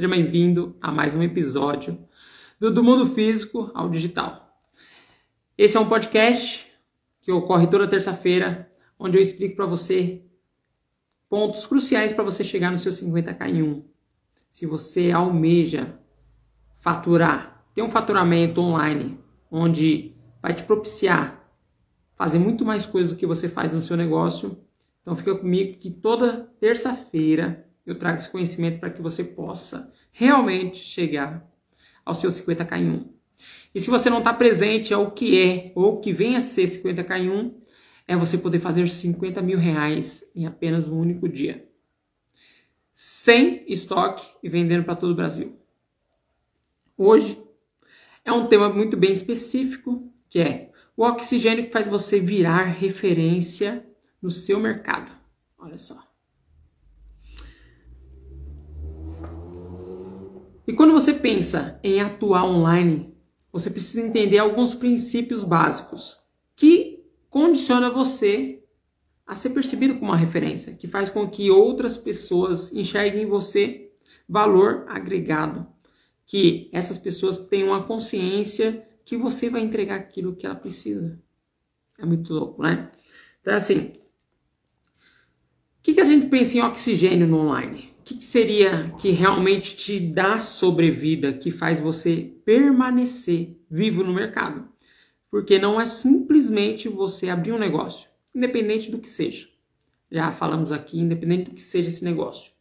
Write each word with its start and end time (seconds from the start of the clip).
Seja 0.00 0.08
bem-vindo 0.08 0.78
a 0.80 0.90
mais 0.90 1.14
um 1.14 1.22
episódio 1.22 1.98
do 2.58 2.72
Do 2.72 2.82
Mundo 2.82 3.04
Físico 3.04 3.70
ao 3.74 3.90
Digital. 3.90 4.58
Esse 5.58 5.76
é 5.76 5.80
um 5.80 5.90
podcast 5.90 6.66
que 7.20 7.30
ocorre 7.30 7.66
toda 7.66 7.86
terça-feira, 7.86 8.70
onde 8.98 9.18
eu 9.18 9.22
explico 9.22 9.56
para 9.56 9.66
você 9.66 10.22
pontos 11.28 11.66
cruciais 11.66 12.14
para 12.14 12.24
você 12.24 12.42
chegar 12.42 12.72
no 12.72 12.78
seu 12.78 12.90
50k 12.90 13.46
em 13.50 13.62
1. 13.62 13.84
Se 14.50 14.64
você 14.64 15.10
almeja 15.10 15.98
faturar, 16.78 17.66
ter 17.74 17.82
um 17.82 17.90
faturamento 17.90 18.58
online, 18.62 19.20
onde 19.50 20.16
vai 20.40 20.54
te 20.54 20.62
propiciar 20.62 21.46
fazer 22.14 22.38
muito 22.38 22.64
mais 22.64 22.86
coisas 22.86 23.12
do 23.12 23.18
que 23.18 23.26
você 23.26 23.50
faz 23.50 23.74
no 23.74 23.82
seu 23.82 23.98
negócio, 23.98 24.64
então 25.02 25.14
fica 25.14 25.34
comigo 25.34 25.76
que 25.76 25.90
toda 25.90 26.50
terça-feira 26.58 27.69
eu 27.86 27.98
trago 27.98 28.18
esse 28.18 28.30
conhecimento 28.30 28.78
para 28.78 28.90
que 28.90 29.02
você 29.02 29.24
possa 29.24 29.92
realmente 30.12 30.78
chegar 30.78 31.48
ao 32.04 32.14
seu 32.14 32.30
50k 32.30 32.78
em 32.78 32.90
1. 32.90 33.12
E 33.74 33.80
se 33.80 33.90
você 33.90 34.10
não 34.10 34.18
está 34.18 34.34
presente 34.34 34.92
ao 34.92 35.10
que 35.12 35.40
é 35.40 35.72
ou 35.74 36.00
que 36.00 36.12
vem 36.12 36.36
a 36.36 36.40
ser 36.40 36.64
50k 36.64 37.20
em 37.20 37.30
1, 37.30 37.60
é 38.06 38.16
você 38.16 38.36
poder 38.36 38.58
fazer 38.58 38.88
50 38.88 39.40
mil 39.40 39.58
reais 39.58 40.30
em 40.34 40.46
apenas 40.46 40.88
um 40.88 40.98
único 40.98 41.28
dia. 41.28 41.68
Sem 42.92 43.64
estoque 43.66 44.26
e 44.42 44.48
vendendo 44.48 44.84
para 44.84 44.96
todo 44.96 45.12
o 45.12 45.14
Brasil. 45.14 45.56
Hoje 46.96 47.40
é 48.24 48.32
um 48.32 48.46
tema 48.46 48.68
muito 48.68 48.96
bem 48.96 49.12
específico, 49.12 50.12
que 50.28 50.40
é 50.40 50.70
o 50.96 51.04
oxigênio 51.04 51.64
que 51.64 51.72
faz 51.72 51.86
você 51.86 52.18
virar 52.18 52.64
referência 52.64 53.86
no 54.20 54.30
seu 54.30 54.60
mercado. 54.60 55.10
Olha 55.58 55.78
só. 55.78 56.09
E 60.70 60.72
quando 60.72 60.92
você 60.92 61.12
pensa 61.12 61.80
em 61.82 62.00
atuar 62.00 62.44
online, 62.44 63.12
você 63.52 63.68
precisa 63.68 64.06
entender 64.06 64.38
alguns 64.38 64.72
princípios 64.72 65.42
básicos 65.42 66.16
que 66.54 67.04
condiciona 67.28 67.90
você 67.90 68.62
a 69.26 69.34
ser 69.34 69.50
percebido 69.50 69.94
como 69.94 70.12
uma 70.12 70.16
referência, 70.16 70.74
que 70.74 70.86
faz 70.86 71.10
com 71.10 71.28
que 71.28 71.50
outras 71.50 71.96
pessoas 71.96 72.72
enxerguem 72.72 73.24
em 73.24 73.26
você 73.26 73.90
valor 74.28 74.84
agregado, 74.86 75.66
que 76.24 76.70
essas 76.72 76.98
pessoas 76.98 77.40
tenham 77.40 77.74
a 77.74 77.82
consciência 77.82 78.88
que 79.04 79.16
você 79.16 79.50
vai 79.50 79.62
entregar 79.62 79.96
aquilo 79.96 80.36
que 80.36 80.46
ela 80.46 80.54
precisa. 80.54 81.20
É 81.98 82.06
muito 82.06 82.32
louco, 82.32 82.62
né? 82.62 82.92
Então, 83.40 83.54
assim, 83.54 83.94
o 85.78 85.82
que, 85.82 85.94
que 85.94 86.00
a 86.00 86.04
gente 86.04 86.28
pensa 86.28 86.58
em 86.58 86.62
oxigênio 86.62 87.26
no 87.26 87.40
online? 87.40 87.92
Que, 88.10 88.16
que 88.16 88.24
seria 88.24 88.92
que 88.98 89.12
realmente 89.12 89.76
te 89.76 90.00
dá 90.00 90.42
sobrevida, 90.42 91.32
que 91.32 91.48
faz 91.48 91.78
você 91.78 92.34
permanecer 92.44 93.56
vivo 93.70 94.02
no 94.02 94.12
mercado? 94.12 94.68
Porque 95.30 95.60
não 95.60 95.80
é 95.80 95.86
simplesmente 95.86 96.88
você 96.88 97.28
abrir 97.28 97.52
um 97.52 97.58
negócio, 97.58 98.10
independente 98.34 98.90
do 98.90 98.98
que 98.98 99.08
seja. 99.08 99.48
Já 100.10 100.32
falamos 100.32 100.72
aqui, 100.72 100.98
independente 100.98 101.50
do 101.50 101.54
que 101.54 101.62
seja 101.62 101.86
esse 101.86 102.02
negócio. 102.02 102.52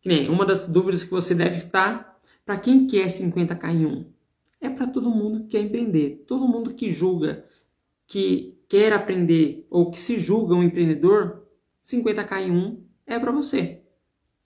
Que 0.00 0.08
nem 0.08 0.30
uma 0.30 0.46
das 0.46 0.66
dúvidas 0.66 1.04
que 1.04 1.10
você 1.10 1.34
deve 1.34 1.56
estar, 1.56 2.18
para 2.46 2.56
quem 2.56 2.86
quer 2.86 3.08
50k 3.08 3.70
em 3.70 3.84
um? 3.84 4.06
É 4.62 4.70
para 4.70 4.86
todo 4.86 5.10
mundo 5.10 5.42
que 5.42 5.48
quer 5.48 5.60
empreender. 5.60 6.24
Todo 6.26 6.48
mundo 6.48 6.72
que 6.72 6.90
julga, 6.90 7.44
que 8.06 8.58
quer 8.66 8.94
aprender 8.94 9.66
ou 9.68 9.90
que 9.90 9.98
se 9.98 10.18
julga 10.18 10.54
um 10.54 10.62
empreendedor, 10.62 11.46
50k 11.84 12.46
em 12.46 12.50
1 12.50 12.84
é 13.06 13.18
para 13.18 13.30
você. 13.30 13.77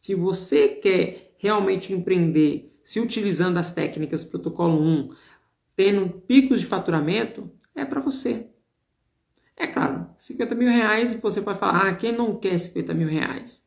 Se 0.02 0.16
você 0.16 0.66
quer 0.66 1.36
realmente 1.38 1.92
empreender 1.92 2.76
se 2.82 2.98
utilizando 2.98 3.58
as 3.58 3.70
técnicas 3.70 4.24
protocolo 4.24 4.82
1, 4.82 5.10
tendo 5.76 6.08
picos 6.08 6.58
de 6.58 6.66
faturamento, 6.66 7.48
é 7.72 7.84
para 7.84 8.00
você. 8.00 8.48
É 9.56 9.68
claro, 9.68 10.08
50 10.18 10.56
mil 10.56 10.66
reais 10.66 11.14
você 11.14 11.40
pode 11.40 11.56
falar, 11.56 11.86
ah, 11.86 11.94
quem 11.94 12.10
não 12.10 12.34
quer 12.34 12.58
50 12.58 12.92
mil 12.92 13.06
reais? 13.06 13.64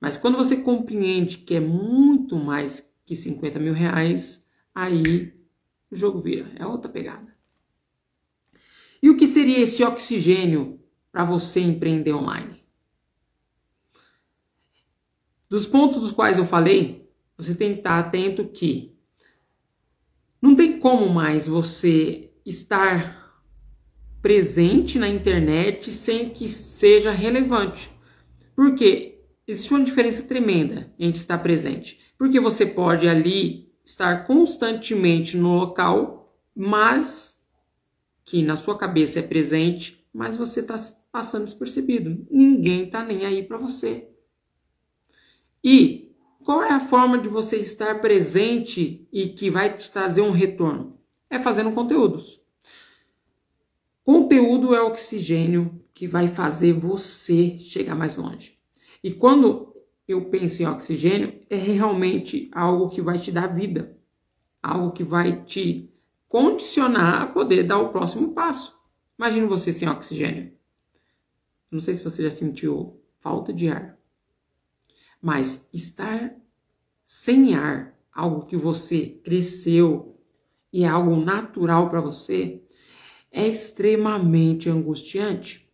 Mas 0.00 0.16
quando 0.16 0.36
você 0.36 0.58
compreende 0.58 1.38
que 1.38 1.56
é 1.56 1.60
muito 1.60 2.36
mais 2.36 2.94
que 3.04 3.16
50 3.16 3.58
mil 3.58 3.74
reais, 3.74 4.48
aí 4.72 5.34
o 5.90 5.96
jogo 5.96 6.20
vira, 6.20 6.48
é 6.54 6.64
outra 6.64 6.88
pegada. 6.88 7.34
E 9.02 9.10
o 9.10 9.16
que 9.16 9.26
seria 9.26 9.58
esse 9.58 9.82
oxigênio 9.82 10.78
para 11.10 11.24
você 11.24 11.58
empreender 11.58 12.12
online? 12.12 12.65
Dos 15.48 15.66
pontos 15.66 16.00
dos 16.00 16.12
quais 16.12 16.38
eu 16.38 16.44
falei, 16.44 17.08
você 17.36 17.54
tem 17.54 17.72
que 17.72 17.78
estar 17.78 17.98
atento 17.98 18.44
que 18.46 18.96
não 20.40 20.54
tem 20.54 20.78
como 20.78 21.08
mais 21.08 21.46
você 21.46 22.30
estar 22.44 23.42
presente 24.22 24.98
na 24.98 25.08
internet 25.08 25.92
sem 25.92 26.30
que 26.30 26.48
seja 26.48 27.10
relevante. 27.10 27.90
Porque 28.54 29.20
existe 29.46 29.72
uma 29.72 29.84
diferença 29.84 30.22
tremenda 30.22 30.92
entre 30.98 31.20
estar 31.20 31.38
presente. 31.38 32.00
Porque 32.18 32.40
você 32.40 32.66
pode 32.66 33.06
ali 33.06 33.72
estar 33.84 34.26
constantemente 34.26 35.36
no 35.36 35.54
local, 35.54 36.36
mas 36.54 37.40
que 38.24 38.42
na 38.42 38.56
sua 38.56 38.76
cabeça 38.76 39.20
é 39.20 39.22
presente, 39.22 40.04
mas 40.12 40.36
você 40.36 40.60
está 40.60 40.76
passando 41.12 41.44
despercebido. 41.44 42.26
Ninguém 42.30 42.84
está 42.84 43.04
nem 43.04 43.24
aí 43.24 43.44
para 43.44 43.58
você. 43.58 44.08
E 45.62 46.14
qual 46.44 46.62
é 46.62 46.72
a 46.72 46.80
forma 46.80 47.18
de 47.18 47.28
você 47.28 47.56
estar 47.56 48.00
presente 48.00 49.06
e 49.12 49.28
que 49.28 49.50
vai 49.50 49.74
te 49.76 49.90
trazer 49.90 50.20
um 50.20 50.30
retorno? 50.30 50.98
É 51.28 51.38
fazendo 51.38 51.72
conteúdos. 51.72 52.40
Conteúdo 54.04 54.72
é 54.72 54.80
oxigênio 54.80 55.82
que 55.92 56.06
vai 56.06 56.28
fazer 56.28 56.72
você 56.72 57.58
chegar 57.58 57.96
mais 57.96 58.16
longe. 58.16 58.56
E 59.02 59.10
quando 59.10 59.74
eu 60.06 60.26
penso 60.26 60.62
em 60.62 60.66
oxigênio, 60.66 61.40
é 61.50 61.56
realmente 61.56 62.48
algo 62.52 62.88
que 62.88 63.00
vai 63.00 63.18
te 63.18 63.32
dar 63.32 63.48
vida, 63.48 63.98
algo 64.62 64.92
que 64.92 65.02
vai 65.02 65.44
te 65.44 65.92
condicionar 66.28 67.22
a 67.22 67.26
poder 67.26 67.64
dar 67.64 67.78
o 67.78 67.88
próximo 67.88 68.32
passo. 68.32 68.78
Imagina 69.18 69.46
você 69.46 69.72
sem 69.72 69.88
oxigênio. 69.88 70.52
Não 71.70 71.80
sei 71.80 71.94
se 71.94 72.04
você 72.04 72.22
já 72.22 72.30
sentiu 72.30 73.00
falta 73.18 73.52
de 73.52 73.68
ar. 73.68 73.95
Mas 75.20 75.68
estar 75.72 76.34
sem 77.04 77.54
ar, 77.54 77.98
algo 78.12 78.46
que 78.46 78.56
você 78.56 79.06
cresceu 79.24 80.18
e 80.72 80.84
é 80.84 80.88
algo 80.88 81.16
natural 81.16 81.88
para 81.88 82.00
você, 82.00 82.62
é 83.30 83.46
extremamente 83.46 84.68
angustiante. 84.68 85.66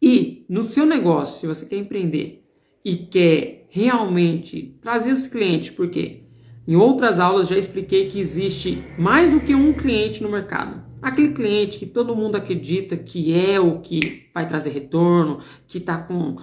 E 0.00 0.44
no 0.48 0.62
seu 0.62 0.86
negócio, 0.86 1.40
se 1.40 1.46
você 1.46 1.66
quer 1.66 1.76
empreender 1.76 2.44
e 2.84 2.96
quer 2.96 3.66
realmente 3.70 4.78
trazer 4.80 5.12
os 5.12 5.26
clientes, 5.26 5.70
porque 5.70 6.24
em 6.66 6.76
outras 6.76 7.18
aulas 7.18 7.48
já 7.48 7.56
expliquei 7.56 8.08
que 8.08 8.18
existe 8.18 8.82
mais 8.98 9.32
do 9.32 9.40
que 9.40 9.54
um 9.54 9.72
cliente 9.72 10.22
no 10.22 10.28
mercado. 10.28 10.84
Aquele 11.00 11.32
cliente 11.32 11.78
que 11.78 11.86
todo 11.86 12.16
mundo 12.16 12.36
acredita 12.36 12.96
que 12.96 13.32
é 13.32 13.60
o 13.60 13.80
que 13.80 14.28
vai 14.34 14.48
trazer 14.48 14.70
retorno, 14.70 15.40
que 15.66 15.78
está 15.78 15.98
com 15.98 16.36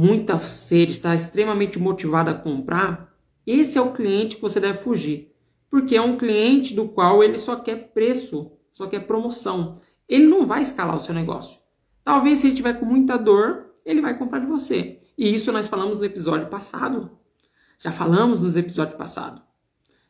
muita 0.00 0.38
sede, 0.38 0.92
está 0.92 1.14
extremamente 1.14 1.78
motivado 1.78 2.30
a 2.30 2.34
comprar, 2.34 3.14
esse 3.46 3.76
é 3.76 3.82
o 3.82 3.92
cliente 3.92 4.36
que 4.36 4.42
você 4.42 4.58
deve 4.58 4.78
fugir. 4.78 5.30
Porque 5.68 5.94
é 5.94 6.00
um 6.00 6.16
cliente 6.16 6.72
do 6.72 6.88
qual 6.88 7.22
ele 7.22 7.36
só 7.36 7.56
quer 7.56 7.92
preço, 7.92 8.50
só 8.72 8.86
quer 8.86 9.00
promoção. 9.00 9.78
Ele 10.08 10.26
não 10.26 10.46
vai 10.46 10.62
escalar 10.62 10.96
o 10.96 11.00
seu 11.00 11.14
negócio. 11.14 11.60
Talvez 12.02 12.38
se 12.38 12.46
ele 12.46 12.56
tiver 12.56 12.80
com 12.80 12.86
muita 12.86 13.18
dor, 13.18 13.74
ele 13.84 14.00
vai 14.00 14.16
comprar 14.16 14.38
de 14.38 14.46
você. 14.46 14.98
E 15.18 15.34
isso 15.34 15.52
nós 15.52 15.68
falamos 15.68 15.98
no 15.98 16.06
episódio 16.06 16.48
passado. 16.48 17.10
Já 17.78 17.92
falamos 17.92 18.40
nos 18.40 18.56
episódios 18.56 18.96
passados. 18.96 19.42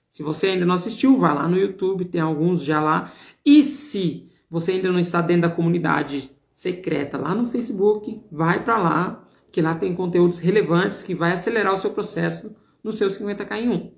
Se 0.08 0.22
você 0.22 0.48
ainda 0.48 0.64
não 0.64 0.76
assistiu, 0.76 1.16
vai 1.16 1.34
lá 1.34 1.48
no 1.48 1.58
YouTube, 1.58 2.04
tem 2.04 2.20
alguns 2.20 2.62
já 2.62 2.80
lá. 2.80 3.12
E 3.44 3.64
se 3.64 4.30
você 4.48 4.72
ainda 4.72 4.92
não 4.92 5.00
está 5.00 5.20
dentro 5.20 5.48
da 5.48 5.54
comunidade 5.54 6.30
secreta 6.52 7.18
lá 7.18 7.34
no 7.34 7.46
Facebook, 7.46 8.22
vai 8.30 8.62
para 8.62 8.78
lá, 8.78 9.26
que 9.50 9.60
lá 9.60 9.74
tem 9.74 9.94
conteúdos 9.94 10.38
relevantes 10.38 11.02
que 11.02 11.14
vai 11.14 11.32
acelerar 11.32 11.72
o 11.74 11.76
seu 11.76 11.90
processo 11.90 12.54
no 12.82 12.92
seu 12.92 13.08
50k 13.08 13.58
em 13.58 13.68
1. 13.68 13.92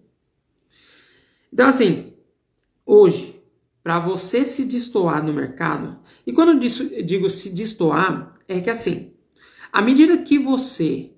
Então, 1.53 1.69
assim, 1.69 2.15
hoje, 2.87 3.43
para 3.83 3.99
você 3.99 4.45
se 4.45 4.65
destoar 4.65 5.25
no 5.25 5.33
mercado, 5.33 5.99
e 6.27 6.33
quando 6.33 6.63
eu 6.63 7.05
digo 7.05 7.29
se 7.29 7.51
destoar, 7.51 8.39
é 8.49 8.61
que 8.61 8.71
assim, 8.71 9.13
à 9.73 9.83
medida 9.83 10.19
que 10.19 10.39
você 10.39 11.13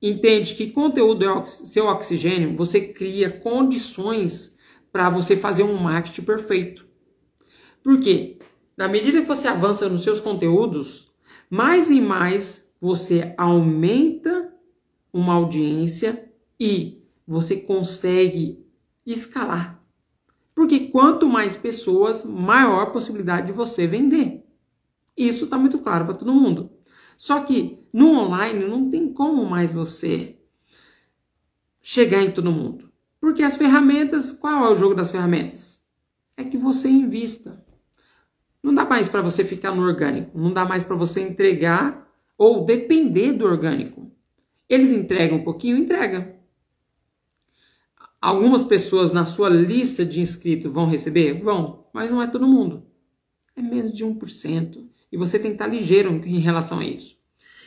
entende 0.00 0.54
que 0.54 0.70
conteúdo 0.70 1.24
é 1.24 1.44
seu 1.44 1.86
oxigênio, 1.86 2.56
você 2.56 2.80
cria 2.80 3.30
condições 3.30 4.54
para 4.92 5.10
você 5.10 5.36
fazer 5.36 5.62
um 5.62 5.76
marketing 5.76 6.22
perfeito. 6.22 6.86
Por 7.82 7.98
quê? 8.00 8.38
Na 8.76 8.86
medida 8.86 9.20
que 9.20 9.28
você 9.28 9.48
avança 9.48 9.88
nos 9.88 10.02
seus 10.02 10.20
conteúdos, 10.20 11.12
mais 11.50 11.90
e 11.90 12.00
mais 12.00 12.63
você 12.80 13.34
aumenta 13.36 14.52
uma 15.12 15.34
audiência 15.34 16.30
e 16.58 17.02
você 17.26 17.56
consegue 17.56 18.64
escalar. 19.06 19.82
Porque 20.54 20.88
quanto 20.88 21.28
mais 21.28 21.56
pessoas, 21.56 22.24
maior 22.24 22.92
possibilidade 22.92 23.48
de 23.48 23.52
você 23.52 23.86
vender. 23.86 24.44
Isso 25.16 25.44
está 25.44 25.58
muito 25.58 25.78
claro 25.78 26.04
para 26.04 26.14
todo 26.14 26.32
mundo. 26.32 26.70
Só 27.16 27.40
que 27.40 27.78
no 27.92 28.10
online 28.18 28.66
não 28.66 28.90
tem 28.90 29.12
como 29.12 29.44
mais 29.44 29.74
você 29.74 30.38
chegar 31.80 32.22
em 32.22 32.30
todo 32.30 32.52
mundo. 32.52 32.92
Porque 33.20 33.42
as 33.42 33.56
ferramentas, 33.56 34.32
qual 34.32 34.66
é 34.66 34.70
o 34.70 34.76
jogo 34.76 34.94
das 34.94 35.10
ferramentas? 35.10 35.82
É 36.36 36.44
que 36.44 36.56
você 36.56 36.88
invista. 36.88 37.64
Não 38.62 38.74
dá 38.74 38.84
mais 38.84 39.08
para 39.08 39.22
você 39.22 39.44
ficar 39.44 39.74
no 39.74 39.82
orgânico, 39.82 40.38
não 40.38 40.52
dá 40.52 40.64
mais 40.64 40.84
para 40.84 40.96
você 40.96 41.20
entregar 41.20 42.03
ou 42.36 42.64
depender 42.64 43.32
do 43.32 43.44
orgânico. 43.44 44.10
Eles 44.68 44.90
entregam 44.90 45.38
um 45.38 45.44
pouquinho, 45.44 45.76
entrega. 45.76 46.34
Algumas 48.20 48.64
pessoas 48.64 49.12
na 49.12 49.24
sua 49.24 49.48
lista 49.48 50.04
de 50.04 50.20
inscritos 50.20 50.72
vão 50.72 50.86
receber? 50.86 51.34
Vão, 51.34 51.86
mas 51.92 52.10
não 52.10 52.22
é 52.22 52.26
todo 52.26 52.46
mundo. 52.46 52.86
É 53.54 53.60
menos 53.60 53.94
de 53.94 54.04
1%. 54.04 54.88
E 55.12 55.16
você 55.16 55.38
tem 55.38 55.50
que 55.50 55.56
estar 55.56 55.66
ligeiro 55.66 56.10
em 56.24 56.38
relação 56.38 56.78
a 56.78 56.84
isso. 56.84 57.18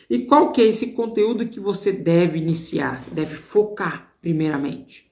E 0.09 0.25
qual 0.25 0.51
que 0.51 0.61
é 0.61 0.65
esse 0.65 0.93
conteúdo 0.93 1.47
que 1.47 1.59
você 1.59 1.91
deve 1.91 2.39
iniciar, 2.39 3.03
deve 3.11 3.35
focar 3.35 4.15
primeiramente? 4.19 5.11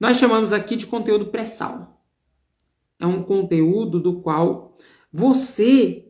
Nós 0.00 0.16
chamamos 0.16 0.52
aqui 0.52 0.74
de 0.74 0.86
conteúdo 0.86 1.26
pré-sal. 1.26 2.02
É 2.98 3.06
um 3.06 3.22
conteúdo 3.22 4.00
do 4.00 4.20
qual 4.20 4.76
você 5.12 6.07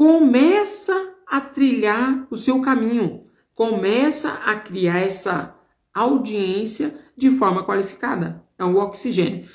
começa 0.00 1.14
a 1.26 1.42
trilhar 1.42 2.26
o 2.30 2.34
seu 2.34 2.62
caminho, 2.62 3.26
começa 3.54 4.32
a 4.46 4.54
criar 4.56 5.00
essa 5.00 5.54
audiência 5.92 6.98
de 7.14 7.28
forma 7.28 7.62
qualificada. 7.62 8.42
É 8.56 8.64
o 8.64 8.78
oxigênio. 8.78 9.46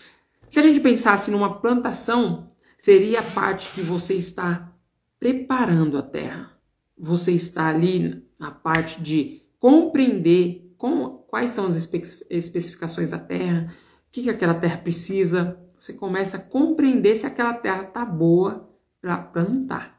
Se 0.48 0.60
a 0.60 0.62
gente 0.62 0.82
pensasse 0.82 1.32
numa 1.32 1.60
plantação, 1.60 2.46
seria 2.78 3.22
a 3.22 3.24
parte 3.24 3.74
que 3.74 3.82
você 3.82 4.14
está 4.14 4.72
preparando 5.20 5.98
a 5.98 6.04
terra 6.04 6.56
você 6.96 7.32
está 7.32 7.68
ali 7.68 8.24
na 8.40 8.52
parte 8.52 9.02
de 9.02 9.42
compreender 9.60 10.76
quais 11.28 11.50
são 11.50 11.66
as 11.66 11.76
especificações 12.30 13.10
da 13.10 13.20
terra, 13.20 13.74
o 14.08 14.12
que, 14.12 14.24
que 14.24 14.30
aquela 14.30 14.54
terra 14.54 14.78
precisa. 14.78 15.60
Você 15.78 15.94
começa 15.94 16.38
a 16.38 16.42
compreender 16.42 17.16
se 17.16 17.26
aquela 17.26 17.54
terra 17.54 17.84
está 17.84 18.06
boa 18.06 18.70
para 19.02 19.18
plantar. 19.18 19.95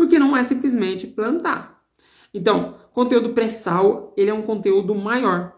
Porque 0.00 0.18
não 0.18 0.34
é 0.34 0.42
simplesmente 0.42 1.06
plantar. 1.06 1.84
Então, 2.32 2.78
conteúdo 2.94 3.34
pré-sal, 3.34 4.14
ele 4.16 4.30
é 4.30 4.32
um 4.32 4.40
conteúdo 4.40 4.94
maior. 4.94 5.54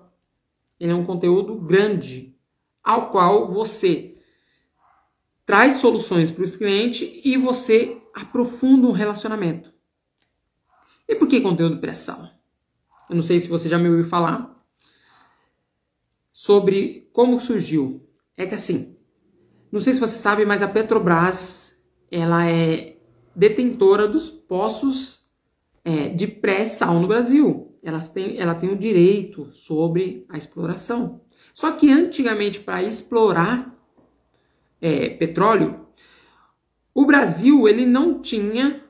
Ele 0.81 0.91
é 0.91 0.94
um 0.97 1.05
conteúdo 1.05 1.55
grande, 1.55 2.37
ao 2.83 3.12
qual 3.12 3.47
você 3.47 4.19
traz 5.47 5.75
soluções 5.75 6.33
para 6.33 6.43
os 6.43 6.56
clientes 6.56 7.21
e 7.25 7.37
você 7.37 8.03
aprofunda 8.12 8.89
um 8.89 8.91
relacionamento. 8.91 9.73
E 11.06 11.15
por 11.15 11.29
que 11.29 11.41
conteúdo 11.41 11.79
pré-sal? 11.79 12.29
Eu 13.09 13.15
não 13.15 13.23
sei 13.23 13.38
se 13.38 13.47
você 13.47 13.69
já 13.69 13.79
me 13.79 13.88
ouviu 13.88 14.05
falar 14.05 14.61
sobre 16.33 17.09
como 17.12 17.38
surgiu. 17.38 18.05
É 18.37 18.45
que 18.45 18.56
assim, 18.56 18.97
não 19.71 19.79
sei 19.79 19.93
se 19.93 20.00
você 20.00 20.19
sabe, 20.19 20.45
mas 20.45 20.65
a 20.65 20.69
Petrobras 20.69 21.81
ela 22.11 22.45
é 22.45 22.92
detentora 23.34 24.06
dos 24.06 24.31
poços 24.31 25.26
é, 25.84 26.08
de 26.08 26.26
pré-sal 26.26 26.99
no 27.00 27.08
Brasil. 27.08 27.70
Elas 27.82 28.11
têm, 28.11 28.38
ela 28.38 28.55
tem 28.55 28.70
o 28.70 28.79
direito 28.79 29.50
sobre 29.50 30.25
a 30.29 30.37
exploração. 30.37 31.20
Só 31.52 31.73
que 31.73 31.90
antigamente, 31.90 32.61
para 32.61 32.82
explorar 32.82 33.76
é, 34.81 35.11
petróleo, 35.11 35.87
o 36.94 37.05
Brasil 37.05 37.69
ele 37.69 37.84
não 37.84 38.20
tinha 38.20 38.84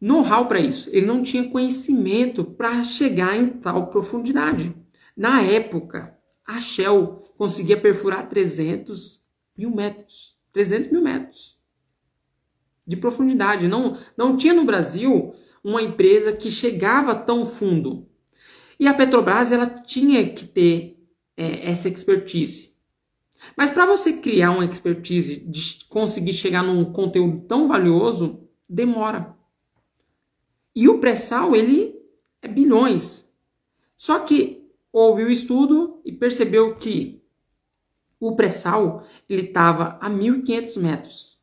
know-how 0.00 0.46
para 0.46 0.60
isso. 0.60 0.90
Ele 0.92 1.06
não 1.06 1.22
tinha 1.22 1.48
conhecimento 1.48 2.44
para 2.44 2.84
chegar 2.84 3.36
em 3.36 3.48
tal 3.48 3.86
profundidade. 3.88 4.74
Na 5.16 5.42
época, 5.42 6.16
a 6.46 6.60
Shell 6.60 7.24
conseguia 7.36 7.80
perfurar 7.80 8.28
300 8.28 9.22
mil 9.56 9.70
metros. 9.70 10.36
300 10.52 10.90
mil 10.90 11.02
metros 11.02 11.57
de 12.88 12.96
profundidade. 12.96 13.68
Não, 13.68 13.98
não 14.16 14.36
tinha 14.36 14.54
no 14.54 14.64
Brasil 14.64 15.34
uma 15.62 15.82
empresa 15.82 16.32
que 16.32 16.50
chegava 16.50 17.14
tão 17.14 17.44
fundo. 17.44 18.08
E 18.80 18.88
a 18.88 18.94
Petrobras 18.94 19.52
ela 19.52 19.66
tinha 19.66 20.26
que 20.30 20.46
ter 20.46 20.98
é, 21.36 21.70
essa 21.70 21.88
expertise. 21.88 22.72
Mas 23.54 23.70
para 23.70 23.86
você 23.86 24.14
criar 24.14 24.52
uma 24.52 24.64
expertise 24.64 25.38
de 25.40 25.84
conseguir 25.88 26.32
chegar 26.32 26.62
num 26.62 26.84
conteúdo 26.92 27.46
tão 27.46 27.68
valioso, 27.68 28.48
demora. 28.68 29.36
E 30.74 30.88
o 30.88 30.98
pré-sal, 30.98 31.54
ele 31.54 31.94
é 32.40 32.48
bilhões. 32.48 33.28
Só 33.96 34.20
que 34.20 34.66
houve 34.92 35.24
o 35.24 35.30
estudo 35.30 36.00
e 36.04 36.12
percebeu 36.12 36.76
que 36.76 37.22
o 38.18 38.34
pré-sal 38.34 39.04
ele 39.28 39.42
estava 39.42 39.98
a 40.00 40.08
1.500 40.08 40.80
metros. 40.80 41.37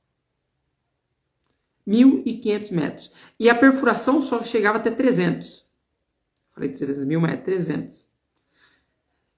1.500 1.87 2.71
metros. 2.71 3.11
E 3.39 3.49
a 3.49 3.55
perfuração 3.55 4.21
só 4.21 4.43
chegava 4.43 4.77
até 4.77 4.91
300. 4.91 5.65
Falei 6.53 6.69
300 6.69 7.03
mil 7.05 7.21
metros, 7.21 7.43
300. 7.43 8.09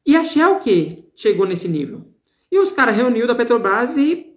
E 0.05 0.15
a 0.15 0.23
Shell 0.23 0.59
que 0.59 1.09
chegou 1.15 1.45
nesse 1.45 1.67
nível. 1.67 2.05
E 2.51 2.59
os 2.59 2.71
caras 2.71 2.95
reuniu 2.95 3.27
da 3.27 3.35
Petrobras 3.35 3.97
e 3.97 4.33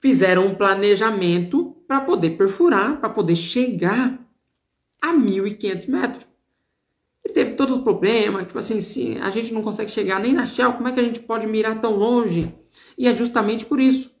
fizeram 0.00 0.46
um 0.46 0.54
planejamento 0.54 1.76
para 1.86 2.00
poder 2.00 2.36
perfurar, 2.36 3.00
para 3.00 3.08
poder 3.08 3.34
chegar 3.34 4.24
a 5.02 5.12
1.500 5.12 5.88
metros. 5.88 6.26
E 7.24 7.32
teve 7.32 7.52
todo 7.52 7.76
o 7.76 7.82
problema, 7.82 8.44
tipo 8.44 8.58
assim, 8.58 8.80
se 8.80 9.18
a 9.18 9.30
gente 9.30 9.52
não 9.52 9.62
consegue 9.62 9.90
chegar 9.90 10.20
nem 10.20 10.32
na 10.32 10.46
Shell, 10.46 10.74
como 10.74 10.88
é 10.88 10.92
que 10.92 11.00
a 11.00 11.04
gente 11.04 11.20
pode 11.20 11.46
mirar 11.46 11.80
tão 11.80 11.96
longe? 11.96 12.54
E 12.96 13.08
é 13.08 13.14
justamente 13.14 13.66
por 13.66 13.80
isso. 13.80 14.17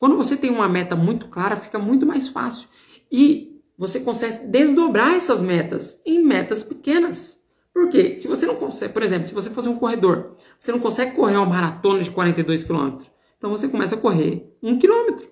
Quando 0.00 0.16
você 0.16 0.34
tem 0.34 0.50
uma 0.50 0.66
meta 0.66 0.96
muito 0.96 1.28
clara, 1.28 1.54
fica 1.54 1.78
muito 1.78 2.06
mais 2.06 2.26
fácil. 2.26 2.70
E 3.12 3.60
você 3.76 4.00
consegue 4.00 4.46
desdobrar 4.46 5.14
essas 5.14 5.42
metas 5.42 6.00
em 6.06 6.24
metas 6.24 6.62
pequenas. 6.62 7.38
Porque 7.70 8.16
se 8.16 8.26
você 8.26 8.46
não 8.46 8.56
consegue, 8.56 8.94
por 8.94 9.02
exemplo, 9.02 9.26
se 9.26 9.34
você 9.34 9.50
fosse 9.50 9.68
um 9.68 9.76
corredor, 9.76 10.34
você 10.56 10.72
não 10.72 10.78
consegue 10.78 11.14
correr 11.14 11.36
uma 11.36 11.44
maratona 11.44 12.02
de 12.02 12.10
42 12.10 12.64
km. 12.64 12.96
Então 13.36 13.50
você 13.50 13.68
começa 13.68 13.94
a 13.94 13.98
correr 13.98 14.50
1 14.62 14.78
km. 14.78 15.22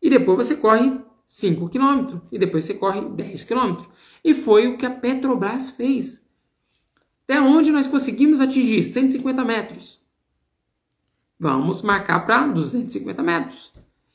E 0.00 0.08
depois 0.08 0.46
você 0.46 0.54
corre 0.54 1.00
5 1.26 1.68
km. 1.68 2.20
E 2.30 2.38
depois 2.38 2.64
você 2.64 2.74
corre 2.74 3.00
10 3.00 3.42
km. 3.42 3.76
E 4.24 4.34
foi 4.34 4.68
o 4.68 4.78
que 4.78 4.86
a 4.86 4.90
Petrobras 4.90 5.70
fez. 5.70 6.24
Até 7.24 7.40
onde 7.40 7.72
nós 7.72 7.88
conseguimos 7.88 8.40
atingir? 8.40 8.84
150 8.84 9.44
metros. 9.44 10.01
Vamos 11.42 11.82
marcar 11.82 12.24
para 12.24 12.46
250 12.46 13.20
metros. 13.20 13.72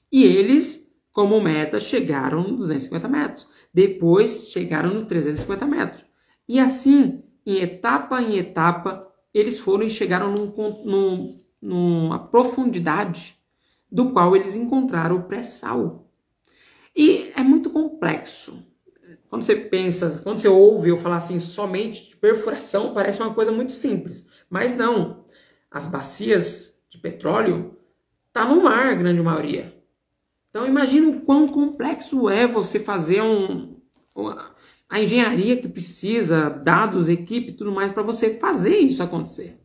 E 0.10 0.24
eles, 0.24 0.90
como 1.12 1.42
meta, 1.42 1.78
chegaram 1.78 2.42
nos 2.42 2.60
250 2.60 3.06
metros. 3.10 3.48
Depois 3.74 4.48
chegaram 4.48 4.94
nos 4.94 5.04
350 5.04 5.66
metros. 5.66 6.06
E 6.48 6.58
assim, 6.58 7.22
em 7.46 7.58
etapa 7.58 8.22
em 8.22 8.38
etapa, 8.38 9.06
eles 9.34 9.60
foram 9.60 9.84
e 9.84 9.90
chegaram 9.90 10.34
num, 10.34 10.54
num, 10.86 11.36
numa 11.62 12.18
profundidade 12.18 13.38
do 13.92 14.14
qual 14.14 14.34
eles 14.34 14.56
encontraram 14.56 15.18
o 15.18 15.24
pré-sal. 15.24 16.10
E 16.96 17.30
é 17.36 17.44
muito 17.44 17.70
complexo. 17.72 18.66
Quando 19.28 19.44
você 19.44 19.54
pensa, 19.58 20.22
quando 20.24 20.38
você 20.38 20.48
ouve 20.48 20.92
eu 20.92 20.98
falar 20.98 21.18
assim 21.18 21.42
somente 21.42 22.12
de 22.12 22.16
perfuração, 22.16 22.94
parece 22.94 23.22
uma 23.22 23.34
coisa 23.34 23.52
muito 23.52 23.74
simples. 23.74 24.26
Mas 24.50 24.78
não. 24.78 25.26
As 25.70 25.88
bacias 25.88 26.77
de 26.98 27.02
petróleo 27.02 27.78
tá 28.34 28.46
no 28.46 28.62
mar, 28.62 28.88
a 28.88 28.96
grande 28.96 29.22
maioria. 29.22 29.74
Então 30.50 30.66
imagina 30.66 31.08
o 31.08 31.22
quão 31.22 31.48
complexo 31.48 32.30
é 32.30 32.48
você 32.48 32.80
fazer 32.80 33.22
um, 33.22 33.78
a 34.90 35.02
engenharia 35.02 35.58
que 35.58 35.68
precisa, 35.68 36.50
dados, 36.50 37.10
equipe, 37.10 37.54
tudo 37.54 37.72
mais 37.72 37.92
para 37.92 38.04
você 38.04 38.38
fazer 38.38 38.78
isso 38.78 39.04
acontecer. 39.04 39.60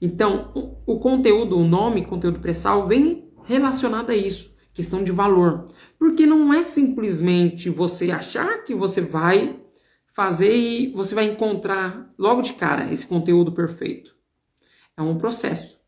Então, 0.00 0.50
o, 0.54 0.94
o 0.94 0.98
conteúdo, 0.98 1.58
o 1.58 1.66
nome 1.66 2.06
conteúdo 2.06 2.40
pré-sal 2.40 2.86
vem 2.86 3.30
relacionada 3.44 4.12
a 4.12 4.16
isso, 4.16 4.56
questão 4.72 5.04
de 5.04 5.12
valor. 5.12 5.66
Porque 5.98 6.26
não 6.26 6.52
é 6.52 6.62
simplesmente 6.62 7.68
você 7.68 8.10
achar 8.10 8.64
que 8.64 8.74
você 8.74 9.00
vai 9.00 9.60
fazer 10.12 10.56
e 10.56 10.92
você 10.92 11.14
vai 11.14 11.26
encontrar 11.26 12.12
logo 12.18 12.42
de 12.42 12.54
cara 12.54 12.90
esse 12.90 13.06
conteúdo 13.06 13.52
perfeito. 13.52 14.14
É 14.96 15.02
um 15.02 15.16
processo. 15.16 15.79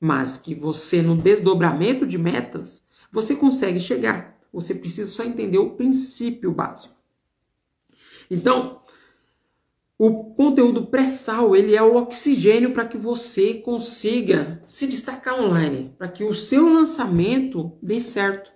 Mas 0.00 0.36
que 0.36 0.54
você, 0.54 1.02
no 1.02 1.16
desdobramento 1.16 2.06
de 2.06 2.18
metas, 2.18 2.86
você 3.10 3.34
consegue 3.34 3.80
chegar. 3.80 4.38
Você 4.52 4.74
precisa 4.74 5.10
só 5.10 5.24
entender 5.24 5.58
o 5.58 5.70
princípio 5.76 6.52
básico. 6.52 6.94
Então, 8.30 8.82
O 9.98 10.34
conteúdo 10.34 10.86
pré-sal, 10.86 11.56
ele 11.56 11.74
é 11.74 11.82
o 11.82 11.96
oxigênio 11.96 12.72
para 12.72 12.86
que 12.86 12.98
você 12.98 13.54
consiga 13.54 14.62
se 14.68 14.86
destacar 14.86 15.40
online, 15.40 15.94
para 15.96 16.08
que 16.08 16.22
o 16.22 16.34
seu 16.34 16.68
lançamento 16.68 17.78
dê 17.82 17.98
certo, 18.00 18.52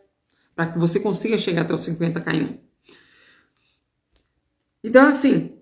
para 0.55 0.71
que 0.71 0.79
você 0.79 1.01
consiga 1.01 1.39
chegar 1.39 1.63
até 1.63 1.73
os 1.73 1.81
50k 1.81 2.35
em. 2.35 2.61
Então, 4.85 5.09
assim, 5.09 5.59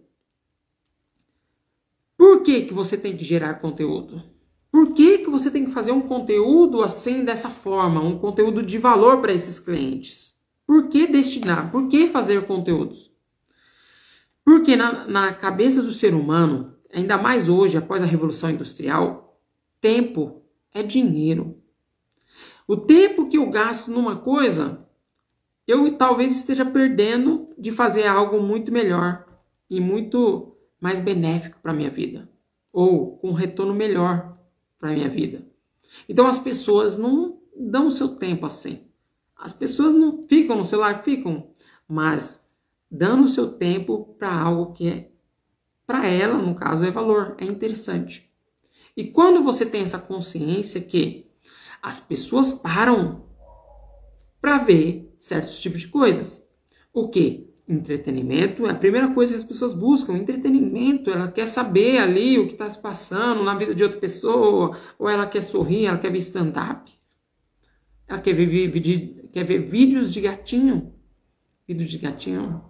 por 2.19 2.43
que, 2.43 2.67
que 2.67 2.75
você 2.75 2.97
tem 2.99 3.17
que 3.17 3.25
gerar 3.25 3.55
conteúdo? 3.55 4.23
Por 4.79 4.95
que, 4.95 5.19
que 5.19 5.29
você 5.29 5.51
tem 5.51 5.65
que 5.65 5.73
fazer 5.73 5.91
um 5.91 6.03
conteúdo 6.03 6.85
assim, 6.85 7.25
dessa 7.25 7.51
forma, 7.51 8.01
um 8.01 8.17
conteúdo 8.17 8.65
de 8.65 8.79
valor 8.79 9.21
para 9.21 9.33
esses 9.33 9.59
clientes? 9.59 10.39
Por 10.65 10.89
que 10.89 11.09
destinar? 11.09 11.73
Por 11.73 11.89
que 11.89 12.07
fazer 12.07 12.47
conteúdos? 12.47 13.13
Porque 14.45 14.77
na, 14.77 15.05
na 15.09 15.35
cabeça 15.35 15.83
do 15.83 15.91
ser 15.91 16.15
humano, 16.15 16.77
ainda 16.95 17.19
mais 17.19 17.49
hoje, 17.49 17.77
após 17.77 18.01
a 18.01 18.07
Revolução 18.07 18.53
Industrial, 18.53 19.43
tempo 19.81 20.45
é 20.73 20.85
dinheiro. 20.85 21.61
O 22.65 22.77
tempo 22.77 23.29
que 23.29 23.37
eu 23.37 23.51
gasto 23.51 23.91
numa 23.91 24.15
coisa, 24.15 24.87
eu 25.67 25.93
talvez 25.97 26.31
esteja 26.31 26.65
perdendo 26.65 27.49
de 27.59 27.73
fazer 27.73 28.07
algo 28.07 28.41
muito 28.41 28.71
melhor 28.71 29.27
e 29.69 29.81
muito 29.81 30.57
mais 30.81 31.01
benéfico 31.01 31.59
para 31.61 31.73
a 31.73 31.75
minha 31.75 31.91
vida, 31.91 32.31
ou 32.73 33.19
com 33.19 33.31
um 33.31 33.35
retorno 33.35 33.75
melhor 33.75 34.38
para 34.79 34.93
minha 34.93 35.09
vida. 35.09 35.47
Então 36.09 36.27
as 36.27 36.39
pessoas 36.39 36.97
não 36.97 37.41
dão 37.57 37.89
o 37.89 37.91
seu 37.91 38.17
tempo 38.17 38.47
assim. 38.47 38.87
As 39.37 39.53
pessoas 39.53 39.95
não 39.95 40.23
ficam 40.23 40.57
no 40.57 40.65
celular, 40.65 41.03
ficam, 41.03 41.51
mas 41.87 42.45
dando 42.91 43.25
o 43.25 43.29
seu 43.29 43.53
tempo 43.53 44.15
para 44.19 44.33
algo 44.33 44.73
que 44.73 44.89
é 44.89 45.11
para 45.87 46.07
ela, 46.07 46.37
no 46.37 46.55
caso, 46.55 46.85
é 46.85 46.91
valor, 46.91 47.35
é 47.39 47.47
interessante. 47.47 48.31
E 48.95 49.05
quando 49.05 49.43
você 49.43 49.65
tem 49.65 49.83
essa 49.83 49.99
consciência 49.99 50.83
que 50.83 51.31
as 51.81 51.99
pessoas 51.99 52.53
param 52.53 53.25
para 54.41 54.59
ver 54.59 55.15
certos 55.17 55.59
tipos 55.59 55.81
de 55.81 55.89
coisas, 55.89 56.47
o 56.93 57.09
que 57.09 57.48
Entretenimento 57.69 58.67
é 58.67 58.71
a 58.71 58.75
primeira 58.75 59.13
coisa 59.13 59.35
que 59.35 59.39
as 59.39 59.45
pessoas 59.45 59.75
buscam, 59.75 60.17
entretenimento. 60.17 61.11
Ela 61.11 61.31
quer 61.31 61.47
saber 61.47 61.99
ali 61.99 62.39
o 62.39 62.47
que 62.47 62.53
está 62.53 62.69
se 62.71 62.81
passando 62.81 63.45
na 63.45 63.55
vida 63.55 63.75
de 63.75 63.83
outra 63.83 64.01
pessoa, 64.01 64.75
ou 64.99 65.09
ela 65.09 65.27
quer 65.27 65.43
sorrir, 65.43 65.85
ela 65.85 65.99
quer 65.99 66.11
ver 66.11 66.19
stand-up. 66.19 66.91
Ela 68.07 68.21
quer 68.21 68.33
ver, 68.33 68.71
quer 69.31 69.45
ver 69.45 69.59
vídeos 69.59 70.11
de 70.11 70.23
gatinho. 70.23 70.95
Vídeo 71.67 71.87
de 71.87 71.99
gatinho 71.99 72.65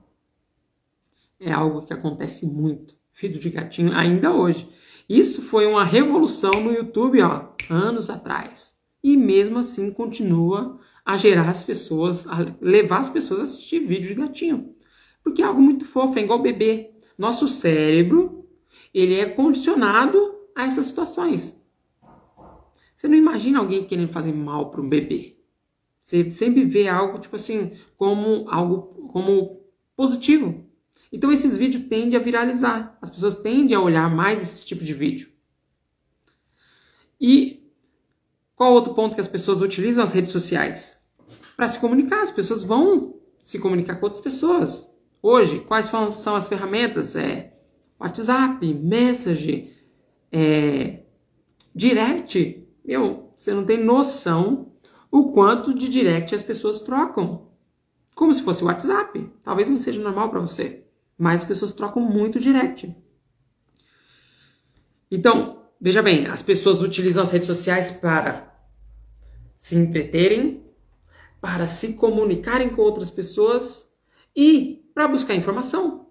é 1.38 1.52
algo 1.52 1.83
que 1.83 1.93
acontece 1.93 2.45
muito. 2.45 2.97
Vídeo 3.14 3.40
de 3.40 3.50
gatinho 3.50 3.93
ainda 3.97 4.33
hoje. 4.33 4.69
Isso 5.09 5.43
foi 5.43 5.67
uma 5.67 5.85
revolução 5.85 6.50
no 6.61 6.73
YouTube, 6.73 7.23
ó, 7.23 7.50
anos 7.71 8.11
atrás. 8.11 8.76
E 9.02 9.17
mesmo 9.17 9.59
assim 9.59 9.93
continua 9.93 10.81
a 11.05 11.17
gerar 11.17 11.49
as 11.49 11.62
pessoas, 11.62 12.26
a 12.26 12.45
levar 12.61 12.99
as 12.99 13.09
pessoas 13.09 13.40
a 13.40 13.45
assistir 13.45 13.78
vídeo 13.78 14.09
de 14.09 14.14
gatinho. 14.14 14.75
Porque 15.28 15.42
é 15.42 15.44
algo 15.44 15.61
muito 15.61 15.85
fofo, 15.85 16.18
é 16.18 16.23
igual 16.23 16.40
bebê. 16.40 16.90
Nosso 17.18 17.47
cérebro, 17.47 18.49
ele 18.94 19.14
é 19.14 19.26
condicionado 19.26 20.18
a 20.56 20.64
essas 20.64 20.87
situações. 20.87 21.54
Você 22.97 23.06
não 23.06 23.14
imagina 23.14 23.58
alguém 23.58 23.85
querendo 23.85 24.08
fazer 24.08 24.32
mal 24.32 24.70
para 24.70 24.80
um 24.80 24.88
bebê. 24.88 25.37
Você 25.99 26.30
sempre 26.30 26.64
vê 26.64 26.88
algo 26.88 27.18
tipo 27.18 27.37
assim, 27.37 27.73
como 27.94 28.49
algo 28.49 29.11
como 29.12 29.61
positivo. 29.94 30.64
Então 31.12 31.30
esses 31.30 31.58
vídeos 31.58 31.85
tendem 31.88 32.16
a 32.16 32.23
viralizar. 32.23 32.99
As 33.02 33.11
pessoas 33.11 33.37
tendem 33.37 33.76
a 33.76 33.80
olhar 33.80 34.08
mais 34.11 34.40
esse 34.40 34.64
tipo 34.64 34.82
de 34.82 34.94
vídeo. 34.94 35.30
E 37.20 37.70
qual 38.56 38.73
outro 38.73 38.94
ponto 38.94 39.14
que 39.14 39.20
as 39.20 39.28
pessoas 39.28 39.61
utilizam 39.61 40.02
as 40.02 40.12
redes 40.12 40.32
sociais? 40.32 40.97
Para 41.54 41.68
se 41.68 41.78
comunicar, 41.78 42.23
as 42.23 42.30
pessoas 42.30 42.62
vão 42.62 43.20
se 43.42 43.58
comunicar 43.58 43.97
com 43.97 44.06
outras 44.06 44.23
pessoas. 44.23 44.88
Hoje, 45.22 45.60
quais 45.60 45.87
são 46.12 46.37
as 46.37 46.48
ferramentas? 46.48 47.16
É 47.16 47.54
WhatsApp, 47.98 48.75
Message, 48.75 49.72
é, 50.30 51.00
Direct. 51.75 52.68
Meu, 52.84 53.30
você 53.37 53.52
não 53.52 53.64
tem 53.64 53.82
noção 53.82 54.72
o 55.10 55.32
quanto 55.32 55.75
de 55.75 55.88
direct 55.88 56.34
as 56.34 56.42
pessoas 56.42 56.80
trocam. 56.80 57.48
Como 58.14 58.32
se 58.32 58.42
fosse 58.42 58.64
WhatsApp. 58.64 59.30
Talvez 59.42 59.68
não 59.68 59.76
seja 59.76 60.00
normal 60.00 60.30
para 60.30 60.40
você, 60.40 60.84
mas 61.16 61.42
as 61.42 61.48
pessoas 61.48 61.72
trocam 61.72 62.02
muito 62.02 62.38
direct. 62.38 62.94
Então, 65.10 65.64
veja 65.80 66.02
bem, 66.02 66.26
as 66.26 66.42
pessoas 66.42 66.82
utilizam 66.82 67.22
as 67.22 67.32
redes 67.32 67.46
sociais 67.46 67.90
para 67.90 68.54
se 69.56 69.76
entreterem, 69.76 70.64
para 71.40 71.66
se 71.66 71.94
comunicarem 71.94 72.70
com 72.70 72.82
outras 72.82 73.10
pessoas 73.10 73.88
e 74.37 74.77
para 74.99 75.07
buscar 75.07 75.37
informação. 75.37 76.09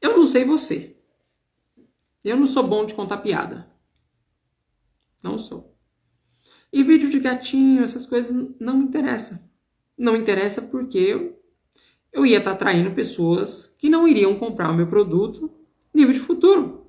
Eu 0.00 0.16
não 0.16 0.26
sei 0.26 0.42
você. 0.42 0.96
Eu 2.24 2.34
não 2.34 2.46
sou 2.46 2.66
bom 2.66 2.86
de 2.86 2.94
contar 2.94 3.18
piada. 3.18 3.70
Não 5.22 5.36
sou. 5.36 5.76
E 6.72 6.82
vídeo 6.82 7.10
de 7.10 7.20
gatinho, 7.20 7.84
essas 7.84 8.06
coisas 8.06 8.34
não 8.58 8.78
me 8.78 8.84
interessa. 8.84 9.46
Não 9.98 10.16
interessa 10.16 10.62
porque 10.62 10.96
eu, 10.96 11.38
eu 12.10 12.24
ia 12.24 12.38
estar 12.38 12.52
tá 12.52 12.56
atraindo 12.56 12.94
pessoas 12.94 13.66
que 13.76 13.90
não 13.90 14.08
iriam 14.08 14.34
comprar 14.38 14.70
o 14.70 14.74
meu 14.74 14.86
produto 14.86 15.54
nível 15.92 16.14
de 16.14 16.20
futuro. 16.20 16.86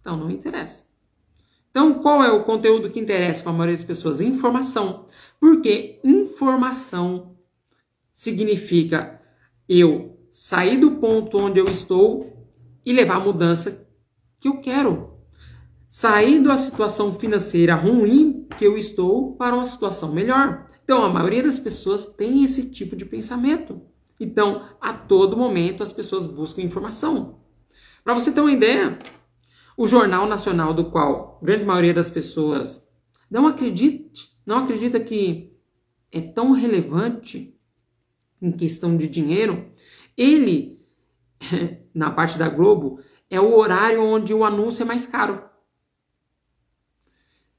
Então 0.00 0.16
não 0.16 0.30
interessa. 0.30 0.86
Então, 1.72 1.94
qual 1.94 2.22
é 2.22 2.30
o 2.30 2.44
conteúdo 2.44 2.88
que 2.88 3.00
interessa 3.00 3.42
para 3.42 3.50
a 3.50 3.54
maioria 3.56 3.74
das 3.74 3.82
pessoas? 3.82 4.20
Informação. 4.20 5.04
Porque 5.40 6.00
informação 6.04 7.36
significa 8.12 9.23
eu 9.68 10.18
sair 10.30 10.78
do 10.78 10.92
ponto 10.92 11.38
onde 11.38 11.60
eu 11.60 11.68
estou 11.68 12.32
e 12.84 12.92
levar 12.92 13.16
a 13.16 13.20
mudança 13.20 13.86
que 14.40 14.48
eu 14.48 14.60
quero. 14.60 15.14
Sair 15.88 16.40
da 16.40 16.56
situação 16.56 17.12
financeira 17.12 17.74
ruim 17.74 18.46
que 18.58 18.66
eu 18.66 18.76
estou 18.76 19.36
para 19.36 19.54
uma 19.54 19.64
situação 19.64 20.12
melhor. 20.12 20.66
Então, 20.82 21.04
a 21.04 21.08
maioria 21.08 21.42
das 21.42 21.58
pessoas 21.58 22.04
tem 22.04 22.44
esse 22.44 22.70
tipo 22.70 22.96
de 22.96 23.04
pensamento. 23.04 23.80
Então, 24.18 24.68
a 24.80 24.92
todo 24.92 25.36
momento 25.36 25.82
as 25.82 25.92
pessoas 25.92 26.26
buscam 26.26 26.62
informação. 26.62 27.40
Para 28.02 28.14
você 28.14 28.32
ter 28.32 28.40
uma 28.40 28.52
ideia, 28.52 28.98
o 29.76 29.86
Jornal 29.86 30.26
Nacional 30.26 30.74
do 30.74 30.90
qual 30.90 31.38
a 31.40 31.44
grande 31.44 31.64
maioria 31.64 31.94
das 31.94 32.10
pessoas 32.10 32.84
não 33.30 33.46
acredita, 33.46 34.20
não 34.44 34.58
acredita 34.58 35.00
que 35.00 35.52
é 36.12 36.20
tão 36.20 36.52
relevante 36.52 37.53
em 38.40 38.52
questão 38.52 38.96
de 38.96 39.08
dinheiro, 39.08 39.70
ele, 40.16 40.80
na 41.94 42.10
parte 42.10 42.38
da 42.38 42.48
Globo, 42.48 43.00
é 43.30 43.40
o 43.40 43.56
horário 43.56 44.02
onde 44.02 44.32
o 44.32 44.44
anúncio 44.44 44.82
é 44.82 44.84
mais 44.84 45.06
caro. 45.06 45.42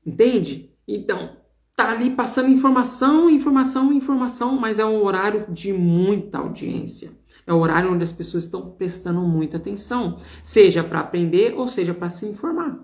Entende? 0.06 0.72
Então, 0.88 1.38
tá 1.76 1.92
ali 1.92 2.12
passando 2.12 2.50
informação, 2.50 3.30
informação, 3.30 3.92
informação, 3.92 4.56
mas 4.56 4.80
é 4.80 4.86
um 4.86 5.04
horário 5.04 5.46
de 5.52 5.74
muita 5.74 6.38
audiência. 6.38 7.12
É 7.48 7.54
o 7.54 7.58
horário 7.58 7.92
onde 7.92 8.04
as 8.04 8.12
pessoas 8.12 8.44
estão 8.44 8.72
prestando 8.72 9.22
muita 9.22 9.58
atenção, 9.58 10.18
seja 10.42 10.84
para 10.84 11.00
aprender 11.00 11.54
ou 11.54 11.68
seja 11.68 11.94
para 11.94 12.10
se 12.10 12.26
informar. 12.26 12.80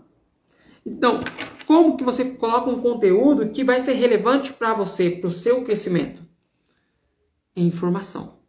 Então, 0.85 1.23
como 1.65 1.95
que 1.95 2.03
você 2.03 2.25
coloca 2.25 2.69
um 2.69 2.81
conteúdo 2.81 3.49
que 3.49 3.63
vai 3.63 3.79
ser 3.79 3.93
relevante 3.93 4.53
para 4.53 4.73
você, 4.73 5.09
para 5.09 5.27
o 5.27 5.31
seu 5.31 5.63
crescimento? 5.63 6.30
É 7.55 7.61
informação. 7.61 8.39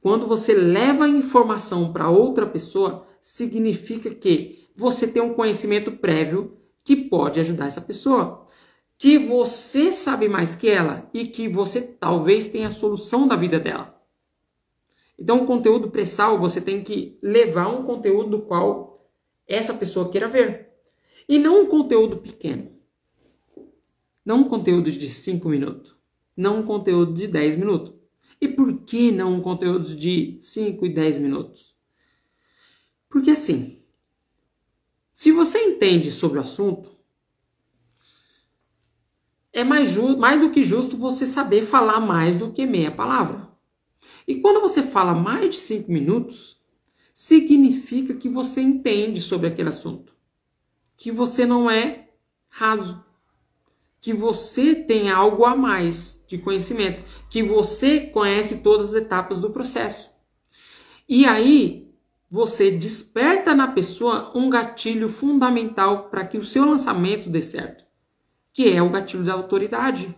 Quando 0.00 0.26
você 0.26 0.54
leva 0.54 1.08
informação 1.08 1.92
para 1.92 2.08
outra 2.08 2.46
pessoa, 2.46 3.06
significa 3.20 4.14
que 4.14 4.70
você 4.74 5.06
tem 5.06 5.22
um 5.22 5.34
conhecimento 5.34 5.92
prévio 5.92 6.56
que 6.82 6.96
pode 6.96 7.38
ajudar 7.38 7.66
essa 7.66 7.80
pessoa. 7.80 8.46
Que 8.96 9.18
você 9.18 9.92
sabe 9.92 10.28
mais 10.28 10.54
que 10.54 10.68
ela 10.68 11.08
e 11.12 11.26
que 11.26 11.48
você 11.48 11.80
talvez 11.80 12.48
tenha 12.48 12.68
a 12.68 12.72
solução 12.72 13.28
da 13.28 13.36
vida 13.36 13.58
dela. 13.58 14.00
Então, 15.18 15.42
o 15.42 15.46
conteúdo 15.46 15.90
pré-sal, 15.90 16.38
você 16.38 16.62
tem 16.62 16.82
que 16.82 17.18
levar 17.22 17.68
um 17.68 17.82
conteúdo 17.82 18.30
do 18.30 18.42
qual 18.42 19.06
essa 19.46 19.74
pessoa 19.74 20.08
queira 20.08 20.26
ver. 20.26 20.70
E 21.28 21.38
não 21.38 21.62
um 21.62 21.66
conteúdo 21.66 22.16
pequeno. 22.16 22.70
Não 24.24 24.38
um 24.38 24.48
conteúdo 24.48 24.90
de 24.90 25.08
5 25.08 25.46
minutos. 25.48 25.94
Não 26.34 26.60
um 26.60 26.62
conteúdo 26.62 27.12
de 27.12 27.26
10 27.26 27.56
minutos. 27.56 27.99
E 28.40 28.48
por 28.48 28.82
que 28.82 29.10
não 29.10 29.34
um 29.34 29.40
conteúdo 29.42 29.94
de 29.94 30.38
5 30.40 30.86
e 30.86 30.94
10 30.94 31.18
minutos? 31.18 31.76
Porque 33.08 33.30
assim, 33.30 33.82
se 35.12 35.32
você 35.32 35.58
entende 35.58 36.10
sobre 36.10 36.38
o 36.38 36.42
assunto, 36.42 36.96
é 39.52 39.62
mais, 39.62 39.94
mais 40.16 40.40
do 40.40 40.50
que 40.50 40.62
justo 40.62 40.96
você 40.96 41.26
saber 41.26 41.62
falar 41.62 42.00
mais 42.00 42.36
do 42.36 42.52
que 42.52 42.64
meia 42.64 42.90
palavra. 42.90 43.50
E 44.26 44.36
quando 44.36 44.60
você 44.60 44.82
fala 44.82 45.12
mais 45.12 45.56
de 45.56 45.60
5 45.60 45.90
minutos, 45.90 46.60
significa 47.12 48.14
que 48.14 48.28
você 48.28 48.62
entende 48.62 49.20
sobre 49.20 49.48
aquele 49.48 49.68
assunto, 49.68 50.16
que 50.96 51.12
você 51.12 51.44
não 51.44 51.70
é 51.70 52.08
raso, 52.48 53.04
que 54.00 54.12
você 54.12 54.74
tem 54.74 55.10
algo 55.10 55.44
a 55.44 55.54
mais 55.54 56.24
de 56.26 56.38
conhecimento, 56.38 57.04
que 57.28 57.42
você 57.42 58.00
conhece 58.00 58.58
todas 58.58 58.94
as 58.94 59.02
etapas 59.02 59.40
do 59.40 59.50
processo. 59.50 60.10
E 61.08 61.26
aí 61.26 61.90
você 62.30 62.70
desperta 62.70 63.54
na 63.54 63.68
pessoa 63.68 64.30
um 64.34 64.48
gatilho 64.48 65.08
fundamental 65.08 66.08
para 66.08 66.24
que 66.24 66.38
o 66.38 66.44
seu 66.44 66.64
lançamento 66.64 67.28
dê 67.28 67.42
certo, 67.42 67.84
que 68.52 68.70
é 68.70 68.80
o 68.80 68.88
gatilho 68.88 69.24
da 69.24 69.34
autoridade. 69.34 70.14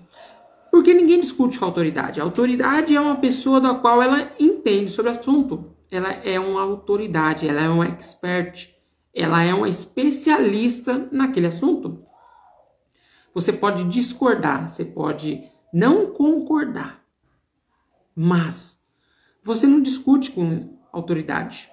Porque 0.71 0.95
ninguém 0.95 1.21
discute 1.21 1.59
com 1.59 1.65
a 1.65 1.69
autoridade. 1.69 2.21
A 2.21 2.25
autoridade 2.25 2.95
é 2.95 3.01
uma 3.01 3.17
pessoa 3.17 3.61
da 3.61 3.75
qual 3.75 4.03
ela 4.03 4.31
entende 4.39 4.91
sobre 4.91 5.11
o 5.11 5.15
assunto. 5.15 5.75
Ela 5.91 6.13
é 6.13 6.39
uma 6.39 6.63
autoridade, 6.63 7.49
ela 7.49 7.61
é 7.61 7.69
um 7.69 7.83
expert, 7.83 8.71
ela 9.15 9.43
é 9.43 9.53
uma 9.53 9.69
especialista 9.69 11.09
naquele 11.11 11.49
assunto. 11.49 12.03
Você 13.35 13.53
pode 13.53 13.85
discordar, 13.85 14.69
você 14.69 14.85
pode 14.85 15.45
não 15.73 16.13
concordar, 16.13 17.03
mas 18.15 18.83
você 19.43 19.67
não 19.67 19.81
discute 19.81 20.31
com 20.31 20.79
autoridade. 20.93 21.71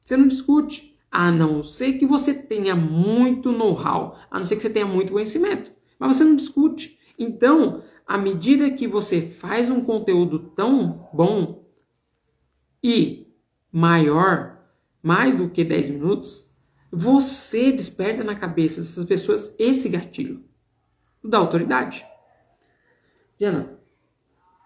Você 0.00 0.16
não 0.16 0.26
discute, 0.26 0.98
a 1.10 1.30
não 1.30 1.62
ser 1.62 1.92
que 1.94 2.04
você 2.04 2.34
tenha 2.34 2.74
muito 2.74 3.52
know-how, 3.52 4.18
a 4.28 4.38
não 4.38 4.44
ser 4.44 4.56
que 4.56 4.62
você 4.62 4.70
tenha 4.70 4.84
muito 4.84 5.12
conhecimento, 5.12 5.72
mas 5.98 6.16
você 6.16 6.24
não 6.24 6.34
discute. 6.34 6.98
Então, 7.16 7.84
à 8.04 8.18
medida 8.18 8.70
que 8.70 8.88
você 8.88 9.22
faz 9.22 9.70
um 9.70 9.80
conteúdo 9.80 10.38
tão 10.38 11.08
bom 11.12 11.64
e 12.82 13.28
maior, 13.70 14.58
mais 15.00 15.38
do 15.38 15.48
que 15.48 15.64
10 15.64 15.90
minutos, 15.90 16.52
você 16.94 17.72
desperta 17.72 18.22
na 18.22 18.36
cabeça 18.36 18.80
dessas 18.80 19.04
pessoas 19.04 19.54
esse 19.58 19.88
gatilho 19.88 20.44
da 21.22 21.38
autoridade. 21.38 22.06
Diana, 23.38 23.78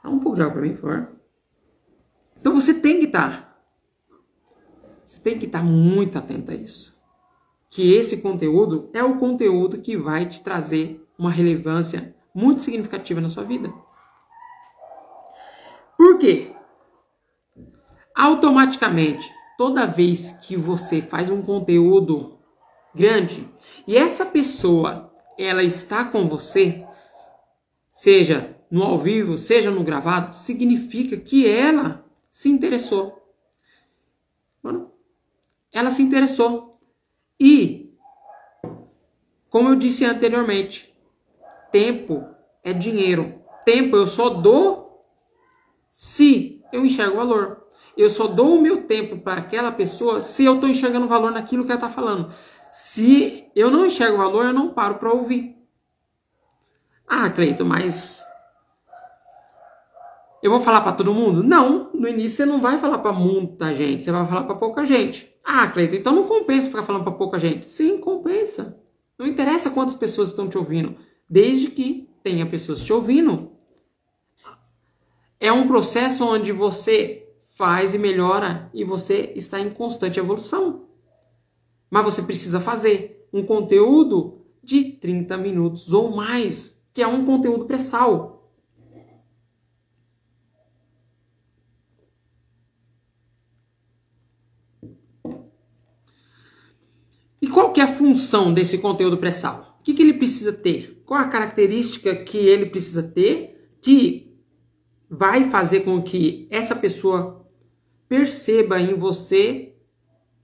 dá 0.02 0.10
um 0.10 0.18
pouco 0.18 0.36
de 0.36 0.42
água 0.42 0.52
para 0.54 0.62
mim, 0.62 0.74
por 0.74 0.80
favor. 0.82 1.08
Então 2.36 2.54
você 2.54 2.74
tem 2.74 2.98
que 2.98 3.06
estar. 3.06 3.58
Você 5.04 5.20
tem 5.20 5.38
que 5.38 5.46
estar 5.46 5.62
muito 5.64 6.18
atento 6.18 6.50
a 6.50 6.54
isso. 6.54 6.98
Que 7.70 7.94
esse 7.94 8.18
conteúdo 8.18 8.90
é 8.92 9.02
o 9.02 9.18
conteúdo 9.18 9.80
que 9.80 9.96
vai 9.96 10.26
te 10.26 10.42
trazer 10.42 11.02
uma 11.18 11.30
relevância 11.30 12.14
muito 12.34 12.62
significativa 12.62 13.20
na 13.20 13.28
sua 13.28 13.44
vida. 13.44 13.72
Por 15.96 16.18
quê? 16.18 16.54
Automaticamente, 18.14 19.32
toda 19.58 19.88
vez 19.88 20.30
que 20.30 20.56
você 20.56 21.02
faz 21.02 21.28
um 21.28 21.42
conteúdo 21.42 22.38
grande 22.94 23.52
e 23.88 23.96
essa 23.96 24.24
pessoa 24.24 25.12
ela 25.36 25.64
está 25.64 26.04
com 26.04 26.28
você, 26.28 26.86
seja 27.90 28.56
no 28.70 28.84
ao 28.84 28.96
vivo, 28.96 29.36
seja 29.36 29.70
no 29.70 29.82
gravado, 29.82 30.36
significa 30.36 31.16
que 31.16 31.46
ela 31.46 32.04
se 32.30 32.48
interessou. 32.48 33.18
Ela 35.72 35.90
se 35.90 36.02
interessou. 36.02 36.76
E, 37.38 37.92
como 39.48 39.68
eu 39.68 39.76
disse 39.76 40.04
anteriormente, 40.04 40.92
tempo 41.70 42.26
é 42.64 42.72
dinheiro. 42.72 43.40
Tempo 43.64 43.96
eu 43.96 44.06
só 44.06 44.28
dou 44.28 45.04
se 45.90 46.62
eu 46.72 46.84
enxergo 46.84 47.16
valor. 47.16 47.67
Eu 47.98 48.08
só 48.08 48.28
dou 48.28 48.56
o 48.56 48.62
meu 48.62 48.84
tempo 48.84 49.18
para 49.18 49.40
aquela 49.40 49.72
pessoa 49.72 50.20
se 50.20 50.44
eu 50.44 50.54
estou 50.54 50.70
enxergando 50.70 51.08
valor 51.08 51.32
naquilo 51.32 51.64
que 51.64 51.72
ela 51.72 51.78
está 51.78 51.90
falando. 51.90 52.32
Se 52.72 53.50
eu 53.56 53.72
não 53.72 53.86
enxergo 53.86 54.16
valor, 54.16 54.44
eu 54.44 54.52
não 54.52 54.72
paro 54.72 54.94
para 54.94 55.12
ouvir. 55.12 55.56
Ah, 57.08 57.28
Cleito, 57.28 57.64
mas 57.64 58.24
eu 60.40 60.50
vou 60.50 60.60
falar 60.60 60.82
para 60.82 60.92
todo 60.92 61.12
mundo? 61.12 61.42
Não, 61.42 61.90
no 61.92 62.06
início 62.06 62.36
você 62.36 62.46
não 62.46 62.60
vai 62.60 62.78
falar 62.78 62.98
para 62.98 63.12
muita 63.12 63.74
gente, 63.74 64.04
você 64.04 64.12
vai 64.12 64.26
falar 64.28 64.44
para 64.44 64.54
pouca 64.54 64.84
gente. 64.84 65.34
Ah, 65.44 65.66
Cleiton, 65.66 65.96
então 65.96 66.14
não 66.14 66.24
compensa 66.24 66.68
ficar 66.68 66.82
falando 66.82 67.02
para 67.02 67.12
pouca 67.12 67.38
gente. 67.38 67.68
Sim, 67.68 67.98
compensa. 67.98 68.80
Não 69.18 69.26
interessa 69.26 69.70
quantas 69.70 69.96
pessoas 69.96 70.28
estão 70.28 70.48
te 70.48 70.56
ouvindo, 70.56 70.94
desde 71.28 71.68
que 71.70 72.08
tenha 72.22 72.46
pessoas 72.46 72.84
te 72.84 72.92
ouvindo. 72.92 73.50
É 75.40 75.50
um 75.50 75.66
processo 75.66 76.24
onde 76.24 76.52
você 76.52 77.27
faz 77.58 77.92
e 77.92 77.98
melhora 77.98 78.70
e 78.72 78.84
você 78.84 79.32
está 79.34 79.58
em 79.58 79.68
constante 79.68 80.20
evolução. 80.20 80.84
Mas 81.90 82.04
você 82.04 82.22
precisa 82.22 82.60
fazer 82.60 83.28
um 83.32 83.44
conteúdo 83.44 84.46
de 84.62 84.92
30 84.92 85.36
minutos 85.36 85.92
ou 85.92 86.14
mais, 86.14 86.80
que 86.94 87.02
é 87.02 87.06
um 87.08 87.24
conteúdo 87.24 87.64
pré-sal. 87.64 88.48
E 97.42 97.48
qual 97.48 97.72
que 97.72 97.80
é 97.80 97.84
a 97.84 97.88
função 97.88 98.54
desse 98.54 98.78
conteúdo 98.78 99.18
pré-sal? 99.18 99.76
O 99.80 99.82
que, 99.82 99.94
que 99.94 100.02
ele 100.02 100.14
precisa 100.14 100.52
ter? 100.52 101.02
Qual 101.04 101.18
a 101.18 101.26
característica 101.26 102.14
que 102.14 102.38
ele 102.38 102.66
precisa 102.66 103.02
ter 103.02 103.74
que 103.82 104.38
vai 105.10 105.50
fazer 105.50 105.80
com 105.80 106.00
que 106.00 106.46
essa 106.50 106.76
pessoa 106.76 107.47
perceba 108.08 108.80
em 108.80 108.94
você 108.94 109.74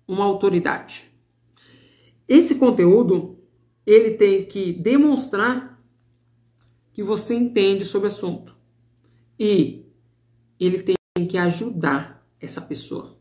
uma 0.07 0.25
autoridade? 0.25 1.11
Esse 2.29 2.57
conteúdo 2.57 3.39
ele 3.87 4.13
tem 4.13 4.45
que 4.47 4.73
demonstrar 4.73 5.83
que 6.93 7.03
você 7.03 7.35
entende 7.35 7.85
sobre 7.85 8.07
o 8.07 8.09
assunto 8.09 8.57
e 9.39 9.85
ele 10.59 10.83
tem 10.83 11.27
que 11.27 11.37
ajudar 11.37 12.27
essa 12.41 12.61
pessoa 12.61 13.15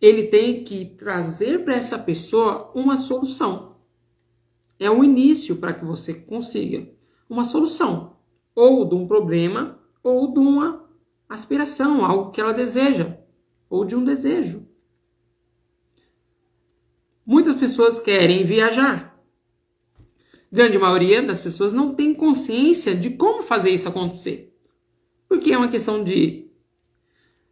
ele 0.00 0.24
tem 0.24 0.62
que 0.62 0.84
trazer 0.84 1.64
para 1.64 1.74
essa 1.74 1.98
pessoa 1.98 2.70
uma 2.74 2.96
solução. 2.96 3.76
É 4.78 4.90
o 4.90 5.02
início 5.02 5.56
para 5.56 5.72
que 5.72 5.84
você 5.84 6.12
consiga 6.12 6.88
uma 7.28 7.44
solução, 7.44 8.16
ou 8.54 8.84
de 8.84 8.94
um 8.94 9.06
problema, 9.06 9.78
ou 10.02 10.32
de 10.32 10.38
uma 10.38 10.84
aspiração, 11.28 12.04
algo 12.04 12.30
que 12.30 12.40
ela 12.40 12.52
deseja, 12.52 13.18
ou 13.68 13.84
de 13.84 13.96
um 13.96 14.04
desejo. 14.04 14.66
Muitas 17.24 17.56
pessoas 17.56 17.98
querem 17.98 18.44
viajar. 18.44 19.20
Grande 20.50 20.78
maioria 20.78 21.22
das 21.22 21.40
pessoas 21.40 21.72
não 21.72 21.94
tem 21.94 22.14
consciência 22.14 22.94
de 22.94 23.10
como 23.10 23.42
fazer 23.42 23.70
isso 23.70 23.88
acontecer. 23.88 24.56
Porque 25.28 25.52
é 25.52 25.58
uma 25.58 25.68
questão 25.68 26.04
de 26.04 26.46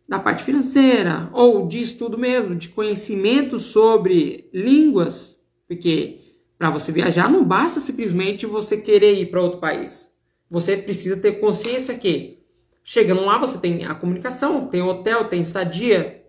da 0.07 0.19
parte 0.19 0.45
financeira 0.45 1.31
ou 1.33 1.67
de 1.67 1.81
estudo 1.81 2.19
mesmo, 2.19 2.55
de 2.55 2.69
conhecimento 2.69 3.59
sobre 3.59 4.49
línguas, 4.53 5.43
porque 5.67 6.21
para 6.59 6.71
você 6.71 6.93
viajar 6.93 7.31
não 7.31 7.45
basta 7.45 7.81
simplesmente 7.81 8.47
você 8.47 8.77
querer 8.77 9.19
ir 9.19 9.31
para 9.31 9.43
outro 9.43 9.59
país. 9.59 10.15
Você 10.49 10.77
precisa 10.77 11.17
ter 11.17 11.41
consciência 11.41 11.99
que 11.99 12.44
chegando 12.85 13.25
lá 13.25 13.39
você 13.39 13.59
tem 13.59 13.87
a 13.87 13.95
comunicação, 13.95 14.69
tem 14.69 14.83
hotel, 14.83 15.29
tem 15.29 15.41
estadia, 15.41 16.23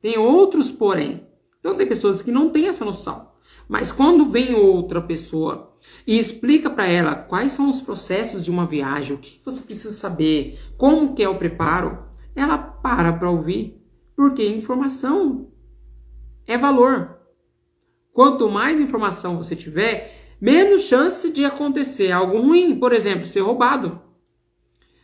tem 0.00 0.18
outros 0.18 0.72
porém. 0.72 1.28
Então 1.60 1.76
tem 1.76 1.86
pessoas 1.86 2.22
que 2.22 2.32
não 2.32 2.50
têm 2.50 2.66
essa 2.66 2.84
noção. 2.84 3.30
Mas 3.68 3.92
quando 3.92 4.24
vem 4.24 4.54
outra 4.54 5.00
pessoa 5.00 5.76
e 6.06 6.18
explica 6.18 6.68
para 6.68 6.86
ela 6.86 7.14
quais 7.14 7.52
são 7.52 7.68
os 7.68 7.80
processos 7.80 8.42
de 8.42 8.50
uma 8.50 8.66
viagem, 8.66 9.14
o 9.14 9.20
que 9.20 9.40
você 9.44 9.62
precisa 9.62 9.94
saber, 9.94 10.58
como 10.76 11.14
que 11.14 11.22
é 11.22 11.28
o 11.28 11.38
preparo, 11.38 12.06
ela 12.34 12.58
para 12.58 13.12
para 13.12 13.30
ouvir, 13.30 13.80
porque 14.16 14.44
informação 14.44 15.52
é 16.46 16.56
valor. 16.58 17.18
Quanto 18.12 18.50
mais 18.50 18.80
informação 18.80 19.36
você 19.36 19.54
tiver, 19.54 20.36
menos 20.40 20.82
chance 20.82 21.30
de 21.30 21.44
acontecer 21.44 22.10
algo 22.10 22.40
ruim, 22.40 22.78
por 22.78 22.92
exemplo, 22.92 23.24
ser 23.26 23.40
roubado. 23.40 24.11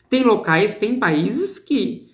Tem 0.08 0.22
locais, 0.24 0.78
tem 0.78 0.98
países 0.98 1.58
que 1.58 2.08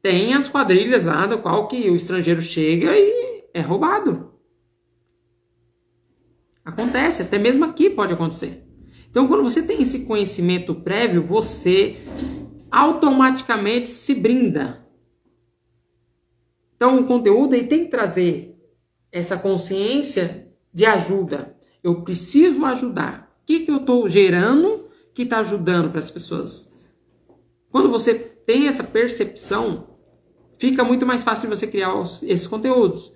tem 0.00 0.34
as 0.34 0.48
quadrilhas 0.48 1.04
lá 1.04 1.26
do 1.26 1.38
qual 1.38 1.68
que 1.68 1.90
o 1.90 1.96
estrangeiro 1.96 2.40
chega 2.40 2.96
e 2.96 3.44
é 3.52 3.60
roubado. 3.60 4.32
Acontece, 6.64 7.22
até 7.22 7.38
mesmo 7.38 7.64
aqui 7.64 7.90
pode 7.90 8.12
acontecer. 8.12 8.64
Então, 9.10 9.26
quando 9.26 9.42
você 9.42 9.62
tem 9.62 9.82
esse 9.82 10.00
conhecimento 10.00 10.74
prévio, 10.74 11.22
você 11.22 11.96
automaticamente 12.70 13.88
se 13.88 14.14
brinda. 14.14 14.86
Então, 16.76 17.00
o 17.00 17.06
conteúdo 17.06 17.54
aí 17.54 17.66
tem 17.66 17.84
que 17.84 17.90
trazer 17.90 18.54
essa 19.10 19.36
consciência 19.36 20.52
de 20.72 20.84
ajuda. 20.84 21.56
Eu 21.82 22.02
preciso 22.02 22.64
ajudar. 22.64 23.34
O 23.42 23.46
que, 23.46 23.60
que 23.60 23.70
eu 23.70 23.78
estou 23.78 24.08
gerando 24.08 24.88
que 25.14 25.22
está 25.22 25.38
ajudando 25.38 25.90
para 25.90 25.98
as 25.98 26.10
pessoas? 26.10 26.67
Quando 27.70 27.90
você 27.90 28.14
tem 28.14 28.66
essa 28.66 28.82
percepção, 28.82 29.98
fica 30.58 30.82
muito 30.82 31.04
mais 31.04 31.22
fácil 31.22 31.48
você 31.48 31.66
criar 31.66 31.94
os, 31.94 32.22
esses 32.22 32.46
conteúdos. 32.46 33.12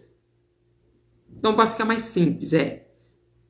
Então, 1.30 1.54
para 1.54 1.66
ficar 1.66 1.84
mais 1.84 2.02
simples, 2.02 2.52
é 2.52 2.88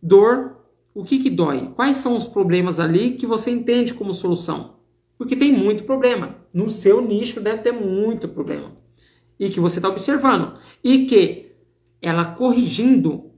dor, 0.02 0.62
o 0.94 1.04
que, 1.04 1.18
que 1.18 1.30
dói? 1.30 1.72
Quais 1.74 1.96
são 1.96 2.16
os 2.16 2.26
problemas 2.26 2.78
ali 2.78 3.12
que 3.12 3.26
você 3.26 3.50
entende 3.50 3.94
como 3.94 4.14
solução? 4.14 4.76
Porque 5.18 5.36
tem 5.36 5.52
muito 5.52 5.84
problema. 5.84 6.36
No 6.54 6.70
seu 6.70 7.00
nicho 7.00 7.40
deve 7.40 7.62
ter 7.62 7.72
muito 7.72 8.28
problema. 8.28 8.72
E 9.38 9.48
que 9.50 9.60
você 9.60 9.78
está 9.78 9.88
observando. 9.88 10.58
E 10.82 11.06
que 11.06 11.52
ela 12.00 12.24
corrigindo, 12.24 13.30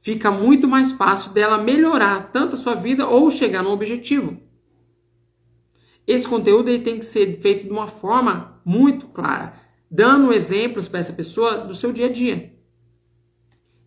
fica 0.00 0.30
muito 0.30 0.68
mais 0.68 0.92
fácil 0.92 1.32
dela 1.32 1.58
melhorar 1.58 2.30
tanto 2.30 2.54
a 2.54 2.58
sua 2.58 2.74
vida 2.74 3.06
ou 3.06 3.30
chegar 3.30 3.62
no 3.62 3.70
objetivo. 3.70 4.47
Esse 6.08 6.26
conteúdo 6.26 6.70
ele 6.70 6.82
tem 6.82 6.98
que 6.98 7.04
ser 7.04 7.38
feito 7.38 7.64
de 7.64 7.70
uma 7.70 7.86
forma 7.86 8.62
muito 8.64 9.08
clara, 9.08 9.52
dando 9.90 10.32
exemplos 10.32 10.88
para 10.88 11.00
essa 11.00 11.12
pessoa 11.12 11.58
do 11.58 11.74
seu 11.74 11.92
dia 11.92 12.06
a 12.06 12.10
dia. 12.10 12.54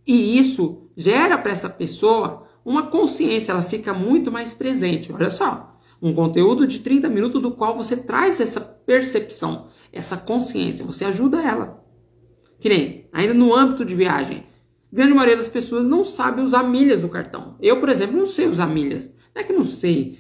E 0.05 0.38
isso 0.38 0.88
gera 0.95 1.36
para 1.36 1.51
essa 1.51 1.67
pessoa 1.67 2.47
uma 2.63 2.84
consciência, 2.84 3.51
ela 3.51 3.63
fica 3.63 3.91
muito 3.91 4.31
mais 4.31 4.53
presente. 4.53 5.12
Olha 5.12 5.31
só, 5.31 5.79
um 5.99 6.13
conteúdo 6.13 6.67
de 6.67 6.81
30 6.81 7.10
minutos 7.10 7.41
do 7.41 7.49
qual 7.49 7.75
você 7.75 7.97
traz 7.97 8.39
essa 8.39 8.62
percepção, 8.62 9.69
essa 9.91 10.15
consciência, 10.15 10.86
você 10.86 11.05
ajuda 11.05 11.41
ela. 11.41 11.84
Que 12.60 12.69
nem, 12.69 13.10
ainda 13.12 13.34
no 13.34 13.55
âmbito 13.55 13.84
de 13.84 13.95
viagem, 13.95 14.43
grande 14.93 15.15
maioria 15.15 15.38
das 15.38 15.49
pessoas 15.49 15.88
não 15.88 16.03
sabe 16.03 16.39
usar 16.41 16.62
milhas 16.62 17.01
do 17.01 17.10
cartão. 17.10 17.55
Eu, 17.60 17.79
por 17.79 17.89
exemplo, 17.89 18.15
não 18.15 18.27
sei 18.27 18.47
usar 18.47 18.67
milhas. 18.67 19.12
Não 19.34 19.41
é 19.41 19.43
que 19.43 19.53
não 19.53 19.63
sei. 19.63 20.19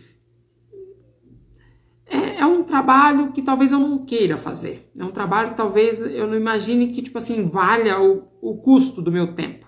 É, 2.41 2.45
um 2.45 2.63
trabalho 2.63 3.31
que 3.31 3.43
talvez 3.43 3.71
eu 3.71 3.77
não 3.77 4.03
queira 4.03 4.35
fazer. 4.35 4.89
É 4.97 5.05
um 5.05 5.11
trabalho 5.11 5.49
que 5.49 5.55
talvez 5.55 6.01
eu 6.01 6.25
não 6.25 6.35
imagine 6.35 6.87
que, 6.87 7.03
tipo 7.03 7.19
assim, 7.19 7.45
valha 7.45 8.01
o, 8.01 8.27
o 8.41 8.57
custo 8.57 8.99
do 8.99 9.11
meu 9.11 9.35
tempo. 9.35 9.67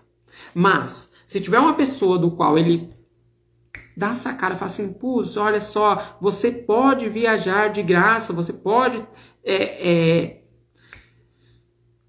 Mas, 0.56 1.14
se 1.24 1.40
tiver 1.40 1.60
uma 1.60 1.76
pessoa 1.76 2.18
do 2.18 2.32
qual 2.32 2.58
ele 2.58 2.92
dá 3.96 4.10
essa 4.10 4.34
cara 4.34 4.56
fala 4.56 4.72
assim, 4.72 4.92
putz, 4.92 5.38
olha 5.38 5.60
só, 5.60 6.18
você 6.20 6.52
pode 6.52 7.08
viajar 7.08 7.68
de 7.68 7.84
graça, 7.84 8.34
você 8.34 8.52
pode 8.52 9.06
é, 9.44 9.92
é, 9.92 10.44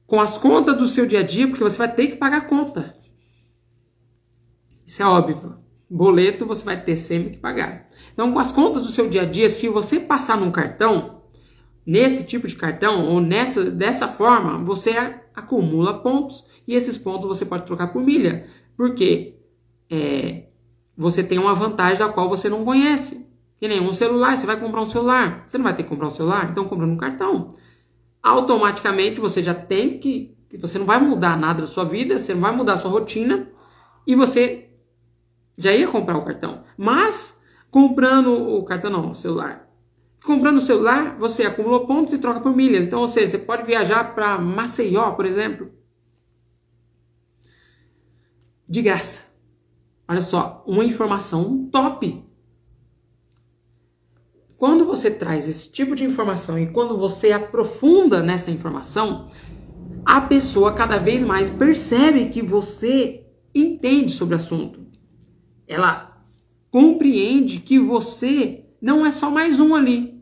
com 0.07 0.19
as 0.19 0.39
contas 0.39 0.79
do 0.79 0.87
seu 0.87 1.05
dia 1.05 1.21
a 1.21 1.23
dia, 1.23 1.47
porque 1.47 1.63
você 1.63 1.77
vai 1.77 1.95
ter 1.95 2.07
que 2.07 2.17
pagar 2.17 2.39
a 2.39 2.49
conta. 2.49 2.97
Isso 4.87 5.03
é 5.03 5.07
óbvio. 5.07 5.59
Boleto 5.91 6.47
você 6.47 6.65
vai 6.65 6.83
ter 6.83 6.97
sempre 6.97 7.33
que 7.33 7.39
pagar. 7.39 7.84
Então, 8.15 8.33
com 8.33 8.39
as 8.39 8.51
contas 8.51 8.83
do 8.83 8.89
seu 8.89 9.11
dia 9.11 9.23
a 9.23 9.27
dia, 9.27 9.49
se 9.49 9.69
você 9.69 10.01
passar 10.01 10.39
num 10.39 10.51
cartão, 10.51 11.23
nesse 11.85 12.25
tipo 12.25 12.49
de 12.49 12.57
cartão 12.57 13.07
ou 13.09 13.21
nessa 13.21 13.71
dessa 13.71 14.09
forma, 14.09 14.65
você 14.65 14.93
acumula 15.35 16.01
pontos 16.01 16.45
e 16.67 16.75
esses 16.75 16.97
pontos 16.97 17.27
você 17.27 17.45
pode 17.45 17.67
trocar 17.67 17.89
por 17.89 18.03
milha, 18.03 18.47
porque 18.77 19.35
é, 19.91 20.45
você 20.97 21.23
tem 21.23 21.39
uma 21.39 21.55
vantagem 21.55 21.99
da 21.99 22.09
qual 22.09 22.29
você 22.29 22.49
não 22.49 22.65
conhece. 22.65 23.25
Que 23.57 23.69
nem 23.69 23.81
um 23.81 23.93
celular, 23.93 24.37
você 24.37 24.47
vai 24.47 24.59
comprar 24.59 24.81
um 24.81 24.87
celular, 24.87 25.45
você 25.47 25.57
não 25.57 25.65
vai 25.65 25.75
ter 25.75 25.83
que 25.83 25.89
comprar 25.89 26.07
um 26.07 26.11
celular, 26.11 26.51
então 26.51 26.65
comprando 26.67 26.93
um 26.93 26.97
cartão. 26.97 27.49
Automaticamente 28.23 29.21
você 29.21 29.43
já 29.43 29.55
tem 29.55 29.99
que, 29.99 30.37
você 30.59 30.79
não 30.79 30.87
vai 30.87 31.01
mudar 31.01 31.37
nada 31.37 31.63
da 31.63 31.67
sua 31.67 31.85
vida, 31.85 32.19
você 32.19 32.35
não 32.35 32.41
vai 32.41 32.55
mudar 32.55 32.75
a 32.75 32.77
sua 32.77 32.91
rotina 32.91 33.49
e 34.07 34.15
você 34.15 34.71
já 35.59 35.73
ia 35.73 35.89
comprar 35.89 36.17
o 36.19 36.25
cartão. 36.25 36.65
Mas 36.77 37.41
comprando 37.75 38.29
o 38.29 38.63
cartão 38.63 38.89
não, 38.89 39.11
o 39.11 39.15
celular. 39.17 39.69
Comprando 40.25 40.59
o 40.59 40.61
celular, 40.61 41.19
você 41.19 41.43
acumulou 41.43 41.89
pontos 41.89 42.15
e 42.15 42.19
troca 42.19 42.39
por 42.39 42.55
milhas. 42.55 42.87
Então, 42.87 43.01
ou 43.01 43.09
seja, 43.09 43.33
você 43.33 43.39
pode 43.39 43.65
viajar 43.65 44.15
para 44.15 44.39
Maceió, 44.39 45.11
por 45.11 45.27
exemplo, 45.27 45.73
de 48.69 48.81
graça. 48.81 49.27
Olha 50.07 50.21
só, 50.21 50.63
uma 50.65 50.85
informação 50.85 51.69
top. 51.69 52.25
Quando 54.57 54.85
você 54.85 55.11
traz 55.11 55.49
esse 55.49 55.69
tipo 55.73 55.97
de 55.97 56.05
informação 56.05 56.57
e 56.57 56.71
quando 56.71 56.97
você 56.97 57.33
aprofunda 57.33 58.23
nessa 58.23 58.53
informação, 58.53 59.29
a 60.07 60.21
pessoa 60.21 60.73
cada 60.73 60.97
vez 60.97 61.25
mais 61.25 61.51
percebe 61.51 62.29
que 62.29 62.41
você 62.41 63.27
entende 63.53 64.13
sobre 64.13 64.35
o 64.35 64.39
assunto. 64.39 64.87
Ela 65.67 66.14
compreende 66.75 67.61
que 67.61 67.79
você 67.79 68.65
não 68.83 69.07
é 69.07 69.11
só 69.13 69.31
mais 69.31 69.61
um 69.61 69.77
ali. 69.77 70.21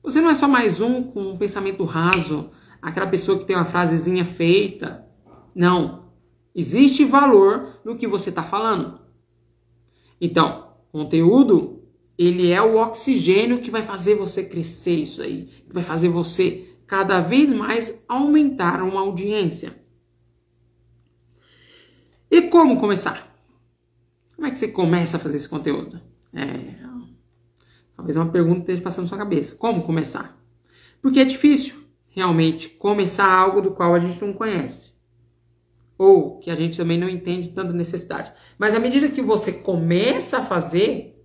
Você 0.00 0.20
não 0.20 0.30
é 0.30 0.34
só 0.36 0.46
mais 0.46 0.80
um 0.80 1.02
com 1.02 1.22
um 1.22 1.36
pensamento 1.36 1.82
raso, 1.82 2.52
aquela 2.80 3.08
pessoa 3.08 3.36
que 3.36 3.44
tem 3.44 3.56
uma 3.56 3.64
frasezinha 3.64 4.24
feita. 4.24 5.04
Não. 5.52 6.12
Existe 6.54 7.04
valor 7.04 7.80
no 7.84 7.96
que 7.96 8.06
você 8.06 8.28
está 8.28 8.44
falando. 8.44 9.00
Então, 10.20 10.72
conteúdo, 10.92 11.82
ele 12.16 12.52
é 12.52 12.62
o 12.62 12.76
oxigênio 12.76 13.58
que 13.58 13.72
vai 13.72 13.82
fazer 13.82 14.14
você 14.14 14.44
crescer 14.44 14.94
isso 14.94 15.20
aí, 15.20 15.46
que 15.66 15.74
vai 15.74 15.82
fazer 15.82 16.10
você 16.10 16.76
cada 16.86 17.18
vez 17.18 17.50
mais 17.50 18.04
aumentar 18.06 18.84
uma 18.84 19.00
audiência. 19.00 19.82
E 22.30 22.40
como 22.42 22.78
começar? 22.78 23.29
Como 24.40 24.48
é 24.48 24.52
que 24.52 24.58
você 24.58 24.68
começa 24.68 25.18
a 25.18 25.20
fazer 25.20 25.36
esse 25.36 25.46
conteúdo? 25.50 26.00
É, 26.32 26.74
talvez 27.94 28.16
uma 28.16 28.30
pergunta 28.30 28.60
esteja 28.60 28.80
passando 28.80 29.04
na 29.04 29.08
sua 29.10 29.18
cabeça. 29.18 29.54
Como 29.54 29.82
começar? 29.82 30.42
Porque 31.02 31.20
é 31.20 31.26
difícil 31.26 31.84
realmente 32.06 32.70
começar 32.70 33.30
algo 33.30 33.60
do 33.60 33.72
qual 33.72 33.94
a 33.94 34.00
gente 34.00 34.18
não 34.24 34.32
conhece 34.32 34.94
ou 35.98 36.38
que 36.38 36.50
a 36.50 36.54
gente 36.54 36.78
também 36.78 36.98
não 36.98 37.06
entende 37.06 37.50
tanta 37.50 37.74
necessidade. 37.74 38.32
Mas 38.56 38.74
à 38.74 38.80
medida 38.80 39.10
que 39.10 39.20
você 39.20 39.52
começa 39.52 40.38
a 40.38 40.42
fazer 40.42 41.22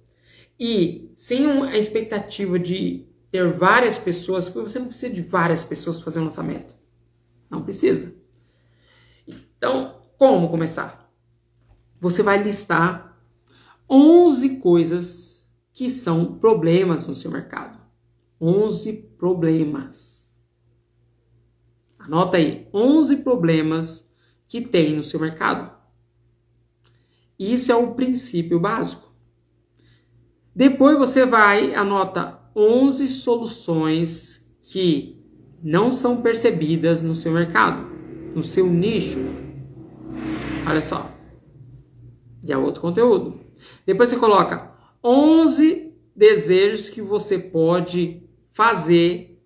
e 0.60 1.10
sem 1.16 1.48
uma 1.48 1.78
expectativa 1.78 2.60
de 2.60 3.08
ter 3.32 3.48
várias 3.48 3.98
pessoas, 3.98 4.50
porque 4.50 4.68
você 4.68 4.78
não 4.78 4.88
precisa 4.88 5.14
de 5.14 5.22
várias 5.22 5.64
pessoas 5.64 5.96
para 5.96 6.04
fazer 6.04 6.20
um 6.20 6.26
lançamento. 6.26 6.76
Não 7.50 7.64
precisa. 7.64 8.14
Então, 9.26 10.02
como 10.18 10.50
começar? 10.50 11.10
Você 12.02 12.22
vai 12.22 12.44
listar 12.44 13.05
11 13.90 14.58
coisas 14.58 15.48
que 15.72 15.90
são 15.90 16.38
problemas 16.38 17.08
no 17.08 17.16
seu 17.16 17.30
mercado. 17.30 17.80
11 18.40 18.94
problemas. 19.18 20.34
Anota 22.00 22.38
aí, 22.38 22.68
11 22.74 23.18
problemas 23.18 24.10
que 24.48 24.62
tem 24.62 24.96
no 24.96 25.04
seu 25.04 25.20
mercado. 25.20 25.76
Isso 27.38 27.72
é 27.72 27.76
o 27.76 27.94
princípio 27.94 28.60
básico. 28.60 29.14
Depois 30.56 30.98
você 30.98 31.26
vai, 31.26 31.76
anota 31.76 32.40
11 32.56 33.08
soluções 33.08 34.50
que 34.62 35.22
não 35.62 35.92
são 35.92 36.22
percebidas 36.22 37.02
no 37.02 37.14
seu 37.14 37.32
mercado, 37.32 37.86
no 38.34 38.42
seu 38.42 38.68
nicho. 38.72 39.20
Olha 40.68 40.82
só. 40.82 41.12
Já 42.44 42.54
é 42.54 42.58
outro 42.58 42.82
conteúdo. 42.82 43.45
Depois 43.86 44.10
você 44.10 44.18
coloca 44.18 44.72
11 45.04 45.94
desejos 46.16 46.90
que 46.90 47.02
você 47.02 47.38
pode 47.38 48.24
fazer 48.52 49.42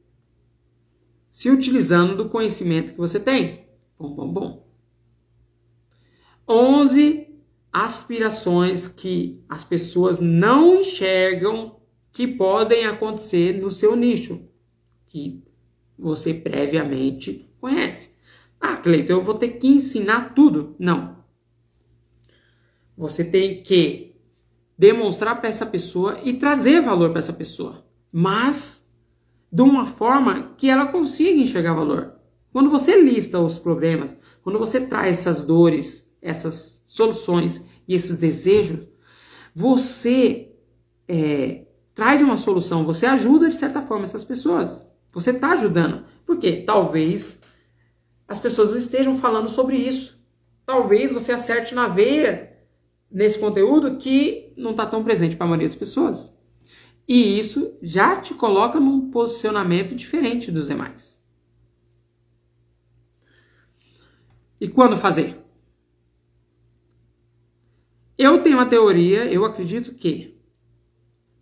se 1.30 1.50
utilizando 1.50 2.16
do 2.16 2.30
conhecimento 2.30 2.94
que 2.94 2.98
você 2.98 3.20
tem. 3.20 3.66
Bom, 3.98 4.14
bom, 4.14 4.32
bom. 4.32 4.68
11 6.48 7.28
aspirações 7.72 8.88
que 8.88 9.44
as 9.48 9.64
pessoas 9.64 10.20
não 10.20 10.80
enxergam 10.80 11.80
que 12.12 12.28
podem 12.28 12.86
acontecer 12.86 13.60
no 13.62 13.70
seu 13.70 13.96
nicho, 13.96 14.48
que 15.08 15.44
você 15.98 16.34
previamente 16.34 17.48
conhece. 17.60 18.16
Ah, 18.60 18.78
Cleiton, 18.78 19.14
eu 19.14 19.24
vou 19.24 19.36
ter 19.36 19.50
que 19.50 19.68
ensinar 19.68 20.34
tudo? 20.34 20.76
Não. 20.80 21.24
Você 22.98 23.24
tem 23.24 23.62
que 23.62 24.09
demonstrar 24.80 25.38
para 25.42 25.50
essa 25.50 25.66
pessoa 25.66 26.22
e 26.24 26.36
trazer 26.36 26.82
valor 26.82 27.10
para 27.10 27.20
essa 27.20 27.34
pessoa, 27.34 27.84
mas 28.10 28.90
de 29.52 29.62
uma 29.62 29.86
forma 29.86 30.54
que 30.56 30.70
ela 30.70 30.88
consiga 30.88 31.38
enxergar 31.38 31.74
valor. 31.74 32.14
Quando 32.50 32.70
você 32.70 33.02
lista 33.02 33.38
os 33.42 33.60
problemas, 33.60 34.12
quando 34.42 34.58
você 34.58 34.80
traz 34.80 35.20
essas 35.20 35.44
dores, 35.44 36.10
essas 36.22 36.82
soluções 36.86 37.62
e 37.86 37.94
esses 37.94 38.18
desejos, 38.18 38.88
você 39.54 40.54
é, 41.06 41.66
traz 41.94 42.22
uma 42.22 42.38
solução, 42.38 42.86
você 42.86 43.06
ajuda 43.06 43.50
de 43.50 43.56
certa 43.56 43.82
forma 43.82 44.06
essas 44.06 44.24
pessoas. 44.24 44.88
Você 45.12 45.32
está 45.32 45.52
ajudando. 45.52 46.06
Porque 46.26 46.64
talvez 46.66 47.42
as 48.26 48.40
pessoas 48.40 48.72
não 48.72 48.78
estejam 48.78 49.18
falando 49.18 49.50
sobre 49.50 49.76
isso. 49.76 50.24
Talvez 50.66 51.12
você 51.12 51.34
acerte 51.34 51.76
na 51.76 51.88
veia 51.88 52.49
nesse 53.12 53.40
conteúdo 53.40 53.98
que 53.98 54.54
não 54.56 54.72
está 54.72 54.86
tão 54.86 55.04
presente 55.04 55.36
para 55.36 55.46
a 55.46 55.50
maioria 55.50 55.68
das 55.68 55.76
pessoas. 55.76 56.36
E 57.08 57.40
isso 57.40 57.76
já 57.82 58.16
te 58.22 58.34
coloca 58.34 58.80
num 58.80 59.10
posicionamento 59.10 59.96
diferente 59.96 60.52
dos 60.52 60.68
demais. 60.68 61.20
E 64.62 64.68
quando 64.68 64.98
fazer? 64.98 65.38
Eu 68.18 68.44
tenho 68.44 68.58
uma 68.58 68.70
teoria, 68.70 69.26
eu 69.32 69.46
acredito 69.46 69.94
que. 69.94 70.38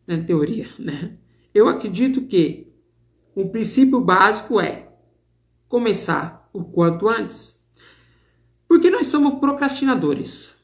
Não 0.06 0.16
é 0.16 0.22
teoria, 0.22 0.68
né? 0.78 1.18
Eu 1.54 1.68
acredito 1.68 2.22
que 2.22 2.72
o 3.36 3.50
princípio 3.50 4.00
básico 4.00 4.62
é 4.62 4.94
começar 5.68 6.50
o 6.54 6.64
quanto 6.64 7.10
antes. 7.10 7.62
Porque 8.68 8.90
nós 8.90 9.08
somos 9.08 9.40
procrastinadores. 9.40 10.57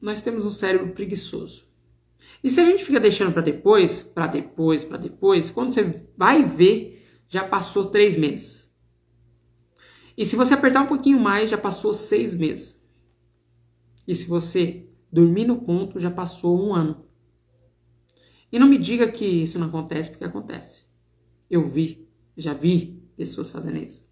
Nós 0.00 0.22
temos 0.22 0.44
um 0.44 0.50
cérebro 0.50 0.92
preguiçoso. 0.92 1.64
E 2.42 2.50
se 2.50 2.60
a 2.60 2.64
gente 2.64 2.84
fica 2.84 2.98
deixando 2.98 3.32
para 3.32 3.42
depois, 3.42 4.02
para 4.02 4.26
depois, 4.26 4.82
para 4.82 4.96
depois, 4.96 5.50
quando 5.50 5.72
você 5.72 6.06
vai 6.16 6.44
ver, 6.44 7.06
já 7.28 7.46
passou 7.46 7.84
três 7.84 8.16
meses. 8.16 8.74
E 10.16 10.24
se 10.24 10.36
você 10.36 10.54
apertar 10.54 10.82
um 10.82 10.86
pouquinho 10.86 11.20
mais, 11.20 11.50
já 11.50 11.58
passou 11.58 11.92
seis 11.92 12.34
meses. 12.34 12.82
E 14.06 14.14
se 14.14 14.26
você 14.26 14.88
dormir 15.12 15.46
no 15.46 15.60
ponto, 15.60 16.00
já 16.00 16.10
passou 16.10 16.60
um 16.60 16.74
ano. 16.74 17.06
E 18.50 18.58
não 18.58 18.66
me 18.66 18.78
diga 18.78 19.10
que 19.10 19.24
isso 19.24 19.58
não 19.58 19.68
acontece, 19.68 20.10
porque 20.10 20.24
acontece. 20.24 20.84
Eu 21.48 21.62
vi, 21.62 22.08
já 22.36 22.52
vi 22.52 23.02
pessoas 23.16 23.50
fazendo 23.50 23.78
isso. 23.78 24.08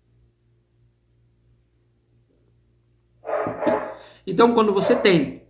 Então, 4.27 4.55
quando 4.55 4.73
você 4.73 4.95
tem 4.95 5.48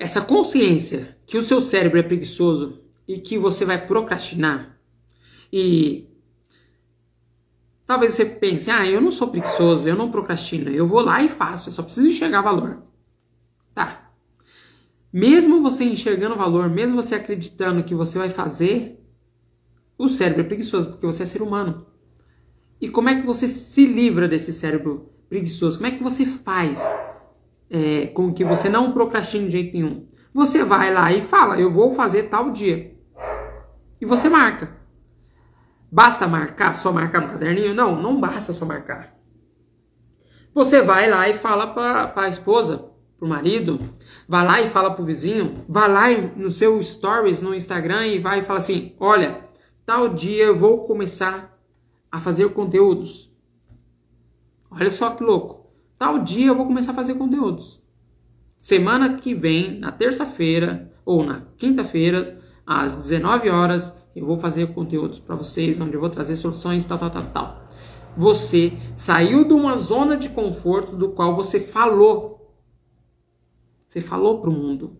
essa 0.00 0.22
consciência 0.22 1.14
que 1.26 1.36
o 1.36 1.42
seu 1.42 1.60
cérebro 1.60 1.98
é 1.98 2.02
preguiçoso 2.02 2.80
e 3.06 3.18
que 3.18 3.36
você 3.36 3.66
vai 3.66 3.86
procrastinar, 3.86 4.80
e 5.52 6.08
talvez 7.86 8.14
você 8.14 8.24
pense, 8.24 8.70
ah, 8.70 8.86
eu 8.86 8.98
não 8.98 9.10
sou 9.10 9.28
preguiçoso, 9.28 9.86
eu 9.86 9.94
não 9.94 10.10
procrastino, 10.10 10.70
eu 10.70 10.88
vou 10.88 11.02
lá 11.02 11.22
e 11.22 11.28
faço, 11.28 11.68
eu 11.68 11.72
só 11.72 11.82
preciso 11.82 12.06
enxergar 12.06 12.40
valor. 12.40 12.82
Tá. 13.74 14.10
Mesmo 15.12 15.60
você 15.60 15.84
enxergando 15.84 16.34
valor, 16.34 16.70
mesmo 16.70 16.96
você 16.96 17.16
acreditando 17.16 17.84
que 17.84 17.94
você 17.94 18.16
vai 18.16 18.30
fazer, 18.30 19.04
o 19.98 20.08
cérebro 20.08 20.40
é 20.40 20.44
preguiçoso, 20.44 20.92
porque 20.92 21.04
você 21.04 21.24
é 21.24 21.26
ser 21.26 21.42
humano. 21.42 21.86
E 22.80 22.88
como 22.88 23.10
é 23.10 23.20
que 23.20 23.26
você 23.26 23.46
se 23.46 23.84
livra 23.84 24.26
desse 24.26 24.50
cérebro 24.50 25.12
preguiçoso? 25.28 25.76
Como 25.76 25.92
é 25.92 25.96
que 25.96 26.02
você 26.02 26.24
faz 26.24 26.80
é, 27.70 28.06
com 28.08 28.32
que 28.32 28.44
você 28.44 28.68
não 28.68 28.92
procrastine 28.92 29.46
de 29.46 29.52
jeito 29.52 29.74
nenhum? 29.74 30.06
Você 30.34 30.64
vai 30.64 30.92
lá 30.92 31.12
e 31.12 31.20
fala, 31.20 31.58
eu 31.58 31.72
vou 31.72 31.92
fazer 31.92 32.24
tal 32.24 32.50
dia. 32.50 32.94
E 34.00 34.04
você 34.04 34.28
marca. 34.28 34.76
Basta 35.90 36.26
marcar, 36.26 36.74
só 36.74 36.92
marcar 36.92 37.20
no 37.20 37.28
caderninho? 37.28 37.74
Não, 37.74 38.00
não 38.00 38.20
basta 38.20 38.52
só 38.52 38.64
marcar. 38.64 39.16
Você 40.52 40.82
vai 40.82 41.08
lá 41.08 41.28
e 41.28 41.34
fala 41.34 41.66
para 41.68 42.12
a 42.16 42.28
esposa, 42.28 42.90
pro 43.18 43.28
marido, 43.28 43.78
vai 44.26 44.44
lá 44.44 44.60
e 44.60 44.66
fala 44.66 44.94
pro 44.94 45.04
vizinho, 45.04 45.64
vai 45.68 45.88
lá 45.88 46.28
no 46.36 46.50
seu 46.50 46.82
stories 46.82 47.42
no 47.42 47.54
Instagram 47.54 48.06
e 48.06 48.18
vai 48.18 48.40
e 48.40 48.42
fala 48.42 48.58
assim: 48.58 48.94
"Olha, 48.98 49.48
tal 49.84 50.08
dia 50.08 50.44
eu 50.44 50.56
vou 50.56 50.86
começar 50.86 51.56
a 52.10 52.18
fazer 52.18 52.48
conteúdos". 52.50 53.30
Olha 54.70 54.90
só 54.90 55.10
que 55.10 55.22
louco. 55.22 55.59
Tal 56.00 56.20
dia 56.20 56.46
eu 56.46 56.56
vou 56.56 56.64
começar 56.64 56.92
a 56.92 56.94
fazer 56.94 57.12
conteúdos. 57.12 57.78
Semana 58.56 59.16
que 59.16 59.34
vem, 59.34 59.78
na 59.78 59.92
terça-feira 59.92 60.90
ou 61.04 61.22
na 61.22 61.42
quinta-feira, 61.58 62.40
às 62.66 62.96
19 62.96 63.50
horas, 63.50 63.94
eu 64.16 64.24
vou 64.24 64.38
fazer 64.38 64.72
conteúdos 64.72 65.20
para 65.20 65.36
vocês, 65.36 65.78
onde 65.78 65.92
eu 65.92 66.00
vou 66.00 66.08
trazer 66.08 66.36
soluções 66.36 66.86
tal, 66.86 66.96
tal, 66.96 67.10
tal, 67.10 67.26
tal. 67.26 67.66
Você 68.16 68.72
saiu 68.96 69.46
de 69.46 69.52
uma 69.52 69.76
zona 69.76 70.16
de 70.16 70.30
conforto 70.30 70.96
do 70.96 71.10
qual 71.10 71.36
você 71.36 71.60
falou 71.60 72.50
você 73.86 74.00
falou 74.00 74.40
para 74.40 74.48
o 74.48 74.54
mundo. 74.54 74.96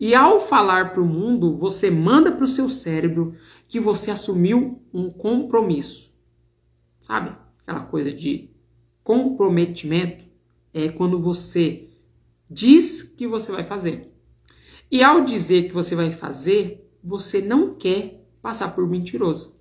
E 0.00 0.14
ao 0.14 0.40
falar 0.40 0.94
para 0.94 1.02
o 1.02 1.06
mundo, 1.06 1.58
você 1.58 1.90
manda 1.90 2.32
para 2.32 2.44
o 2.44 2.48
seu 2.48 2.70
cérebro 2.70 3.34
que 3.68 3.78
você 3.78 4.10
assumiu 4.10 4.80
um 4.94 5.10
compromisso. 5.10 6.10
Sabe? 7.02 7.36
Aquela 7.60 7.84
coisa 7.84 8.10
de 8.10 8.48
comprometimento 9.02 10.27
é 10.84 10.92
quando 10.92 11.20
você 11.20 11.88
diz 12.50 13.02
que 13.02 13.26
você 13.26 13.52
vai 13.52 13.62
fazer. 13.62 14.12
E 14.90 15.02
ao 15.02 15.22
dizer 15.22 15.68
que 15.68 15.74
você 15.74 15.94
vai 15.94 16.12
fazer, 16.12 16.90
você 17.02 17.40
não 17.40 17.74
quer 17.74 18.26
passar 18.40 18.74
por 18.74 18.88
mentiroso. 18.88 19.54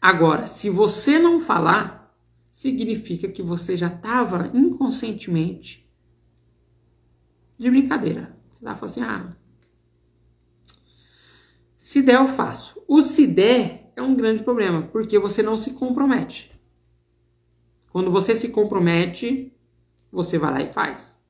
Agora, 0.00 0.46
se 0.46 0.68
você 0.68 1.18
não 1.18 1.40
falar, 1.40 2.14
significa 2.50 3.28
que 3.28 3.42
você 3.42 3.76
já 3.76 3.86
estava 3.86 4.50
inconscientemente 4.52 5.88
de 7.58 7.70
brincadeira. 7.70 8.36
Você 8.50 8.64
tá 8.64 8.74
falando 8.74 8.90
assim, 8.90 9.02
ah, 9.02 9.36
se 11.76 12.02
der 12.02 12.16
eu 12.16 12.28
faço. 12.28 12.82
O 12.86 13.00
se 13.00 13.26
der 13.26 13.92
é 13.96 14.02
um 14.02 14.14
grande 14.14 14.42
problema, 14.42 14.82
porque 14.82 15.18
você 15.18 15.42
não 15.42 15.56
se 15.56 15.72
compromete. 15.72 16.51
Quando 17.92 18.10
você 18.10 18.34
se 18.34 18.48
compromete, 18.48 19.52
você 20.10 20.38
vai 20.38 20.50
lá 20.50 20.62
e 20.62 20.66
faz. 20.66 21.20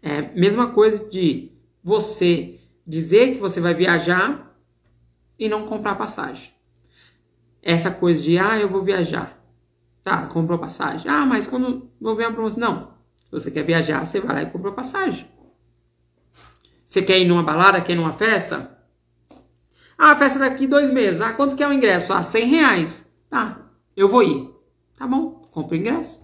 É 0.00 0.22
mesma 0.22 0.68
coisa 0.70 1.04
de 1.08 1.50
você 1.82 2.60
dizer 2.86 3.34
que 3.34 3.40
você 3.40 3.60
vai 3.60 3.74
viajar 3.74 4.56
e 5.36 5.48
não 5.48 5.66
comprar 5.66 5.96
passagem. 5.96 6.52
Essa 7.60 7.90
coisa 7.90 8.22
de, 8.22 8.38
ah, 8.38 8.56
eu 8.56 8.68
vou 8.68 8.82
viajar. 8.82 9.36
Tá, 10.04 10.24
comprou 10.26 10.56
passagem. 10.56 11.10
Ah, 11.10 11.26
mas 11.26 11.48
quando 11.48 11.90
vou 12.00 12.14
ver 12.14 12.26
uma 12.26 12.32
promoção. 12.32 12.60
Não. 12.60 12.98
Se 13.24 13.32
você 13.32 13.50
quer 13.50 13.64
viajar, 13.64 14.06
você 14.06 14.20
vai 14.20 14.36
lá 14.36 14.42
e 14.44 14.50
compra 14.50 14.70
passagem. 14.70 15.28
Você 16.86 17.02
quer 17.02 17.18
ir 17.18 17.26
numa 17.26 17.42
balada, 17.42 17.80
quer 17.80 17.92
ir 17.92 17.96
numa 17.96 18.12
festa? 18.12 18.78
Ah, 19.98 20.12
a 20.12 20.16
festa 20.16 20.38
daqui 20.38 20.66
dois 20.68 20.92
meses. 20.92 21.20
Ah, 21.20 21.32
quanto 21.32 21.56
que 21.56 21.62
é 21.62 21.68
o 21.68 21.72
ingresso? 21.72 22.12
Ah, 22.12 22.22
100 22.22 22.46
reais. 22.46 23.06
Tá, 23.28 23.68
eu 23.96 24.08
vou 24.08 24.22
ir. 24.22 24.48
Tá 24.96 25.06
bom, 25.06 25.47
compra 25.62 25.76
o 25.76 25.80
ingresso. 25.80 26.22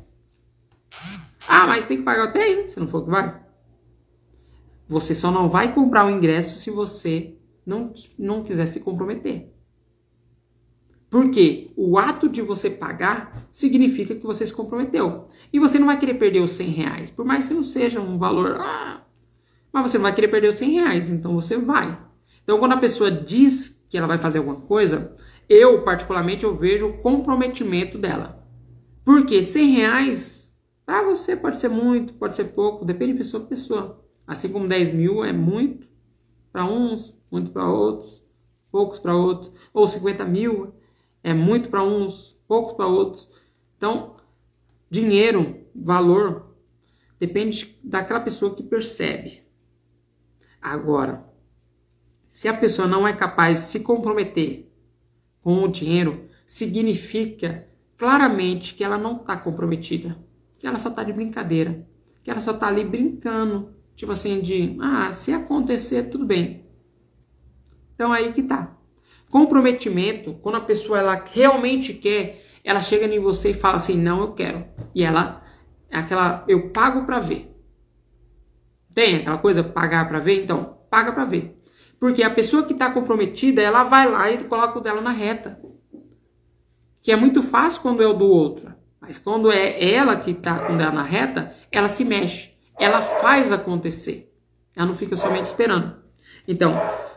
Ah, 1.48 1.66
mas 1.66 1.84
tem 1.84 1.98
que 1.98 2.02
pagar 2.02 2.32
TI, 2.32 2.66
se 2.66 2.80
não 2.80 2.88
for 2.88 3.04
que 3.04 3.10
vai. 3.10 3.42
Você 4.86 5.14
só 5.14 5.30
não 5.30 5.48
vai 5.48 5.74
comprar 5.74 6.06
o 6.06 6.10
ingresso 6.10 6.58
se 6.58 6.70
você 6.70 7.36
não, 7.66 7.92
não 8.18 8.42
quiser 8.42 8.66
se 8.66 8.80
comprometer. 8.80 9.52
Porque 11.10 11.72
o 11.76 11.98
ato 11.98 12.28
de 12.28 12.42
você 12.42 12.68
pagar 12.68 13.46
significa 13.50 14.14
que 14.14 14.26
você 14.26 14.46
se 14.46 14.52
comprometeu. 14.52 15.26
E 15.52 15.58
você 15.58 15.78
não 15.78 15.86
vai 15.86 15.98
querer 15.98 16.14
perder 16.14 16.40
os 16.40 16.52
100 16.52 16.68
reais. 16.70 17.10
Por 17.10 17.24
mais 17.24 17.46
que 17.46 17.54
não 17.54 17.62
seja 17.62 18.00
um 18.00 18.18
valor 18.18 18.56
ah, 18.60 19.04
mas 19.72 19.90
você 19.90 19.98
não 19.98 20.04
vai 20.04 20.14
querer 20.14 20.28
perder 20.28 20.48
os 20.48 20.54
100 20.54 20.70
reais, 20.70 21.10
então 21.10 21.34
você 21.34 21.56
vai. 21.56 21.98
Então, 22.44 22.58
quando 22.60 22.72
a 22.72 22.76
pessoa 22.76 23.10
diz 23.10 23.84
que 23.88 23.98
ela 23.98 24.06
vai 24.06 24.18
fazer 24.18 24.38
alguma 24.38 24.60
coisa, 24.60 25.12
eu, 25.48 25.82
particularmente, 25.82 26.44
eu 26.44 26.54
vejo 26.54 26.86
o 26.86 26.98
comprometimento 26.98 27.98
dela. 27.98 28.43
Porque 29.04 29.42
100 29.42 29.70
reais, 29.70 30.56
para 30.86 31.02
você 31.02 31.36
pode 31.36 31.58
ser 31.58 31.68
muito, 31.68 32.14
pode 32.14 32.34
ser 32.34 32.44
pouco, 32.44 32.84
depende 32.84 33.12
de 33.12 33.18
pessoa 33.18 33.40
para 33.42 33.50
pessoa. 33.50 34.04
Assim 34.26 34.48
como 34.48 34.66
10 34.66 34.92
mil 34.92 35.22
é 35.22 35.32
muito 35.32 35.86
para 36.50 36.64
uns, 36.64 37.14
muito 37.30 37.50
para 37.50 37.68
outros, 37.68 38.24
poucos 38.70 38.98
para 38.98 39.14
outros. 39.14 39.52
Ou 39.72 39.86
50 39.86 40.24
mil 40.24 40.74
é 41.22 41.34
muito 41.34 41.68
para 41.68 41.82
uns, 41.82 42.40
poucos 42.48 42.72
para 42.72 42.86
outros. 42.86 43.28
Então, 43.76 44.16
dinheiro, 44.90 45.66
valor, 45.74 46.56
depende 47.18 47.78
daquela 47.84 48.20
pessoa 48.20 48.54
que 48.54 48.62
percebe. 48.62 49.42
Agora, 50.60 51.28
se 52.26 52.48
a 52.48 52.56
pessoa 52.56 52.88
não 52.88 53.06
é 53.06 53.12
capaz 53.12 53.58
de 53.58 53.64
se 53.64 53.80
comprometer 53.80 54.72
com 55.42 55.62
o 55.62 55.68
dinheiro, 55.68 56.26
significa 56.46 57.68
claramente 57.96 58.74
que 58.74 58.84
ela 58.84 58.98
não 58.98 59.16
está 59.16 59.36
comprometida, 59.36 60.16
que 60.58 60.66
ela 60.66 60.78
só 60.78 60.88
está 60.88 61.02
de 61.02 61.12
brincadeira, 61.12 61.86
que 62.22 62.30
ela 62.30 62.40
só 62.40 62.52
está 62.52 62.68
ali 62.68 62.84
brincando, 62.84 63.74
tipo 63.94 64.12
assim 64.12 64.40
de, 64.40 64.76
ah, 64.80 65.12
se 65.12 65.32
acontecer 65.32 66.04
tudo 66.04 66.24
bem. 66.24 66.64
Então 67.94 68.12
aí 68.12 68.32
que 68.32 68.42
tá. 68.42 68.76
Comprometimento, 69.30 70.34
quando 70.34 70.56
a 70.56 70.60
pessoa 70.60 70.98
ela 70.98 71.24
realmente 71.32 71.92
quer, 71.94 72.44
ela 72.62 72.80
chega 72.80 73.06
em 73.06 73.20
você 73.20 73.50
e 73.50 73.54
fala 73.54 73.76
assim, 73.76 73.96
não, 73.96 74.20
eu 74.20 74.32
quero. 74.32 74.64
E 74.94 75.02
ela 75.02 75.42
é 75.90 75.98
aquela, 75.98 76.44
eu 76.48 76.70
pago 76.70 77.04
para 77.04 77.18
ver. 77.18 77.54
Tem 78.94 79.16
aquela 79.16 79.38
coisa, 79.38 79.62
pagar 79.62 80.08
para 80.08 80.20
ver? 80.20 80.42
Então, 80.42 80.78
paga 80.88 81.12
para 81.12 81.24
ver. 81.24 81.60
Porque 81.98 82.22
a 82.22 82.30
pessoa 82.30 82.64
que 82.64 82.72
está 82.72 82.90
comprometida, 82.90 83.60
ela 83.60 83.82
vai 83.82 84.08
lá 84.08 84.30
e 84.30 84.44
coloca 84.44 84.78
o 84.78 84.80
dela 84.80 85.00
na 85.00 85.10
reta. 85.10 85.60
Que 87.04 87.12
é 87.12 87.16
muito 87.16 87.42
fácil 87.42 87.82
quando 87.82 88.02
é 88.02 88.06
o 88.06 88.14
do 88.14 88.24
outro. 88.24 88.72
Mas 88.98 89.18
quando 89.18 89.52
é 89.52 89.92
ela 89.92 90.16
que 90.16 90.30
está 90.30 90.58
com 90.58 90.72
o 90.72 90.78
dela 90.78 90.90
na 90.90 91.02
reta, 91.02 91.54
ela 91.70 91.86
se 91.86 92.02
mexe. 92.02 92.52
Ela 92.80 93.02
faz 93.02 93.52
acontecer. 93.52 94.32
Ela 94.74 94.86
não 94.86 94.94
fica 94.94 95.14
somente 95.14 95.44
esperando. 95.44 95.96
Então, 96.48 96.72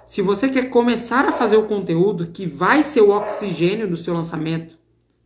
se 0.05 0.21
você 0.21 0.49
quer 0.49 0.69
começar 0.69 1.25
a 1.25 1.31
fazer 1.31 1.55
o 1.55 1.67
conteúdo 1.67 2.27
que 2.27 2.45
vai 2.45 2.83
ser 2.83 2.99
o 2.99 3.11
oxigênio 3.11 3.89
do 3.89 3.95
seu 3.95 4.13
lançamento, 4.13 4.77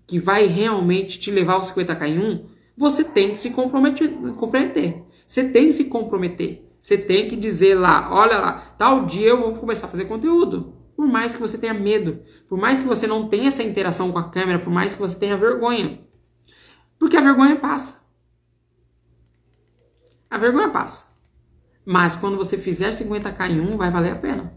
que 0.06 0.20
vai 0.20 0.46
realmente 0.46 1.18
te 1.20 1.32
levar 1.32 1.54
aos 1.54 1.72
50k 1.72 2.08
em 2.08 2.20
um, 2.20 2.46
você 2.78 3.04
tem 3.04 3.32
que 3.32 3.40
se 3.40 3.50
comprometer, 3.50 4.12
comprometer. 4.36 5.02
Você 5.26 5.50
tem 5.50 5.66
que 5.66 5.74
se 5.74 5.86
comprometer. 5.86 6.70
Você 6.80 7.00
tem 7.00 7.28
que 7.28 7.36
dizer 7.36 7.74
lá, 7.74 8.14
olha 8.14 8.38
lá, 8.38 8.76
tal 8.78 9.08
dia 9.08 9.30
eu 9.30 9.42
vou 9.42 9.56
começar 9.56 9.88
a 9.88 9.90
fazer 9.90 10.06
conteúdo. 10.06 10.81
Por 11.02 11.08
mais 11.08 11.34
que 11.34 11.42
você 11.42 11.58
tenha 11.58 11.74
medo, 11.74 12.22
por 12.48 12.60
mais 12.60 12.80
que 12.80 12.86
você 12.86 13.08
não 13.08 13.28
tenha 13.28 13.48
essa 13.48 13.64
interação 13.64 14.12
com 14.12 14.20
a 14.20 14.30
câmera, 14.30 14.60
por 14.60 14.72
mais 14.72 14.94
que 14.94 15.00
você 15.00 15.18
tenha 15.18 15.36
vergonha. 15.36 16.00
Porque 17.00 17.18
a 17.18 17.22
vergonha 17.22 17.56
passa. 17.56 18.06
A 20.30 20.38
vergonha 20.38 20.70
passa. 20.70 21.08
Mas 21.84 22.16
quando 22.16 22.38
você 22.38 22.56
fizer 22.56 22.92
50k 22.92 23.50
em 23.50 23.60
um, 23.60 23.78
vai 23.78 23.90
valer 23.90 24.12
a 24.12 24.16
pena. 24.16 24.54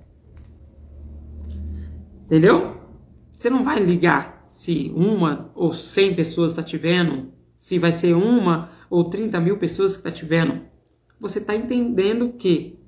Entendeu? 2.26 2.76
Você 3.32 3.48
não 3.48 3.64
vai 3.64 3.80
ligar 3.80 4.44
se 4.46 4.92
uma 4.94 5.50
ou 5.54 5.72
100 5.72 6.14
pessoas 6.14 6.52
está 6.52 6.62
te 6.62 6.76
vendo, 6.76 7.32
se 7.56 7.78
vai 7.78 7.90
ser 7.90 8.12
uma 8.12 8.68
ou 8.90 9.08
30 9.08 9.40
mil 9.40 9.56
pessoas 9.56 9.92
que 9.92 10.06
está 10.06 10.12
te 10.12 10.26
vendo. 10.26 10.60
Você 11.18 11.38
está 11.38 11.56
entendendo 11.56 12.34
que 12.34 12.83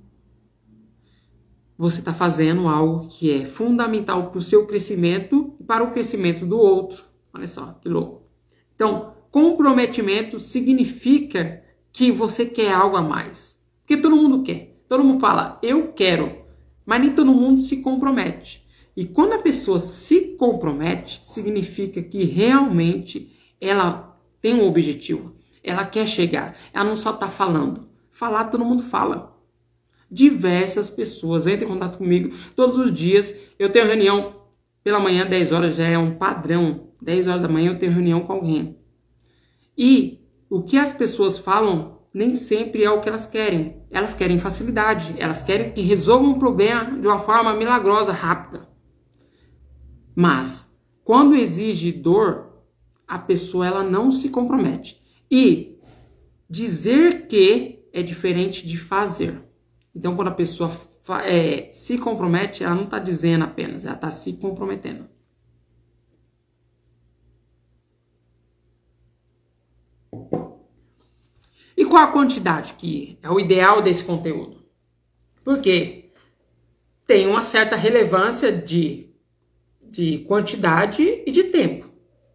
você 1.79 2.01
está 2.01 2.12
fazendo 2.12 2.69
algo 2.69 3.09
que 3.09 3.31
é 3.31 3.45
fundamental 3.45 4.31
para 4.31 4.39
o 4.39 4.43
seu 4.43 4.67
crescimento 4.67 5.55
e 5.61 5.65
para 5.65 5.85
o 5.85 5.91
crescimento 5.91 6.47
do 6.47 6.59
outro. 6.59 7.05
Olha 7.33 7.47
só, 7.47 7.79
que 7.83 7.89
louco. 7.89 8.23
Então, 8.75 9.15
comprometimento 9.31 10.41
significa 10.41 11.62
que 11.93 12.11
você 12.11 12.47
quer 12.47 12.73
algo 12.73 12.97
a 12.97 13.03
mais. 13.03 13.61
Porque 13.83 14.01
todo 14.01 14.17
mundo 14.17 14.43
quer. 14.43 14.81
Todo 14.89 15.05
mundo 15.05 15.21
fala, 15.21 15.59
eu 15.62 15.93
quero. 15.93 16.45
Mas 16.85 17.01
nem 17.01 17.12
todo 17.12 17.35
mundo 17.35 17.61
se 17.61 17.79
compromete. 17.83 18.67
E 18.97 19.05
quando 19.05 19.35
a 19.35 19.39
pessoa 19.39 19.79
se 19.79 20.37
compromete, 20.39 21.19
significa 21.23 22.03
que 22.03 22.25
realmente 22.25 23.37
ela 23.61 24.19
tem 24.41 24.55
um 24.55 24.67
objetivo. 24.67 25.35
Ela 25.62 25.85
quer 25.85 26.07
chegar. 26.07 26.57
Ela 26.73 26.85
não 26.85 26.97
só 26.97 27.11
está 27.11 27.29
falando. 27.29 27.89
Falar, 28.11 28.45
todo 28.45 28.65
mundo 28.65 28.83
fala. 28.83 29.36
Diversas 30.11 30.88
pessoas 30.88 31.47
entram 31.47 31.69
em 31.69 31.73
contato 31.73 31.99
comigo 31.99 32.35
todos 32.55 32.79
os 32.79 32.92
dias. 32.92 33.35
Eu 33.59 33.71
tenho 33.71 33.87
reunião 33.87 34.42
pela 34.83 35.01
manhã, 35.01 35.27
10 35.27 35.53
horas 35.53 35.77
já 35.77 35.87
é 35.87 35.99
um 35.99 36.16
padrão. 36.16 36.88
10 37.03 37.27
horas 37.27 37.42
da 37.42 37.49
manhã 37.49 37.73
eu 37.73 37.79
tenho 37.79 37.92
reunião 37.92 38.21
com 38.21 38.33
alguém. 38.33 38.79
E 39.77 40.21
o 40.49 40.62
que 40.62 40.79
as 40.79 40.92
pessoas 40.92 41.38
falam 41.38 41.97
nem 42.14 42.35
sempre 42.35 42.83
é 42.83 42.90
o 42.90 43.01
que 43.01 43.09
elas 43.09 43.27
querem. 43.27 43.83
Elas 43.90 44.14
querem 44.14 44.38
facilidade, 44.38 45.14
elas 45.19 45.42
querem 45.42 45.73
que 45.73 45.83
resolvam 45.83 46.31
um 46.31 46.38
problema 46.38 46.99
de 46.99 47.07
uma 47.07 47.19
forma 47.19 47.53
milagrosa, 47.55 48.12
rápida. 48.12 48.66
Mas 50.14 50.66
quando 51.05 51.37
exige 51.37 51.92
dor, 51.92 52.64
a 53.07 53.19
pessoa 53.19 53.66
ela 53.66 53.83
não 53.83 54.11
se 54.11 54.31
compromete. 54.31 54.99
E 55.31 55.79
dizer 56.49 57.27
que 57.27 57.85
é 57.92 58.03
diferente 58.03 58.66
de 58.66 58.79
fazer. 58.79 59.42
Então, 59.97 60.15
quando 60.15 60.29
a 60.29 60.35
pessoa 60.35 60.71
é, 61.25 61.71
se 61.73 61.97
compromete, 61.97 62.63
ela 62.63 62.75
não 62.75 62.85
está 62.85 62.99
dizendo 62.99 63.45
apenas, 63.45 63.87
ela 63.87 63.95
está 63.95 64.11
se 64.11 64.35
comprometendo. 64.35 65.09
E 71.75 71.85
qual 71.87 72.05
a 72.05 72.13
quantidade 72.13 72.75
que 72.75 73.19
é 73.23 73.31
o 73.31 73.41
ideal 73.41 73.81
desse 73.81 74.05
conteúdo? 74.05 74.67
Porque 75.43 76.13
tem 77.07 77.27
uma 77.27 77.41
certa 77.41 77.75
relevância 77.75 78.53
de 78.53 79.07
de 79.89 80.19
quantidade 80.27 81.23
e 81.25 81.31
de 81.31 81.45
tempo. 81.45 81.89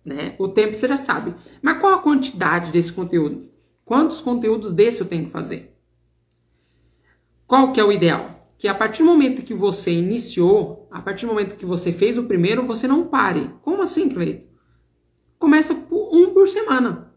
Né? 0.04 0.36
O 0.40 0.48
tempo 0.48 0.74
você 0.74 0.88
já 0.88 0.98
sabe. 0.98 1.36
Mas 1.62 1.80
qual 1.80 1.94
a 1.94 2.02
quantidade 2.02 2.72
desse 2.72 2.92
conteúdo? 2.92 3.52
Quantos 3.86 4.20
conteúdos 4.20 4.74
desse 4.74 5.02
eu 5.02 5.08
tenho 5.08 5.26
que 5.26 5.32
fazer? 5.32 5.71
Qual 7.52 7.74
que 7.74 7.82
é 7.82 7.84
o 7.84 7.92
ideal? 7.92 8.48
Que 8.58 8.66
a 8.70 8.74
partir 8.74 9.04
do 9.04 9.10
momento 9.10 9.44
que 9.44 9.54
você 9.54 9.92
iniciou, 9.92 10.88
a 10.90 11.02
partir 11.02 11.26
do 11.26 11.34
momento 11.34 11.58
que 11.58 11.66
você 11.66 11.92
fez 11.92 12.18
o 12.18 12.24
primeiro, 12.24 12.66
você 12.66 12.88
não 12.88 13.08
pare. 13.08 13.54
Como 13.62 13.82
assim, 13.82 14.08
Cleito? 14.08 14.48
Começa 15.38 15.76
por 15.76 16.16
um 16.16 16.34
por 16.34 16.48
semana. 16.48 17.14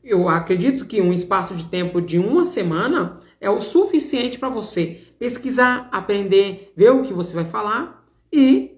Eu 0.00 0.28
acredito 0.28 0.86
que 0.86 1.02
um 1.02 1.12
espaço 1.12 1.56
de 1.56 1.64
tempo 1.64 2.00
de 2.00 2.20
uma 2.20 2.44
semana 2.44 3.18
é 3.40 3.50
o 3.50 3.60
suficiente 3.60 4.38
para 4.38 4.48
você 4.48 5.12
pesquisar, 5.18 5.88
aprender, 5.90 6.72
ver 6.76 6.90
o 6.90 7.02
que 7.02 7.12
você 7.12 7.34
vai 7.34 7.44
falar 7.44 8.06
e 8.32 8.76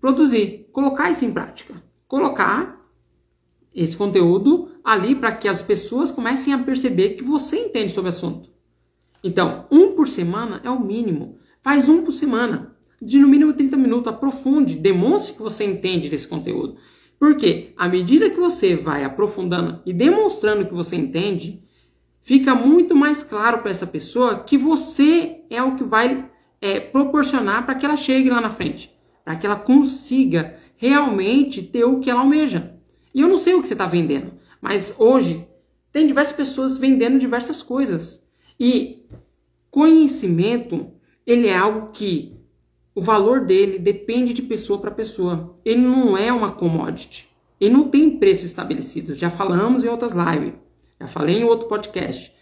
produzir, 0.00 0.68
colocar 0.70 1.10
isso 1.10 1.24
em 1.24 1.32
prática, 1.32 1.74
colocar 2.06 2.88
esse 3.74 3.96
conteúdo 3.96 4.70
ali 4.84 5.16
para 5.16 5.32
que 5.32 5.48
as 5.48 5.60
pessoas 5.60 6.12
comecem 6.12 6.54
a 6.54 6.58
perceber 6.58 7.16
que 7.16 7.24
você 7.24 7.56
entende 7.56 7.90
sobre 7.90 8.10
o 8.10 8.14
assunto. 8.14 8.56
Então, 9.22 9.66
um 9.70 9.92
por 9.92 10.08
semana 10.08 10.60
é 10.64 10.70
o 10.70 10.80
mínimo. 10.80 11.38
Faz 11.60 11.88
um 11.88 12.02
por 12.02 12.12
semana, 12.12 12.76
de 13.00 13.18
no 13.18 13.28
mínimo 13.28 13.52
30 13.52 13.76
minutos, 13.76 14.12
aprofunde, 14.12 14.76
demonstre 14.76 15.34
que 15.34 15.42
você 15.42 15.64
entende 15.64 16.08
desse 16.08 16.28
conteúdo. 16.28 16.76
Porque 17.18 17.72
à 17.76 17.88
medida 17.88 18.30
que 18.30 18.38
você 18.38 18.76
vai 18.76 19.04
aprofundando 19.04 19.80
e 19.84 19.92
demonstrando 19.92 20.66
que 20.66 20.74
você 20.74 20.96
entende, 20.96 21.62
fica 22.22 22.54
muito 22.54 22.94
mais 22.94 23.22
claro 23.22 23.58
para 23.58 23.70
essa 23.70 23.86
pessoa 23.86 24.44
que 24.44 24.56
você 24.56 25.40
é 25.50 25.62
o 25.62 25.74
que 25.74 25.84
vai 25.84 26.30
é, 26.60 26.78
proporcionar 26.78 27.66
para 27.66 27.74
que 27.74 27.84
ela 27.84 27.96
chegue 27.96 28.30
lá 28.30 28.40
na 28.40 28.50
frente 28.50 28.96
para 29.28 29.36
que 29.36 29.44
ela 29.44 29.56
consiga 29.56 30.56
realmente 30.74 31.62
ter 31.62 31.84
o 31.84 32.00
que 32.00 32.08
ela 32.08 32.20
almeja. 32.20 32.74
E 33.14 33.20
eu 33.20 33.28
não 33.28 33.36
sei 33.36 33.52
o 33.52 33.60
que 33.60 33.68
você 33.68 33.74
está 33.74 33.84
vendendo, 33.84 34.32
mas 34.58 34.94
hoje 34.96 35.46
tem 35.92 36.06
diversas 36.06 36.34
pessoas 36.34 36.78
vendendo 36.78 37.18
diversas 37.18 37.62
coisas. 37.62 38.26
E 38.58 39.06
conhecimento, 39.70 40.90
ele 41.26 41.46
é 41.46 41.56
algo 41.56 41.90
que 41.92 42.38
o 42.94 43.00
valor 43.00 43.44
dele 43.44 43.78
depende 43.78 44.32
de 44.34 44.42
pessoa 44.42 44.80
para 44.80 44.90
pessoa. 44.90 45.56
Ele 45.64 45.82
não 45.82 46.16
é 46.16 46.32
uma 46.32 46.50
commodity. 46.50 47.28
Ele 47.60 47.72
não 47.72 47.88
tem 47.88 48.18
preço 48.18 48.44
estabelecido. 48.44 49.14
Já 49.14 49.30
falamos 49.30 49.84
em 49.84 49.88
outras 49.88 50.12
lives. 50.12 50.54
Já 51.00 51.06
falei 51.06 51.38
em 51.38 51.44
outro 51.44 51.68
podcast. 51.68 52.34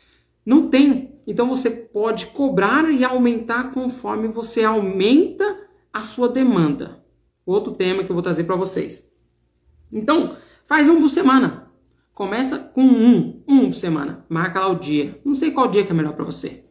Não 0.44 0.68
tem. 0.68 1.20
Então 1.26 1.48
você 1.48 1.70
pode 1.70 2.28
cobrar 2.28 2.90
e 2.90 3.04
aumentar 3.04 3.70
conforme 3.72 4.28
você 4.28 4.64
aumenta 4.64 5.68
a 5.92 6.02
sua 6.02 6.28
demanda. 6.28 7.04
Outro 7.44 7.72
tema 7.72 8.02
que 8.04 8.10
eu 8.10 8.14
vou 8.14 8.22
trazer 8.22 8.44
para 8.44 8.56
vocês. 8.56 9.10
Então, 9.92 10.36
faz 10.64 10.88
um 10.88 11.00
por 11.00 11.08
semana. 11.08 11.65
Começa 12.16 12.58
com 12.58 12.80
um, 12.80 13.42
um 13.46 13.70
semana. 13.70 14.24
Marca 14.26 14.58
lá 14.58 14.68
o 14.68 14.78
dia. 14.78 15.20
Não 15.22 15.34
sei 15.34 15.50
qual 15.50 15.68
dia 15.68 15.84
que 15.84 15.92
é 15.92 15.94
melhor 15.94 16.14
para 16.14 16.24
você. 16.24 16.64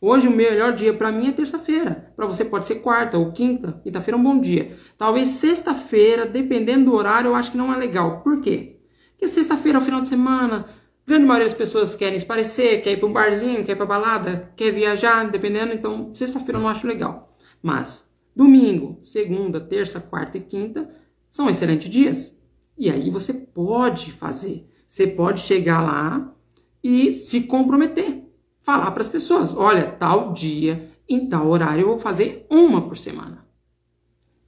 Hoje 0.00 0.26
o 0.26 0.32
melhor 0.32 0.74
dia 0.74 0.92
para 0.92 1.12
mim 1.12 1.28
é 1.28 1.30
terça-feira. 1.30 2.12
Para 2.16 2.26
você 2.26 2.44
pode 2.44 2.66
ser 2.66 2.80
quarta 2.80 3.16
ou 3.16 3.30
quinta. 3.30 3.80
Quinta-feira 3.84 4.18
é 4.18 4.20
um 4.20 4.24
bom 4.24 4.40
dia. 4.40 4.76
Talvez 4.96 5.28
sexta-feira, 5.28 6.26
dependendo 6.26 6.86
do 6.86 6.96
horário, 6.96 7.28
eu 7.28 7.36
acho 7.36 7.52
que 7.52 7.56
não 7.56 7.72
é 7.72 7.76
legal. 7.76 8.22
Por 8.22 8.40
quê? 8.40 8.80
Porque 9.12 9.28
sexta-feira 9.28 9.78
é 9.78 9.80
o 9.80 9.84
final 9.84 10.00
de 10.00 10.08
semana. 10.08 10.66
A 10.66 11.06
grande 11.06 11.26
maioria 11.26 11.46
das 11.46 11.56
pessoas 11.56 11.94
querem 11.94 12.16
esparecer, 12.16 12.82
quer 12.82 12.94
ir 12.94 12.96
para 12.96 13.08
um 13.08 13.12
barzinho, 13.12 13.64
quer 13.64 13.72
ir 13.72 13.76
para 13.76 13.86
balada, 13.86 14.52
quer 14.56 14.72
viajar, 14.72 15.30
dependendo. 15.30 15.72
Então, 15.72 16.12
sexta-feira 16.12 16.58
eu 16.58 16.62
não 16.62 16.68
acho 16.68 16.88
legal. 16.88 17.38
Mas 17.62 18.04
Domingo, 18.34 18.98
segunda, 19.02 19.60
terça, 19.60 20.00
quarta 20.00 20.38
e 20.38 20.40
quinta 20.40 20.88
são 21.28 21.48
excelentes 21.48 21.88
dias. 21.88 22.36
E 22.76 22.90
aí 22.90 23.10
você 23.10 23.32
pode 23.32 24.10
fazer. 24.10 24.68
Você 24.88 25.06
pode 25.06 25.42
chegar 25.42 25.82
lá 25.82 26.34
e 26.82 27.12
se 27.12 27.42
comprometer. 27.42 28.24
Falar 28.62 28.90
para 28.90 29.02
as 29.02 29.08
pessoas: 29.08 29.54
olha, 29.54 29.92
tal 29.92 30.32
dia, 30.32 30.90
em 31.06 31.28
tal 31.28 31.46
horário, 31.46 31.82
eu 31.82 31.88
vou 31.88 31.98
fazer 31.98 32.46
uma 32.50 32.80
por 32.80 32.96
semana. 32.96 33.46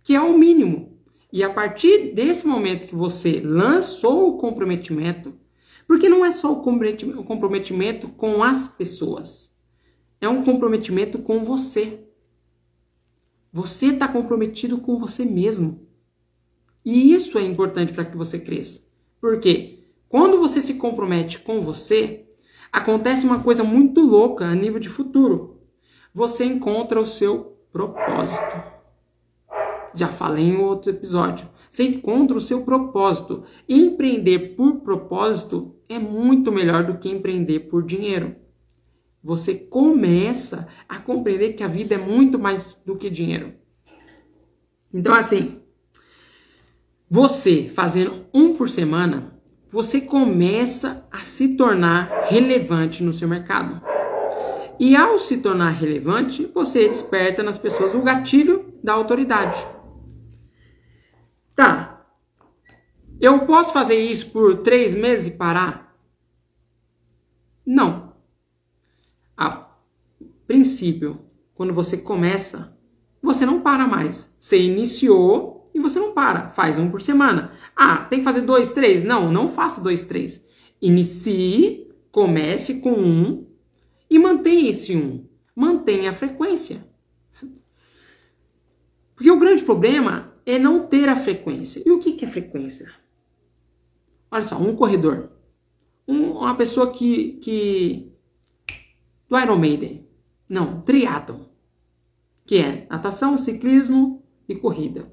Que 0.02 0.14
é 0.14 0.20
o 0.20 0.36
mínimo. 0.36 0.98
E 1.30 1.44
a 1.44 1.50
partir 1.50 2.14
desse 2.14 2.46
momento 2.46 2.88
que 2.88 2.94
você 2.94 3.38
lançou 3.44 4.30
o 4.30 4.38
comprometimento, 4.38 5.34
porque 5.86 6.08
não 6.08 6.24
é 6.24 6.30
só 6.30 6.52
o 6.52 6.62
comprometimento 6.62 8.08
com 8.08 8.42
as 8.42 8.66
pessoas, 8.66 9.54
é 10.22 10.28
um 10.28 10.42
comprometimento 10.42 11.18
com 11.18 11.44
você. 11.44 12.00
Você 13.52 13.88
está 13.88 14.08
comprometido 14.08 14.78
com 14.78 14.96
você 14.96 15.24
mesmo. 15.24 15.86
E 16.82 17.12
isso 17.12 17.38
é 17.38 17.42
importante 17.42 17.92
para 17.92 18.06
que 18.06 18.16
você 18.16 18.38
cresça. 18.38 18.88
Porque 19.20 19.79
quando 20.10 20.38
você 20.38 20.60
se 20.60 20.74
compromete 20.74 21.38
com 21.38 21.62
você, 21.62 22.26
acontece 22.70 23.24
uma 23.24 23.42
coisa 23.42 23.64
muito 23.64 24.02
louca 24.02 24.44
a 24.44 24.54
nível 24.54 24.78
de 24.78 24.90
futuro. 24.90 25.62
Você 26.12 26.44
encontra 26.44 27.00
o 27.00 27.06
seu 27.06 27.56
propósito. 27.72 28.62
Já 29.94 30.08
falei 30.08 30.44
em 30.44 30.58
outro 30.58 30.90
episódio. 30.90 31.48
Você 31.70 31.84
encontra 31.84 32.36
o 32.36 32.40
seu 32.40 32.62
propósito. 32.62 33.44
Empreender 33.66 34.54
por 34.54 34.80
propósito 34.80 35.74
é 35.88 35.98
muito 35.98 36.52
melhor 36.52 36.84
do 36.84 36.98
que 36.98 37.08
empreender 37.08 37.60
por 37.60 37.82
dinheiro 37.82 38.36
você 39.22 39.54
começa 39.54 40.66
a 40.88 40.98
compreender 40.98 41.52
que 41.52 41.62
a 41.62 41.68
vida 41.68 41.94
é 41.94 41.98
muito 41.98 42.38
mais 42.38 42.74
do 42.86 42.96
que 42.96 43.10
dinheiro. 43.10 43.54
Então, 44.92 45.14
assim, 45.14 45.60
Você 47.12 47.68
fazendo 47.68 48.24
um 48.32 48.54
por 48.54 48.68
semana, 48.68 49.39
você 49.70 50.00
começa 50.00 51.06
a 51.10 51.22
se 51.22 51.56
tornar 51.56 52.26
relevante 52.28 53.04
no 53.04 53.12
seu 53.12 53.28
mercado. 53.28 53.80
E 54.78 54.96
ao 54.96 55.18
se 55.18 55.38
tornar 55.38 55.70
relevante, 55.70 56.46
você 56.46 56.88
desperta 56.88 57.42
nas 57.42 57.58
pessoas 57.58 57.94
o 57.94 58.02
gatilho 58.02 58.74
da 58.82 58.94
autoridade. 58.94 59.58
Tá. 61.54 62.06
Eu 63.20 63.46
posso 63.46 63.72
fazer 63.72 63.96
isso 63.96 64.30
por 64.30 64.56
três 64.62 64.94
meses 64.94 65.28
e 65.28 65.32
parar? 65.32 65.94
Não. 67.64 68.14
A 69.36 69.68
princípio, 70.46 71.20
quando 71.54 71.74
você 71.74 71.98
começa, 71.98 72.76
você 73.22 73.44
não 73.44 73.60
para 73.60 73.86
mais. 73.86 74.34
Você 74.38 74.58
iniciou 74.58 75.59
e 75.74 75.80
você 75.80 75.98
não 75.98 76.12
para. 76.12 76.50
Faz 76.50 76.78
um 76.78 76.90
por 76.90 77.00
semana. 77.00 77.52
Ah, 77.74 77.98
tem 77.98 78.20
que 78.20 78.24
fazer 78.24 78.42
dois, 78.42 78.72
três? 78.72 79.04
Não, 79.04 79.30
não 79.30 79.48
faça 79.48 79.80
dois, 79.80 80.04
três. 80.04 80.44
Inicie, 80.80 81.88
comece 82.10 82.80
com 82.80 82.92
um 82.92 83.46
e 84.08 84.18
mantenha 84.18 84.70
esse 84.70 84.96
um. 84.96 85.26
Mantenha 85.54 86.10
a 86.10 86.12
frequência. 86.12 86.84
Porque 89.14 89.30
o 89.30 89.38
grande 89.38 89.62
problema 89.62 90.32
é 90.46 90.58
não 90.58 90.86
ter 90.86 91.08
a 91.08 91.16
frequência. 91.16 91.82
E 91.84 91.90
o 91.90 91.98
que 91.98 92.24
é 92.24 92.28
frequência? 92.28 92.90
Olha 94.30 94.42
só, 94.42 94.56
um 94.56 94.74
corredor. 94.74 95.30
Um, 96.08 96.30
uma 96.32 96.54
pessoa 96.54 96.92
que, 96.92 97.34
que. 97.34 98.12
Do 99.28 99.38
Iron 99.38 99.58
Maiden. 99.58 100.08
Não, 100.48 100.80
triatlon. 100.80 101.44
Que 102.46 102.56
é 102.58 102.86
natação, 102.88 103.36
ciclismo 103.36 104.24
e 104.48 104.54
corrida. 104.54 105.12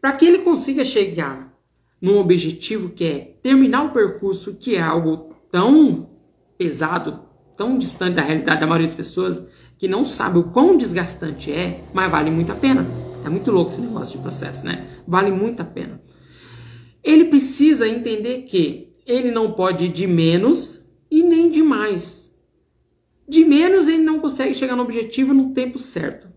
Para 0.00 0.12
que 0.12 0.24
ele 0.24 0.38
consiga 0.38 0.84
chegar 0.84 1.52
num 2.00 2.18
objetivo 2.18 2.90
que 2.90 3.04
é 3.04 3.18
terminar 3.42 3.86
o 3.86 3.90
percurso, 3.90 4.54
que 4.54 4.76
é 4.76 4.80
algo 4.80 5.34
tão 5.50 6.10
pesado, 6.56 7.20
tão 7.56 7.76
distante 7.76 8.14
da 8.14 8.22
realidade 8.22 8.60
da 8.60 8.66
maioria 8.66 8.86
das 8.86 8.94
pessoas, 8.94 9.42
que 9.76 9.88
não 9.88 10.04
sabe 10.04 10.38
o 10.38 10.44
quão 10.44 10.76
desgastante 10.76 11.52
é, 11.52 11.84
mas 11.92 12.10
vale 12.10 12.30
muito 12.30 12.52
a 12.52 12.54
pena. 12.54 12.86
É 13.24 13.28
muito 13.28 13.50
louco 13.50 13.70
esse 13.70 13.80
negócio 13.80 14.16
de 14.16 14.22
processo, 14.22 14.64
né? 14.64 14.86
Vale 15.06 15.30
muito 15.30 15.60
a 15.60 15.64
pena. 15.64 16.00
Ele 17.02 17.24
precisa 17.26 17.88
entender 17.88 18.42
que 18.42 18.92
ele 19.06 19.30
não 19.30 19.52
pode 19.52 19.86
ir 19.86 19.88
de 19.88 20.06
menos 20.06 20.84
e 21.10 21.22
nem 21.22 21.50
de 21.50 21.62
mais. 21.62 22.32
De 23.28 23.44
menos 23.44 23.88
ele 23.88 24.02
não 24.02 24.20
consegue 24.20 24.54
chegar 24.54 24.76
no 24.76 24.82
objetivo 24.82 25.34
no 25.34 25.52
tempo 25.52 25.78
certo. 25.78 26.28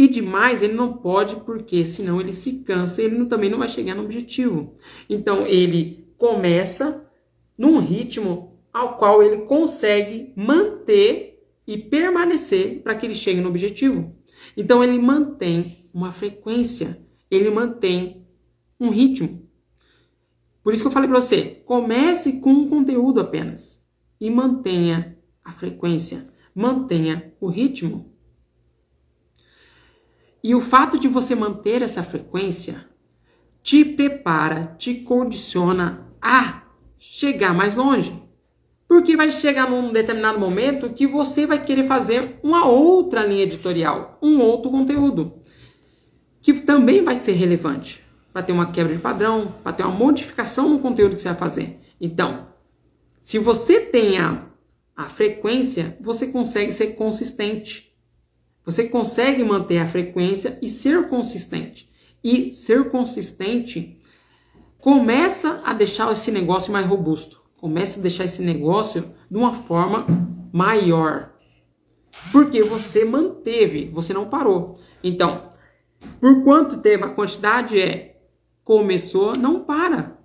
E 0.00 0.08
demais 0.08 0.62
ele 0.62 0.72
não 0.72 0.94
pode, 0.94 1.36
porque 1.40 1.84
senão 1.84 2.18
ele 2.18 2.32
se 2.32 2.60
cansa, 2.60 3.02
ele 3.02 3.22
também 3.26 3.50
não 3.50 3.58
vai 3.58 3.68
chegar 3.68 3.94
no 3.94 4.02
objetivo. 4.02 4.78
Então 5.10 5.46
ele 5.46 6.10
começa 6.16 7.06
num 7.58 7.78
ritmo 7.78 8.58
ao 8.72 8.96
qual 8.96 9.22
ele 9.22 9.42
consegue 9.42 10.32
manter 10.34 11.44
e 11.66 11.76
permanecer 11.76 12.80
para 12.80 12.94
que 12.94 13.04
ele 13.04 13.14
chegue 13.14 13.42
no 13.42 13.50
objetivo. 13.50 14.16
Então 14.56 14.82
ele 14.82 14.98
mantém 14.98 15.86
uma 15.92 16.10
frequência, 16.10 16.98
ele 17.30 17.50
mantém 17.50 18.26
um 18.80 18.88
ritmo. 18.88 19.46
Por 20.62 20.72
isso 20.72 20.82
que 20.82 20.86
eu 20.86 20.92
falei 20.92 21.10
para 21.10 21.20
você, 21.20 21.60
comece 21.66 22.40
com 22.40 22.52
um 22.52 22.70
conteúdo 22.70 23.20
apenas 23.20 23.84
e 24.18 24.30
mantenha 24.30 25.18
a 25.44 25.52
frequência, 25.52 26.26
mantenha 26.54 27.34
o 27.38 27.48
ritmo. 27.48 28.09
E 30.42 30.54
o 30.54 30.60
fato 30.60 30.98
de 30.98 31.08
você 31.08 31.34
manter 31.34 31.82
essa 31.82 32.02
frequência 32.02 32.86
te 33.62 33.84
prepara, 33.84 34.74
te 34.78 34.94
condiciona 34.94 36.06
a 36.20 36.62
chegar 36.98 37.54
mais 37.54 37.74
longe. 37.74 38.22
Porque 38.88 39.16
vai 39.16 39.30
chegar 39.30 39.70
num 39.70 39.92
determinado 39.92 40.38
momento 40.38 40.90
que 40.90 41.06
você 41.06 41.46
vai 41.46 41.62
querer 41.62 41.84
fazer 41.84 42.40
uma 42.42 42.66
outra 42.66 43.24
linha 43.24 43.44
editorial, 43.44 44.18
um 44.20 44.40
outro 44.40 44.70
conteúdo, 44.70 45.34
que 46.40 46.54
também 46.54 47.04
vai 47.04 47.14
ser 47.14 47.32
relevante 47.32 48.04
para 48.32 48.42
ter 48.42 48.52
uma 48.52 48.72
quebra 48.72 48.94
de 48.94 49.00
padrão, 49.00 49.54
para 49.62 49.72
ter 49.72 49.82
uma 49.82 49.94
modificação 49.94 50.68
no 50.68 50.78
conteúdo 50.78 51.14
que 51.14 51.20
você 51.20 51.28
vai 51.28 51.38
fazer. 51.38 51.80
Então, 52.00 52.48
se 53.20 53.38
você 53.38 53.80
tem 53.80 54.18
a, 54.18 54.46
a 54.96 55.06
frequência, 55.06 55.96
você 56.00 56.26
consegue 56.26 56.72
ser 56.72 56.94
consistente. 56.94 57.89
Você 58.64 58.88
consegue 58.88 59.42
manter 59.42 59.78
a 59.78 59.86
frequência 59.86 60.58
e 60.60 60.68
ser 60.68 61.08
consistente. 61.08 61.90
E 62.22 62.52
ser 62.52 62.90
consistente 62.90 63.98
começa 64.78 65.60
a 65.64 65.72
deixar 65.72 66.12
esse 66.12 66.30
negócio 66.30 66.72
mais 66.72 66.86
robusto. 66.86 67.42
Começa 67.56 67.98
a 67.98 68.02
deixar 68.02 68.24
esse 68.24 68.42
negócio 68.42 69.14
de 69.30 69.36
uma 69.36 69.54
forma 69.54 70.06
maior. 70.52 71.34
Porque 72.32 72.62
você 72.62 73.04
manteve, 73.04 73.90
você 73.92 74.12
não 74.12 74.28
parou. 74.28 74.74
Então, 75.02 75.48
por 76.20 76.44
quanto 76.44 76.80
tempo 76.80 77.04
a 77.04 77.14
quantidade 77.14 77.80
é 77.80 78.20
começou, 78.64 79.34
não 79.36 79.64
para. 79.64 80.18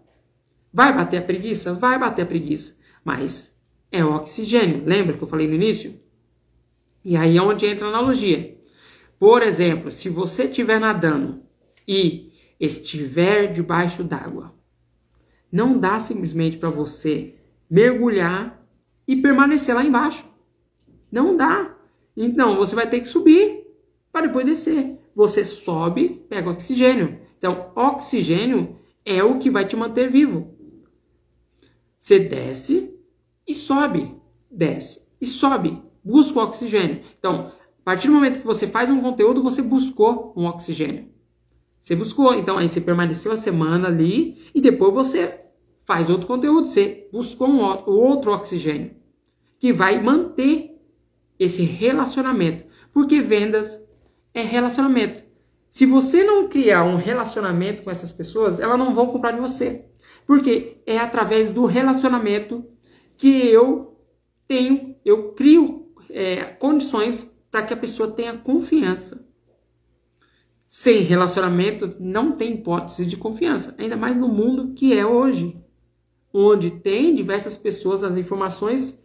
Vai 0.72 0.94
bater 0.94 1.18
a 1.18 1.22
preguiça? 1.22 1.74
Vai 1.74 1.98
bater 1.98 2.24
a 2.24 2.26
preguiça. 2.26 2.78
Mas 3.04 3.58
é 3.92 4.04
oxigênio. 4.04 4.84
Lembra 4.86 5.18
que 5.18 5.24
eu 5.24 5.28
falei 5.28 5.48
no 5.48 5.56
início? 5.56 6.00
E 7.06 7.16
aí 7.16 7.38
é 7.38 7.42
onde 7.42 7.68
entra 7.68 7.86
a 7.86 7.90
analogia. 7.90 8.58
Por 9.20 9.44
exemplo, 9.44 9.92
se 9.92 10.10
você 10.10 10.46
estiver 10.46 10.80
nadando 10.80 11.44
e 11.88 12.34
estiver 12.60 13.54
debaixo 13.54 14.04
d'água, 14.04 14.56
não 15.52 15.78
dá 15.78 16.00
simplesmente 16.00 16.58
para 16.58 16.72
você 16.72 17.36
mergulhar 17.70 18.60
e 19.08 19.16
permanecer 19.16 19.76
lá 19.76 19.86
embaixo. 19.86 20.28
Não 21.12 21.38
dá. 21.38 21.78
Então 22.18 22.58
você 22.58 22.74
vai 22.74 22.90
ter 22.90 23.00
que 23.00 23.08
subir 23.08 23.68
para 24.12 24.26
depois 24.26 24.46
descer. 24.46 24.98
Você 25.16 25.46
sobe, 25.46 26.26
pega 26.28 26.50
oxigênio. 26.50 27.20
Então, 27.38 27.72
oxigênio 27.76 28.80
é 29.06 29.24
o 29.24 29.38
que 29.38 29.52
vai 29.52 29.66
te 29.66 29.76
manter 29.76 30.10
vivo. 30.10 30.56
Você 32.00 32.18
desce 32.20 32.94
e 33.48 33.54
sobe, 33.54 34.16
desce 34.50 35.08
e 35.22 35.26
sobe 35.26 35.86
busca 36.06 36.40
o 36.40 36.44
oxigênio. 36.44 37.02
Então, 37.20 37.52
a 37.80 37.84
partir 37.84 38.08
do 38.08 38.14
momento 38.14 38.40
que 38.40 38.46
você 38.46 38.68
faz 38.68 38.90
um 38.90 39.02
conteúdo, 39.02 39.42
você 39.42 39.62
buscou 39.62 40.34
um 40.38 40.46
oxigênio. 40.46 41.10
Você 41.80 41.96
buscou, 41.96 42.34
então 42.34 42.58
aí 42.58 42.70
você 42.70 42.80
permaneceu 42.80 43.32
a 43.32 43.36
semana 43.36 43.88
ali 43.88 44.50
e 44.54 44.62
depois 44.62 44.94
você 44.94 45.42
faz 45.84 46.10
outro 46.10 46.28
conteúdo, 46.28 46.68
você 46.68 47.08
buscou 47.12 47.48
um 47.48 47.62
outro 47.86 48.32
oxigênio 48.32 48.92
que 49.60 49.72
vai 49.72 50.02
manter 50.02 50.82
esse 51.40 51.64
relacionamento, 51.64 52.66
porque 52.92 53.22
vendas 53.22 53.80
é 54.34 54.42
relacionamento. 54.42 55.24
Se 55.70 55.86
você 55.86 56.24
não 56.24 56.48
criar 56.48 56.84
um 56.84 56.96
relacionamento 56.96 57.84
com 57.84 57.92
essas 57.92 58.12
pessoas, 58.12 58.60
elas 58.60 58.80
não 58.80 58.94
vão 58.94 59.08
comprar 59.08 59.32
de 59.32 59.40
você. 59.40 59.86
Porque 60.26 60.82
é 60.86 60.98
através 60.98 61.50
do 61.50 61.66
relacionamento 61.66 62.66
que 63.18 63.28
eu 63.28 63.98
tenho, 64.48 64.96
eu 65.04 65.34
crio 65.34 65.85
é, 66.10 66.44
condições 66.46 67.32
para 67.50 67.64
que 67.64 67.74
a 67.74 67.78
pessoa 67.78 68.12
tenha 68.12 68.38
confiança. 68.38 69.26
Sem 70.66 71.02
relacionamento 71.02 71.96
não 72.00 72.32
tem 72.32 72.56
hipótese 72.56 73.06
de 73.06 73.16
confiança, 73.18 73.76
ainda 73.78 73.96
mais 73.96 74.18
no 74.18 74.28
mundo 74.28 74.74
que 74.74 74.94
é 74.94 75.06
hoje, 75.06 75.56
onde 76.34 76.72
tem 76.72 77.16
diversas 77.16 77.56
pessoas, 77.56 78.04
as 78.04 78.18
informações 78.18 79.00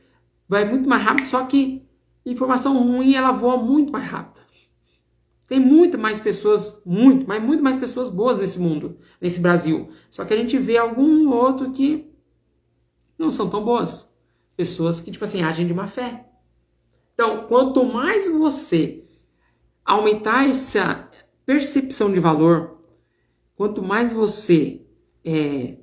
vai 0.48 0.64
muito 0.64 0.88
mais 0.88 1.02
rápido, 1.02 1.28
só 1.28 1.44
que 1.44 1.86
informação 2.24 2.76
ruim 2.82 3.14
ela 3.14 3.30
voa 3.30 3.56
muito 3.56 3.92
mais 3.92 4.04
rápido. 4.04 4.40
Tem 5.50 5.58
muito 5.58 5.98
mais 5.98 6.20
pessoas, 6.20 6.80
muito, 6.86 7.26
mas 7.26 7.42
muito 7.42 7.60
mais 7.60 7.76
pessoas 7.76 8.08
boas 8.08 8.38
nesse 8.38 8.56
mundo, 8.56 8.98
nesse 9.20 9.40
Brasil. 9.40 9.88
Só 10.08 10.24
que 10.24 10.32
a 10.32 10.36
gente 10.36 10.56
vê 10.56 10.76
algum 10.78 11.28
outro 11.28 11.72
que 11.72 12.08
não 13.18 13.32
são 13.32 13.50
tão 13.50 13.64
boas. 13.64 14.08
Pessoas 14.56 15.00
que, 15.00 15.10
tipo 15.10 15.24
assim, 15.24 15.42
agem 15.42 15.66
de 15.66 15.74
má 15.74 15.88
fé. 15.88 16.29
Então, 17.22 17.46
quanto 17.48 17.84
mais 17.84 18.26
você 18.26 19.04
aumentar 19.84 20.48
essa 20.48 21.10
percepção 21.44 22.10
de 22.10 22.18
valor, 22.18 22.80
quanto 23.54 23.82
mais 23.82 24.10
você 24.10 24.80
é, 25.22 25.76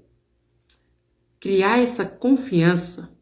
criar 1.39 1.77
essa 1.77 2.03
confiança 2.03 3.15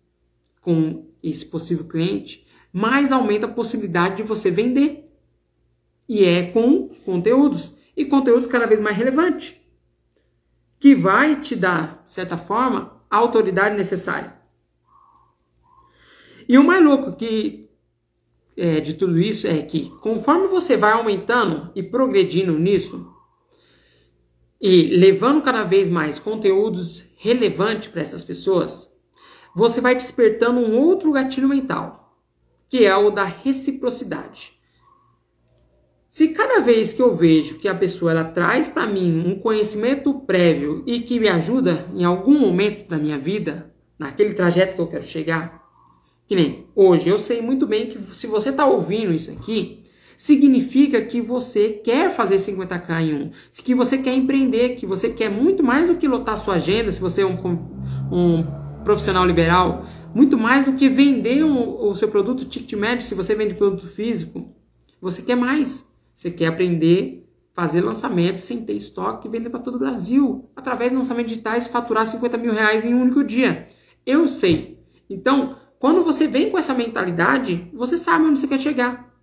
com 0.62 1.10
esse 1.22 1.46
possível 1.46 1.90
cliente, 1.90 2.48
mais 2.72 3.12
aumenta 3.12 3.48
a 3.48 3.52
possibilidade 3.52 4.16
de 4.16 4.24
você 4.24 4.50
vender. 4.50 5.14
E 6.08 6.24
é 6.24 6.52
com 6.54 6.88
conteúdos. 7.04 7.76
E 7.98 8.06
conteúdos 8.06 8.48
cada 8.48 8.66
vez 8.66 8.80
mais 8.80 8.96
relevantes. 8.96 9.60
Que 10.80 10.96
vai 10.96 11.42
te 11.42 11.54
dar, 11.54 12.02
de 12.02 12.12
certa 12.12 12.38
forma, 12.38 13.04
a 13.12 13.18
autoridade 13.18 13.76
necessária. 13.76 14.38
E 16.48 16.58
o 16.58 16.64
mais 16.64 16.82
louco 16.82 17.18
que 17.18 17.65
é, 18.58 18.80
de 18.80 18.94
tudo 18.94 19.20
isso 19.20 19.48
é 19.48 19.62
que 19.62 19.90
conforme 20.02 20.48
você 20.48 20.78
vai 20.78 20.94
aumentando 20.94 21.72
e 21.76 21.84
progredindo 21.84 22.58
nisso, 22.58 23.14
e 24.60 24.96
levando 24.96 25.42
cada 25.42 25.64
vez 25.64 25.90
mais 25.90 26.18
conteúdos 26.18 27.06
relevantes 27.18 27.90
para 27.90 28.02
essas 28.02 28.24
pessoas, 28.24 28.90
você 29.56 29.80
vai 29.80 29.96
despertando 29.96 30.60
um 30.60 30.78
outro 30.78 31.12
gatilho 31.12 31.48
mental, 31.48 32.18
que 32.70 32.86
é 32.86 32.96
o 32.96 33.10
da 33.10 33.24
reciprocidade. 33.24 34.54
Se 36.08 36.30
cada 36.30 36.62
vez 36.62 36.94
que 36.94 37.02
eu 37.02 37.14
vejo 37.14 37.60
que 37.60 37.68
a 37.68 37.76
pessoa 37.76 38.12
ela 38.12 38.24
traz 38.24 38.70
para 38.70 38.88
mim 38.88 39.22
um 39.28 39.38
conhecimento 39.38 40.14
prévio 40.22 40.82
e 40.86 41.02
que 41.02 41.20
me 41.20 41.28
ajuda 41.28 41.86
em 41.94 42.06
algum 42.06 42.40
momento 42.40 42.88
da 42.88 42.98
minha 42.98 43.18
vida, 43.18 43.74
naquele 44.00 44.34
trajeto 44.34 44.76
que 44.76 44.82
eu 44.82 44.88
quero 44.88 45.04
chegar, 45.04 45.65
que 46.28 46.36
nem 46.36 46.66
hoje, 46.76 47.10
eu 47.10 47.18
sei 47.18 47.42
muito 47.42 47.68
bem 47.68 47.88
que 47.88 48.00
se 48.00 48.28
você 48.28 48.50
está 48.50 48.66
ouvindo 48.66 49.14
isso 49.14 49.32
aqui, 49.32 49.84
significa 50.18 51.02
que 51.02 51.22
você 51.22 51.70
quer 51.70 52.10
fazer 52.10 52.38
50k 52.38 53.02
em 53.02 53.14
um, 53.14 53.32
que 53.64 53.76
você 53.76 53.98
quer 53.98 54.14
empreender, 54.14 54.76
que 54.76 54.86
você 54.86 55.10
quer 55.10 55.30
muito 55.30 55.64
mais 55.64 55.90
do 55.90 55.96
que 55.96 56.08
lotar 56.08 56.38
sua 56.38 56.56
agenda, 56.56 56.92
se 56.92 57.00
você 57.00 57.22
é 57.22 57.26
um, 57.26 57.38
um 58.12 58.44
profissional 58.84 59.26
liberal, 59.26 59.86
muito 60.14 60.38
mais 60.38 60.66
do 60.66 60.74
que 60.74 60.88
vender 60.88 61.44
um, 61.44 61.88
o 61.88 61.94
seu 61.94 62.08
produto 62.08 62.46
ticket 62.46 62.74
médio, 62.80 63.06
se 63.06 63.14
você 63.14 63.36
vende 63.36 63.56
produto 63.56 63.88
físico, 63.88 64.54
você 65.02 65.22
quer 65.22 65.36
mais. 65.36 65.86
Você 66.14 66.32
quer 66.32 66.48
aprender 66.48 67.26
fazer 67.56 67.80
lançamentos 67.80 68.42
sem 68.42 68.66
ter 68.66 68.74
estoque 68.74 69.28
e 69.28 69.32
vender 69.32 69.50
para 69.50 69.62
todo 69.62 69.76
o 69.76 69.80
Brasil. 69.80 70.50
Através 70.56 70.92
de 70.92 70.98
lançamentos 70.98 71.32
digitais, 71.32 71.66
faturar 71.66 72.06
50 72.06 72.38
mil 72.38 72.52
reais 72.52 72.84
em 72.84 72.94
um 72.94 73.02
único 73.02 73.24
dia. 73.24 73.66
Eu 74.06 74.28
sei. 74.28 74.78
Então, 75.10 75.56
quando 75.80 76.04
você 76.04 76.28
vem 76.28 76.50
com 76.50 76.58
essa 76.58 76.74
mentalidade, 76.74 77.70
você 77.74 77.98
sabe 77.98 78.26
onde 78.26 78.40
você 78.40 78.48
quer 78.48 78.60
chegar. 78.60 79.14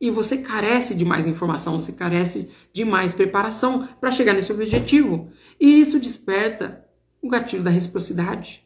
E 0.00 0.10
você 0.10 0.38
carece 0.38 0.94
de 0.94 1.04
mais 1.04 1.26
informação, 1.26 1.80
você 1.80 1.92
carece 1.92 2.50
de 2.72 2.84
mais 2.84 3.14
preparação 3.14 3.86
para 4.00 4.10
chegar 4.10 4.34
nesse 4.34 4.52
objetivo. 4.52 5.30
E 5.60 5.80
isso 5.80 5.98
desperta 5.98 6.84
o 7.20 7.28
gatilho 7.28 7.62
da 7.62 7.70
reciprocidade. 7.70 8.64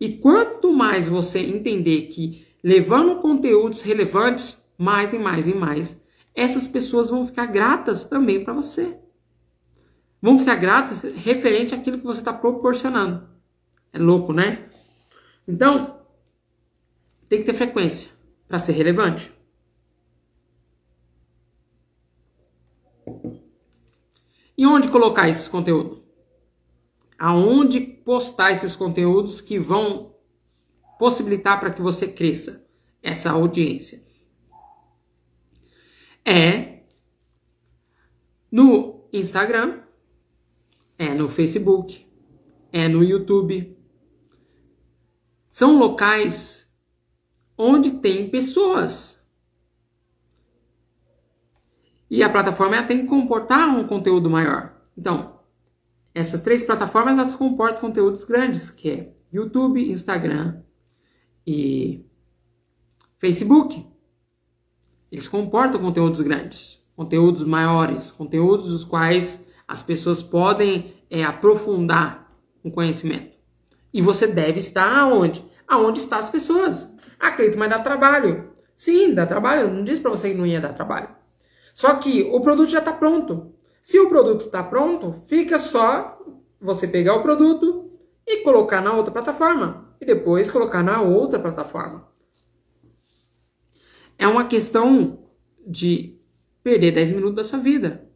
E 0.00 0.18
quanto 0.18 0.72
mais 0.72 1.06
você 1.06 1.38
entender 1.38 2.08
que 2.08 2.44
levando 2.62 3.20
conteúdos 3.20 3.82
relevantes, 3.82 4.60
mais 4.76 5.12
e 5.12 5.18
mais 5.18 5.46
e 5.46 5.54
mais, 5.54 6.02
essas 6.34 6.66
pessoas 6.66 7.10
vão 7.10 7.24
ficar 7.24 7.46
gratas 7.46 8.04
também 8.04 8.42
para 8.42 8.52
você. 8.52 8.98
Vão 10.20 10.38
ficar 10.38 10.56
gratas 10.56 11.02
referente 11.02 11.74
àquilo 11.74 11.98
que 11.98 12.04
você 12.04 12.20
está 12.20 12.32
proporcionando. 12.32 13.28
É 13.92 13.98
louco, 13.98 14.32
né? 14.32 14.68
Então, 15.46 16.00
tem 17.28 17.40
que 17.40 17.44
ter 17.44 17.54
frequência 17.54 18.10
para 18.48 18.58
ser 18.58 18.72
relevante. 18.72 19.32
E 24.56 24.66
onde 24.66 24.88
colocar 24.88 25.28
esses 25.28 25.48
conteúdos? 25.48 26.02
Aonde 27.18 27.80
postar 27.80 28.52
esses 28.52 28.76
conteúdos 28.76 29.40
que 29.40 29.58
vão 29.58 30.14
possibilitar 30.98 31.58
para 31.58 31.72
que 31.72 31.82
você 31.82 32.06
cresça 32.08 32.64
essa 33.02 33.30
audiência? 33.30 34.04
é 36.24 36.80
no 38.50 39.08
Instagram, 39.12 39.82
é 40.98 41.12
no 41.12 41.28
Facebook, 41.28 42.06
é 42.72 42.88
no 42.88 43.04
YouTube. 43.04 43.76
São 45.54 45.78
locais 45.78 46.68
onde 47.56 47.92
tem 48.00 48.28
pessoas. 48.28 49.24
E 52.10 52.24
a 52.24 52.28
plataforma 52.28 52.82
tem 52.82 53.02
que 53.02 53.06
comportar 53.06 53.68
um 53.68 53.86
conteúdo 53.86 54.28
maior. 54.28 54.74
Então, 54.98 55.38
essas 56.12 56.40
três 56.40 56.64
plataformas 56.64 57.18
elas 57.18 57.36
comportam 57.36 57.82
conteúdos 57.82 58.24
grandes, 58.24 58.68
que 58.68 58.90
é 58.90 59.12
YouTube, 59.32 59.88
Instagram 59.88 60.60
e 61.46 62.04
Facebook. 63.16 63.86
Eles 65.08 65.28
comportam 65.28 65.80
conteúdos 65.80 66.20
grandes, 66.20 66.84
conteúdos 66.96 67.44
maiores, 67.44 68.10
conteúdos 68.10 68.66
dos 68.66 68.82
quais 68.82 69.46
as 69.68 69.84
pessoas 69.84 70.20
podem 70.20 70.96
é, 71.08 71.22
aprofundar 71.22 72.36
o 72.60 72.72
conhecimento. 72.72 73.33
E 73.94 74.02
você 74.02 74.26
deve 74.26 74.58
estar 74.58 74.98
aonde? 74.98 75.48
Aonde 75.68 76.00
estão 76.00 76.18
as 76.18 76.28
pessoas. 76.28 76.92
Acredito, 77.18 77.56
mas 77.56 77.70
dá 77.70 77.78
trabalho. 77.78 78.50
Sim, 78.74 79.14
dá 79.14 79.24
trabalho. 79.24 79.62
Eu 79.62 79.70
não 79.70 79.84
disse 79.84 80.00
para 80.00 80.10
você 80.10 80.30
que 80.30 80.36
não 80.36 80.44
ia 80.44 80.60
dar 80.60 80.72
trabalho. 80.72 81.10
Só 81.72 81.94
que 81.94 82.24
o 82.24 82.40
produto 82.40 82.68
já 82.68 82.80
está 82.80 82.92
pronto. 82.92 83.54
Se 83.80 84.00
o 84.00 84.08
produto 84.08 84.46
está 84.46 84.64
pronto, 84.64 85.12
fica 85.12 85.60
só 85.60 86.18
você 86.60 86.88
pegar 86.88 87.14
o 87.14 87.22
produto 87.22 87.88
e 88.26 88.42
colocar 88.42 88.80
na 88.80 88.92
outra 88.92 89.12
plataforma. 89.12 89.94
E 90.00 90.04
depois 90.04 90.50
colocar 90.50 90.82
na 90.82 91.00
outra 91.00 91.38
plataforma. 91.38 92.08
É 94.18 94.26
uma 94.26 94.46
questão 94.46 95.20
de 95.64 96.18
perder 96.64 96.90
10 96.90 97.12
minutos 97.12 97.36
da 97.36 97.44
sua 97.44 97.60
vida. 97.60 98.08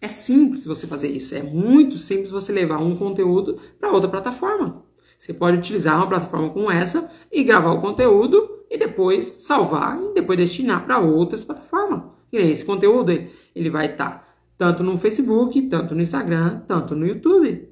É 0.00 0.08
simples 0.08 0.64
você 0.64 0.86
fazer 0.86 1.08
isso. 1.08 1.34
É 1.34 1.42
muito 1.42 1.98
simples 1.98 2.30
você 2.30 2.52
levar 2.52 2.78
um 2.78 2.96
conteúdo 2.96 3.60
para 3.78 3.90
outra 3.90 4.10
plataforma. 4.10 4.85
Você 5.18 5.32
pode 5.32 5.58
utilizar 5.58 5.96
uma 5.96 6.08
plataforma 6.08 6.50
como 6.50 6.70
essa 6.70 7.10
e 7.32 7.42
gravar 7.42 7.72
o 7.72 7.80
conteúdo 7.80 8.64
e 8.70 8.76
depois 8.76 9.24
salvar 9.24 10.00
e 10.02 10.14
depois 10.14 10.38
destinar 10.38 10.84
para 10.84 10.98
outras 10.98 11.44
plataformas. 11.44 12.02
E 12.32 12.36
esse 12.36 12.64
conteúdo 12.64 13.12
ele 13.54 13.70
vai 13.70 13.92
estar 13.92 14.10
tá 14.10 14.26
tanto 14.58 14.82
no 14.82 14.98
Facebook, 14.98 15.62
tanto 15.62 15.94
no 15.94 16.02
Instagram, 16.02 16.62
tanto 16.66 16.94
no 16.94 17.06
YouTube. 17.06 17.68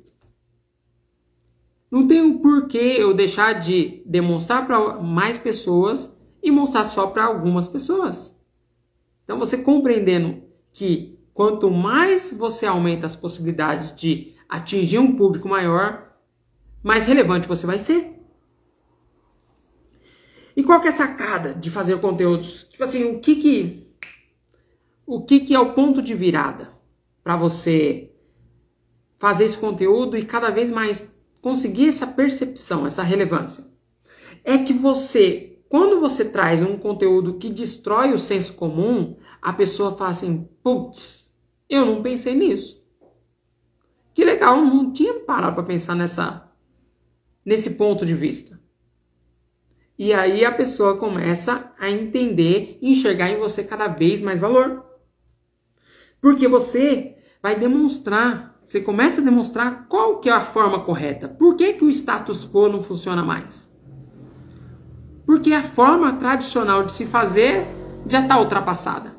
Não 1.91 2.07
tem 2.09 2.21
um 2.23 2.39
porquê 2.39 2.97
eu 2.99 3.15
deixar 3.15 3.53
de 3.53 4.03
demonstrar 4.05 4.67
para 4.67 5.01
mais 5.01 5.39
pessoas 5.39 6.17
e 6.43 6.51
mostrar 6.51 6.85
só 6.85 7.07
para 7.07 7.25
algumas 7.25 7.69
pessoas. 7.69 8.39
Então 9.25 9.39
você 9.39 9.59
compreendendo 9.59 10.43
que 10.73 11.19
quanto 11.33 11.71
mais 11.71 12.35
você 12.37 12.67
aumenta 12.67 13.07
as 13.07 13.17
possibilidades 13.17 13.95
de 13.95 14.35
atingir 14.49 14.99
um 14.99 15.17
público 15.17 15.49
maior, 15.49 16.14
mais 16.85 17.07
relevante 17.07 17.49
você 17.49 17.67
vai 17.67 17.79
ser. 17.79 18.13
E 20.55 20.63
qual 20.63 20.81
que 20.81 20.87
é 20.87 20.91
a 20.91 20.95
sacada 20.95 21.55
de 21.55 21.71
fazer 21.71 21.99
conteúdos? 21.99 22.65
Tipo 22.65 22.85
assim, 22.85 23.05
o 23.05 23.21
que 23.21 23.37
que 23.37 23.89
o 25.07 25.25
que 25.25 25.41
que 25.41 25.55
é 25.55 25.59
o 25.59 25.75
ponto 25.75 26.01
de 26.01 26.15
virada 26.15 26.73
para 27.23 27.37
você 27.37 28.13
fazer 29.19 29.45
esse 29.45 29.59
conteúdo 29.59 30.17
e 30.17 30.25
cada 30.25 30.51
vez 30.51 30.71
mais 30.71 31.11
conseguir 31.41 31.89
essa 31.89 32.07
percepção, 32.07 32.87
essa 32.87 33.03
relevância? 33.03 33.65
É 34.45 34.59
que 34.59 34.75
você 34.75 35.59
quando 35.69 35.99
você 35.99 36.25
traz 36.25 36.63
um 36.63 36.77
conteúdo 36.77 37.39
que 37.39 37.51
destrói 37.51 38.13
o 38.13 38.19
senso 38.19 38.53
comum, 38.53 39.17
a 39.43 39.53
pessoa 39.53 39.97
fala 39.97 40.11
assim: 40.11 40.49
putz, 40.63 41.29
eu 41.69 41.85
não 41.85 42.03
pensei 42.03 42.35
nisso. 42.35 42.85
Que 44.15 44.25
legal, 44.25 44.61
não 44.61 44.93
tinha 44.93 45.15
parado 45.21 45.57
para 45.57 45.65
pensar 45.65 45.97
nessa, 45.97 46.44
nesse 47.45 47.71
ponto 47.71 48.07
de 48.07 48.15
vista. 48.15 48.59
E 49.97 50.13
aí 50.13 50.45
a 50.45 50.51
pessoa 50.51 50.97
começa 50.97 51.73
a 51.79 51.89
entender 51.91 52.79
e 52.83 52.91
enxergar 52.91 53.31
em 53.31 53.39
você 53.39 53.63
cada 53.63 53.87
vez 53.87 54.21
mais 54.21 54.41
valor. 54.41 54.85
Porque 56.21 56.49
você 56.49 57.17
vai 57.43 57.59
demonstrar, 57.59 58.59
você 58.65 58.81
começa 58.81 59.21
a 59.21 59.25
demonstrar 59.25 59.87
qual 59.89 60.19
que 60.19 60.29
é 60.29 60.33
a 60.33 60.41
forma 60.41 60.81
correta. 60.85 61.29
Por 61.29 61.55
que, 61.55 61.75
que 61.75 61.85
o 61.85 61.91
status 61.91 62.45
quo 62.45 62.69
não 62.69 62.81
funciona 62.81 63.23
mais? 63.23 63.71
Porque 65.25 65.53
a 65.53 65.63
forma 65.63 66.13
tradicional 66.15 66.83
de 66.83 66.93
se 66.93 67.07
fazer 67.07 67.65
já 68.07 68.23
está 68.23 68.39
ultrapassada. 68.39 69.15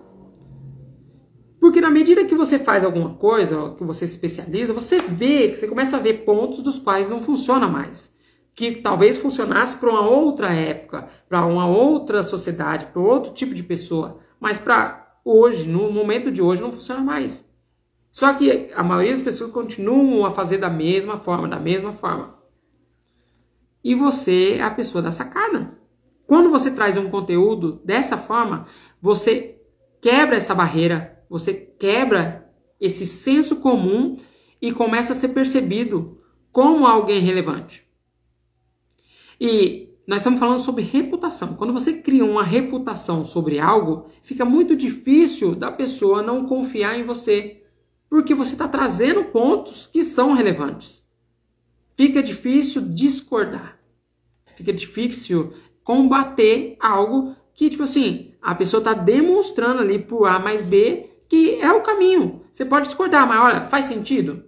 Porque 1.60 1.82
na 1.82 1.90
medida 1.90 2.26
que 2.26 2.36
você 2.36 2.60
faz 2.60 2.84
alguma 2.84 3.16
coisa, 3.16 3.74
que 3.78 3.84
você 3.84 4.06
se 4.06 4.14
especializa, 4.14 4.74
você 4.74 5.00
vê, 5.00 5.52
você 5.52 5.68
começa 5.68 5.98
a 5.98 6.00
ver 6.00 6.26
pontos 6.26 6.62
dos 6.62 6.78
quais 6.78 7.10
não 7.10 7.20
funciona 7.20 7.68
mais. 7.68 8.15
Que 8.56 8.78
talvez 8.78 9.18
funcionasse 9.18 9.76
para 9.76 9.90
uma 9.90 10.08
outra 10.08 10.54
época, 10.54 11.10
para 11.28 11.46
uma 11.46 11.68
outra 11.68 12.24
sociedade, 12.24 12.88
para 12.88 13.02
outro 13.02 13.34
tipo 13.34 13.54
de 13.54 13.62
pessoa. 13.62 14.20
Mas 14.40 14.58
para 14.58 15.20
hoje, 15.24 15.68
no 15.68 15.92
momento 15.92 16.32
de 16.32 16.42
hoje, 16.42 16.62
não 16.62 16.72
funciona 16.72 17.02
mais. 17.02 17.46
Só 18.10 18.34
que 18.34 18.72
a 18.74 18.82
maioria 18.82 19.12
das 19.12 19.22
pessoas 19.22 19.52
continuam 19.52 20.26
a 20.26 20.32
fazer 20.32 20.58
da 20.58 20.70
mesma 20.70 21.18
forma, 21.18 21.50
da 21.50 21.60
mesma 21.60 21.92
forma. 21.92 22.36
E 23.84 23.94
você 23.94 24.54
é 24.54 24.64
a 24.64 24.72
pessoa 24.72 25.02
da 25.02 25.12
sacada. 25.12 25.78
Quando 26.26 26.50
você 26.50 26.72
traz 26.72 26.98
um 26.98 27.10
conteúdo 27.10 27.82
dessa 27.84 28.18
forma, 28.18 28.66
você 29.02 29.62
quebra 30.02 30.38
essa 30.38 30.56
barreira, 30.56 31.24
você 31.30 31.54
quebra 31.54 32.50
esse 32.80 33.06
senso 33.06 33.58
comum 33.58 34.18
e 34.62 34.72
começa 34.72 35.14
a 35.14 35.16
ser 35.16 35.30
percebido 35.30 36.20
como 36.52 36.88
alguém 36.88 37.20
relevante. 37.20 37.85
E 39.40 39.90
nós 40.08 40.20
estamos 40.20 40.40
falando 40.40 40.60
sobre 40.60 40.84
reputação. 40.84 41.56
Quando 41.56 41.74
você 41.74 41.94
cria 41.94 42.24
uma 42.24 42.44
reputação 42.44 43.26
sobre 43.26 43.60
algo, 43.60 44.08
fica 44.22 44.46
muito 44.46 44.76
difícil 44.76 45.56
da 45.56 45.72
pessoa 45.72 46.22
não 46.22 46.46
confiar 46.46 46.98
em 47.00 47.04
você. 47.04 47.64
Porque 48.10 48.36
você 48.36 48.54
está 48.54 48.68
trazendo 48.68 49.26
pontos 49.26 49.88
que 49.88 50.04
são 50.04 50.34
relevantes. 50.34 51.04
Fica 51.96 52.22
difícil 52.22 52.84
discordar. 52.84 53.80
Fica 54.56 54.72
difícil 54.72 55.54
combater 55.84 56.78
algo 56.80 57.36
que, 57.54 57.70
tipo 57.70 57.84
assim, 57.84 58.34
a 58.42 58.54
pessoa 58.54 58.80
está 58.80 58.94
demonstrando 58.94 59.82
ali 59.82 60.00
por 60.00 60.28
A 60.28 60.40
mais 60.40 60.62
B 60.62 61.10
que 61.28 61.60
é 61.60 61.72
o 61.72 61.82
caminho. 61.82 62.44
Você 62.52 62.64
pode 62.66 62.88
discordar, 62.88 63.28
mas 63.28 63.40
olha, 63.40 63.68
faz 63.68 63.86
sentido? 63.86 64.44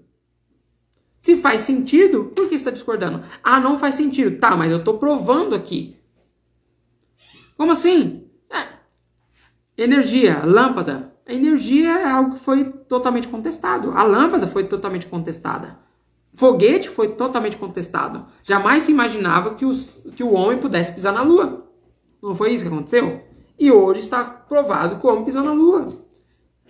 Se 1.28 1.36
faz 1.36 1.60
sentido, 1.60 2.32
por 2.34 2.48
que 2.48 2.56
está 2.56 2.72
discordando? 2.72 3.22
Ah, 3.44 3.60
não 3.60 3.78
faz 3.78 3.96
sentido. 3.96 4.40
Tá, 4.40 4.56
mas 4.56 4.72
eu 4.72 4.78
estou 4.78 4.98
provando 4.98 5.56
aqui. 5.56 5.98
Como 7.58 7.74
assim? 7.74 8.30
É. 8.50 8.66
Energia, 9.78 10.46
lâmpada. 10.46 11.14
A 11.28 11.34
energia 11.34 12.00
é 12.00 12.10
algo 12.10 12.36
que 12.36 12.40
foi 12.40 12.64
totalmente 12.64 13.28
contestado. 13.28 13.92
A 13.92 14.04
lâmpada 14.04 14.48
foi 14.48 14.70
totalmente 14.70 15.06
contestada. 15.08 15.78
Foguete 16.34 16.88
foi 16.88 17.10
totalmente 17.10 17.58
contestado. 17.58 18.28
Jamais 18.42 18.84
se 18.84 18.94
imaginava 18.94 19.54
que, 19.56 19.66
os, 19.66 20.02
que 20.16 20.24
o 20.24 20.32
homem 20.32 20.60
pudesse 20.60 20.94
pisar 20.94 21.12
na 21.12 21.24
Lua. 21.24 21.68
Não 22.24 22.36
foi 22.36 22.54
isso 22.54 22.64
que 22.64 22.74
aconteceu? 22.74 23.22
E 23.60 23.70
hoje 23.70 24.00
está 24.00 24.24
provado 24.24 24.98
que 24.98 25.06
o 25.06 25.10
homem 25.10 25.26
pisou 25.26 25.44
na 25.44 25.52
Lua. 25.52 25.90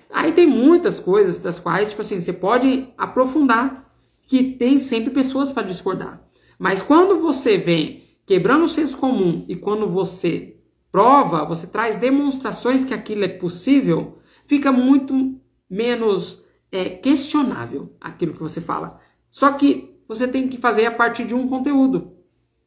Aí 0.10 0.32
tem 0.32 0.48
muitas 0.48 1.00
coisas 1.00 1.38
das 1.38 1.60
quais, 1.60 1.92
tipo 1.92 2.02
assim, 2.02 2.20
você 2.20 2.34
pode 2.34 2.92
aprofundar, 2.98 3.87
que 4.28 4.44
tem 4.44 4.78
sempre 4.78 5.10
pessoas 5.10 5.52
para 5.52 5.66
discordar. 5.66 6.22
Mas 6.60 6.82
quando 6.82 7.20
você 7.20 7.58
vem 7.58 8.04
quebrando 8.26 8.66
o 8.66 8.70
senso 8.70 8.98
comum 8.98 9.46
e 9.48 9.56
quando 9.56 9.88
você 9.88 10.58
prova, 10.92 11.46
você 11.46 11.66
traz 11.66 11.96
demonstrações 11.96 12.84
que 12.84 12.94
aquilo 12.94 13.24
é 13.24 13.30
possível, 13.30 14.20
fica 14.46 14.72
muito 14.72 15.40
menos 15.70 16.44
é, 16.72 16.90
questionável 16.90 17.96
aquilo 18.02 18.34
que 18.34 18.42
você 18.42 18.60
fala. 18.60 19.00
Só 19.30 19.54
que 19.54 19.98
você 20.08 20.28
tem 20.28 20.48
que 20.48 20.58
fazer 20.58 20.86
a 20.86 20.92
partir 20.92 21.26
de 21.26 21.34
um 21.34 21.48
conteúdo. 21.48 22.14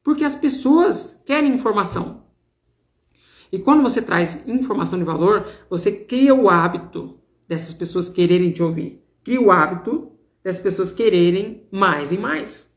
Porque 0.03 0.25
as 0.25 0.35
pessoas 0.35 1.21
querem 1.27 1.53
informação. 1.53 2.25
E 3.53 3.59
quando 3.59 3.83
você 3.83 4.01
traz 4.01 4.47
informação 4.47 4.99
de 4.99 5.05
valor, 5.05 5.47
você 5.69 5.91
cria 5.91 6.35
o 6.35 6.49
hábito 6.49 7.19
dessas 7.49 7.75
pessoas 7.75 8.09
quererem 8.09 8.53
te 8.53 8.63
ouvir. 8.63 9.05
Cria 9.25 9.41
o 9.41 9.51
hábito 9.51 10.13
dessas 10.43 10.63
pessoas 10.63 10.93
quererem 10.93 11.67
mais 11.71 12.13
e 12.13 12.19
mais. 12.19 12.71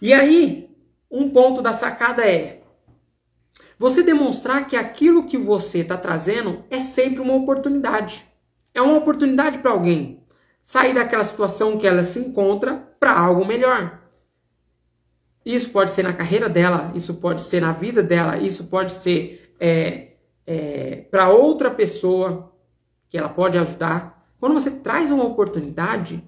E 0.00 0.12
aí, 0.12 0.70
um 1.10 1.30
ponto 1.30 1.62
da 1.62 1.72
sacada 1.72 2.22
é 2.22 2.62
você 3.78 4.02
demonstrar 4.02 4.66
que 4.66 4.76
aquilo 4.76 5.26
que 5.26 5.36
você 5.36 5.80
está 5.80 5.96
trazendo 5.96 6.64
é 6.70 6.80
sempre 6.80 7.20
uma 7.20 7.34
oportunidade. 7.34 8.24
É 8.72 8.80
uma 8.80 8.96
oportunidade 8.96 9.58
para 9.58 9.70
alguém 9.70 10.22
sair 10.62 10.94
daquela 10.94 11.24
situação 11.24 11.76
que 11.76 11.86
ela 11.86 12.02
se 12.02 12.18
encontra 12.18 12.76
para 12.98 13.18
algo 13.18 13.44
melhor. 13.44 14.00
Isso 15.44 15.70
pode 15.70 15.90
ser 15.90 16.02
na 16.02 16.12
carreira 16.12 16.48
dela, 16.48 16.90
isso 16.94 17.14
pode 17.14 17.42
ser 17.42 17.60
na 17.60 17.72
vida 17.72 18.02
dela, 18.02 18.38
isso 18.38 18.68
pode 18.68 18.92
ser 18.92 19.54
é, 19.60 20.14
é, 20.46 21.06
para 21.10 21.28
outra 21.28 21.70
pessoa 21.70 22.52
que 23.08 23.18
ela 23.18 23.28
pode 23.28 23.58
ajudar. 23.58 24.26
Quando 24.40 24.54
você 24.54 24.70
traz 24.70 25.12
uma 25.12 25.24
oportunidade, 25.24 26.24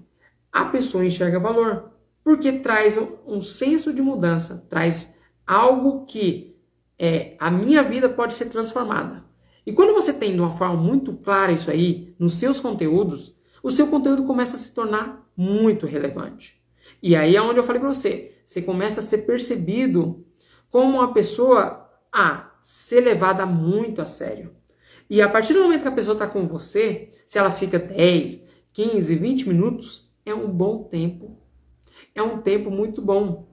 a 0.51 0.65
pessoa 0.65 1.05
enxerga 1.05 1.39
valor, 1.39 1.91
porque 2.23 2.51
traz 2.51 2.97
um, 3.25 3.39
senso 3.41 3.93
de 3.93 4.01
mudança, 4.01 4.65
traz 4.69 5.13
algo 5.45 6.05
que 6.05 6.55
é, 6.99 7.35
a 7.39 7.49
minha 7.49 7.83
vida 7.83 8.09
pode 8.09 8.33
ser 8.33 8.45
transformada. 8.45 9.23
E 9.65 9.71
quando 9.71 9.93
você 9.93 10.13
tem 10.13 10.33
de 10.33 10.39
uma 10.39 10.51
forma 10.51 10.75
muito 10.75 11.13
clara 11.13 11.51
isso 11.51 11.69
aí 11.69 12.15
nos 12.17 12.33
seus 12.33 12.59
conteúdos, 12.59 13.37
o 13.61 13.71
seu 13.71 13.87
conteúdo 13.87 14.23
começa 14.23 14.55
a 14.55 14.59
se 14.59 14.73
tornar 14.73 15.29
muito 15.35 15.85
relevante. 15.85 16.61
E 17.01 17.15
aí 17.15 17.35
é 17.35 17.41
onde 17.41 17.59
eu 17.59 17.63
falei 17.63 17.79
para 17.79 17.93
você, 17.93 18.33
você 18.45 18.61
começa 18.61 18.99
a 18.99 19.03
ser 19.03 19.19
percebido 19.19 20.25
como 20.69 20.97
uma 20.97 21.13
pessoa 21.13 21.89
a 22.11 22.51
ser 22.61 23.01
levada 23.01 23.45
muito 23.45 24.01
a 24.01 24.05
sério. 24.05 24.55
E 25.09 25.21
a 25.21 25.29
partir 25.29 25.53
do 25.53 25.61
momento 25.61 25.83
que 25.83 25.87
a 25.87 25.91
pessoa 25.91 26.13
está 26.13 26.27
com 26.27 26.45
você, 26.45 27.09
se 27.25 27.37
ela 27.37 27.51
fica 27.51 27.79
10, 27.79 28.43
15, 28.73 29.15
20 29.15 29.47
minutos, 29.47 30.06
é 30.29 30.35
um 30.35 30.49
bom 30.49 30.83
tempo. 30.83 31.37
É 32.13 32.21
um 32.21 32.41
tempo 32.41 32.69
muito 32.69 33.01
bom, 33.01 33.47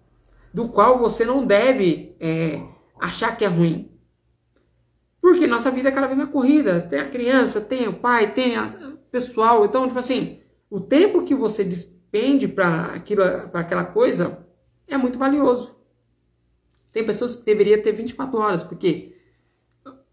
do 0.52 0.68
qual 0.68 0.98
você 0.98 1.24
não 1.24 1.46
deve 1.46 2.16
é, 2.20 2.62
achar 2.98 3.36
que 3.36 3.44
é 3.44 3.48
ruim. 3.48 3.90
Porque 5.20 5.46
nossa 5.46 5.70
vida 5.70 5.88
é 5.88 5.92
cada 5.92 6.06
vez 6.06 6.18
mais 6.18 6.30
corrida. 6.30 6.82
Tem 6.82 7.00
a 7.00 7.08
criança, 7.08 7.60
tem 7.60 7.88
o 7.88 7.94
pai, 7.94 8.34
tem 8.34 8.58
o 8.58 8.98
pessoal. 9.10 9.64
Então, 9.64 9.86
tipo 9.86 9.98
assim, 9.98 10.40
o 10.68 10.80
tempo 10.80 11.24
que 11.24 11.34
você 11.34 11.64
despende 11.64 12.46
para 12.46 13.02
aquela 13.54 13.84
coisa 13.84 14.46
é 14.86 14.96
muito 14.96 15.18
valioso. 15.18 15.74
Tem 16.92 17.04
pessoas 17.04 17.36
que 17.36 17.44
deveriam 17.44 17.82
ter 17.82 17.92
24 17.92 18.38
horas, 18.38 18.62
porque 18.62 19.16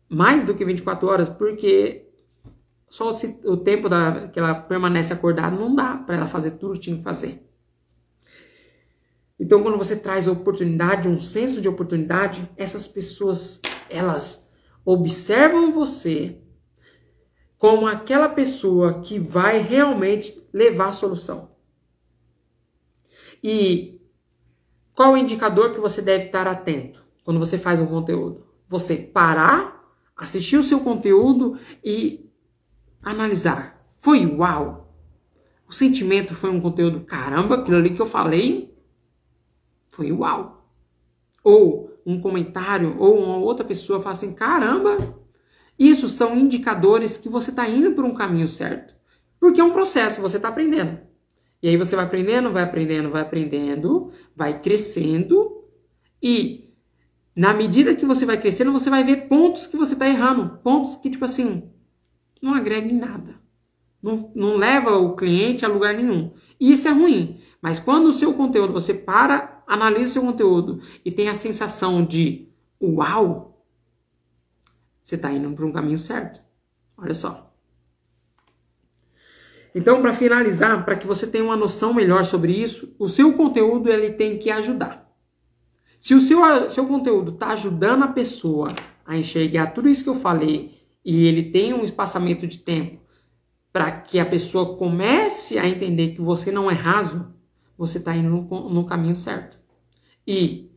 mais 0.07 0.43
do 0.43 0.53
que 0.53 0.63
24 0.63 1.07
horas, 1.07 1.29
porque 1.29 2.10
só 2.91 3.13
se, 3.13 3.39
o 3.45 3.55
tempo 3.55 3.87
da, 3.87 4.27
que 4.27 4.37
ela 4.37 4.53
permanece 4.53 5.13
acordada 5.13 5.55
não 5.55 5.73
dá 5.73 5.95
para 5.95 6.17
ela 6.17 6.27
fazer 6.27 6.51
tudo 6.51 6.73
que 6.73 6.81
tinha 6.81 6.97
que 6.97 7.03
fazer. 7.03 7.41
Então, 9.39 9.63
quando 9.63 9.77
você 9.77 9.95
traz 9.95 10.27
oportunidade, 10.27 11.07
um 11.07 11.17
senso 11.17 11.61
de 11.61 11.69
oportunidade, 11.69 12.51
essas 12.57 12.89
pessoas, 12.89 13.61
elas 13.89 14.45
observam 14.83 15.71
você 15.71 16.37
como 17.57 17.87
aquela 17.87 18.27
pessoa 18.27 18.99
que 18.99 19.17
vai 19.17 19.59
realmente 19.59 20.45
levar 20.51 20.89
a 20.89 20.91
solução. 20.91 21.51
E 23.41 24.01
qual 24.93 25.13
o 25.13 25.17
indicador 25.17 25.73
que 25.73 25.79
você 25.79 26.01
deve 26.01 26.25
estar 26.25 26.45
atento 26.45 27.05
quando 27.23 27.39
você 27.39 27.57
faz 27.57 27.79
um 27.79 27.87
conteúdo? 27.87 28.45
Você 28.67 28.97
parar 28.97 29.81
assistir 30.13 30.57
o 30.57 30.63
seu 30.63 30.81
conteúdo 30.81 31.57
e 31.81 32.30
analisar. 33.01 33.85
Foi 33.97 34.25
uau! 34.25 34.95
O 35.67 35.73
sentimento 35.73 36.35
foi 36.35 36.49
um 36.49 36.59
conteúdo, 36.59 37.01
caramba, 37.01 37.55
aquilo 37.55 37.77
ali 37.77 37.91
que 37.91 38.01
eu 38.01 38.05
falei 38.05 38.75
foi 39.89 40.11
uau! 40.11 40.67
Ou 41.43 41.91
um 42.05 42.19
comentário, 42.19 42.95
ou 42.99 43.19
uma 43.23 43.37
outra 43.37 43.65
pessoa 43.65 44.01
fala 44.01 44.13
assim, 44.13 44.33
caramba! 44.33 45.15
Isso 45.77 46.07
são 46.07 46.37
indicadores 46.37 47.17
que 47.17 47.29
você 47.29 47.49
está 47.49 47.67
indo 47.67 47.93
por 47.93 48.05
um 48.05 48.13
caminho 48.13 48.47
certo. 48.47 48.95
Porque 49.39 49.59
é 49.59 49.63
um 49.63 49.71
processo, 49.71 50.21
você 50.21 50.37
está 50.37 50.49
aprendendo. 50.49 50.99
E 51.61 51.69
aí 51.69 51.77
você 51.77 51.95
vai 51.95 52.05
aprendendo, 52.05 52.51
vai 52.51 52.63
aprendendo, 52.63 53.09
vai 53.09 53.21
aprendendo, 53.21 54.11
vai 54.35 54.59
crescendo 54.61 55.61
e 56.21 56.71
na 57.35 57.53
medida 57.53 57.95
que 57.95 58.05
você 58.05 58.25
vai 58.25 58.39
crescendo, 58.39 58.71
você 58.71 58.89
vai 58.89 59.03
ver 59.03 59.27
pontos 59.27 59.65
que 59.65 59.77
você 59.77 59.93
está 59.93 60.07
errando. 60.07 60.59
Pontos 60.63 60.95
que, 60.97 61.09
tipo 61.09 61.25
assim, 61.25 61.71
não 62.41 62.53
agregam 62.53 62.89
em 62.89 62.99
nada. 62.99 63.39
Não, 64.01 64.31
não 64.33 64.57
leva 64.57 64.97
o 64.97 65.15
cliente 65.15 65.63
a 65.63 65.67
lugar 65.67 65.93
nenhum. 65.93 66.33
E 66.59 66.71
isso 66.71 66.87
é 66.87 66.91
ruim. 66.91 67.39
Mas 67.61 67.79
quando 67.79 68.07
o 68.07 68.11
seu 68.11 68.33
conteúdo, 68.33 68.73
você 68.73 68.93
para, 68.93 69.63
analisa 69.67 70.05
o 70.05 70.09
seu 70.09 70.21
conteúdo 70.23 70.81
e 71.05 71.11
tem 71.11 71.29
a 71.29 71.35
sensação 71.35 72.03
de 72.03 72.49
uau, 72.81 73.63
você 75.01 75.15
está 75.15 75.31
indo 75.31 75.53
para 75.53 75.65
um 75.65 75.71
caminho 75.71 75.99
certo. 75.99 76.41
Olha 76.97 77.13
só. 77.13 77.53
Então, 79.73 80.01
para 80.01 80.13
finalizar, 80.13 80.83
para 80.83 80.95
que 80.95 81.07
você 81.07 81.25
tenha 81.25 81.43
uma 81.43 81.55
noção 81.55 81.93
melhor 81.93 82.25
sobre 82.25 82.51
isso, 82.51 82.95
o 82.99 83.07
seu 83.07 83.33
conteúdo 83.33 83.89
ele 83.89 84.11
tem 84.11 84.37
que 84.37 84.49
ajudar. 84.49 85.09
Se 85.99 86.13
o 86.13 86.19
seu, 86.19 86.69
seu 86.69 86.85
conteúdo 86.87 87.31
está 87.31 87.49
ajudando 87.49 88.03
a 88.03 88.07
pessoa 88.07 88.73
a 89.05 89.15
enxergar 89.15 89.67
tudo 89.67 89.87
isso 89.87 90.03
que 90.03 90.09
eu 90.09 90.15
falei 90.15 90.80
e 91.03 91.25
ele 91.25 91.51
tem 91.51 91.73
um 91.73 91.83
espaçamento 91.83 92.45
de 92.47 92.59
tempo 92.59 92.99
para 93.71 93.91
que 93.91 94.19
a 94.19 94.25
pessoa 94.25 94.77
comece 94.77 95.57
a 95.57 95.67
entender 95.67 96.13
que 96.13 96.21
você 96.21 96.51
não 96.51 96.69
é 96.69 96.73
raso, 96.73 97.33
você 97.77 97.97
está 97.97 98.15
indo 98.15 98.29
no, 98.29 98.69
no 98.69 98.85
caminho 98.85 99.15
certo. 99.15 99.57
E 100.27 100.69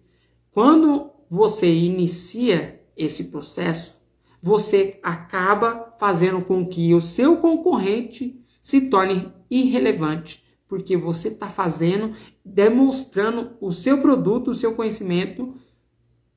quando 0.51 1.11
você 1.29 1.72
inicia 1.72 2.81
esse 2.97 3.25
processo, 3.25 3.95
você 4.41 5.01
acaba 5.03 5.95
fazendo 5.99 6.41
com 6.43 6.66
que 6.66 6.95
o 6.95 7.01
seu 7.01 7.39
concorrente 7.39 8.41
se 8.61 8.83
torne 8.83 9.33
irrelevante 9.51 10.45
porque 10.75 10.97
você 10.97 11.29
está 11.29 11.49
fazendo, 11.49 12.16
demonstrando 12.45 13.57
o 13.61 13.70
seu 13.70 14.01
produto, 14.01 14.51
o 14.51 14.55
seu 14.55 14.75
conhecimento, 14.75 15.55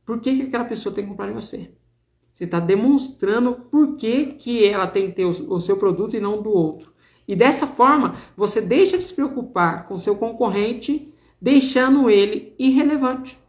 por 0.05 0.19
que, 0.19 0.35
que 0.35 0.41
aquela 0.43 0.65
pessoa 0.65 0.93
tem 0.93 1.03
que 1.03 1.09
comprar 1.09 1.29
em 1.29 1.33
você. 1.33 1.71
Você 2.37 2.43
está 2.43 2.59
demonstrando 2.59 3.53
por 3.71 3.95
que, 3.95 4.27
que 4.27 4.63
ela 4.63 4.85
tem 4.85 5.07
que 5.07 5.15
ter 5.15 5.25
o, 5.25 5.55
o 5.55 5.59
seu 5.59 5.75
produto 5.75 6.15
e 6.15 6.19
não 6.19 6.39
do 6.39 6.51
outro. 6.51 6.93
E 7.27 7.35
dessa 7.35 7.65
forma, 7.65 8.13
você 8.35 8.61
deixa 8.61 8.95
de 8.95 9.03
se 9.03 9.15
preocupar 9.15 9.87
com 9.87 9.97
seu 9.97 10.15
concorrente, 10.15 11.11
deixando 11.41 12.11
ele 12.11 12.53
irrelevante. 12.59 13.39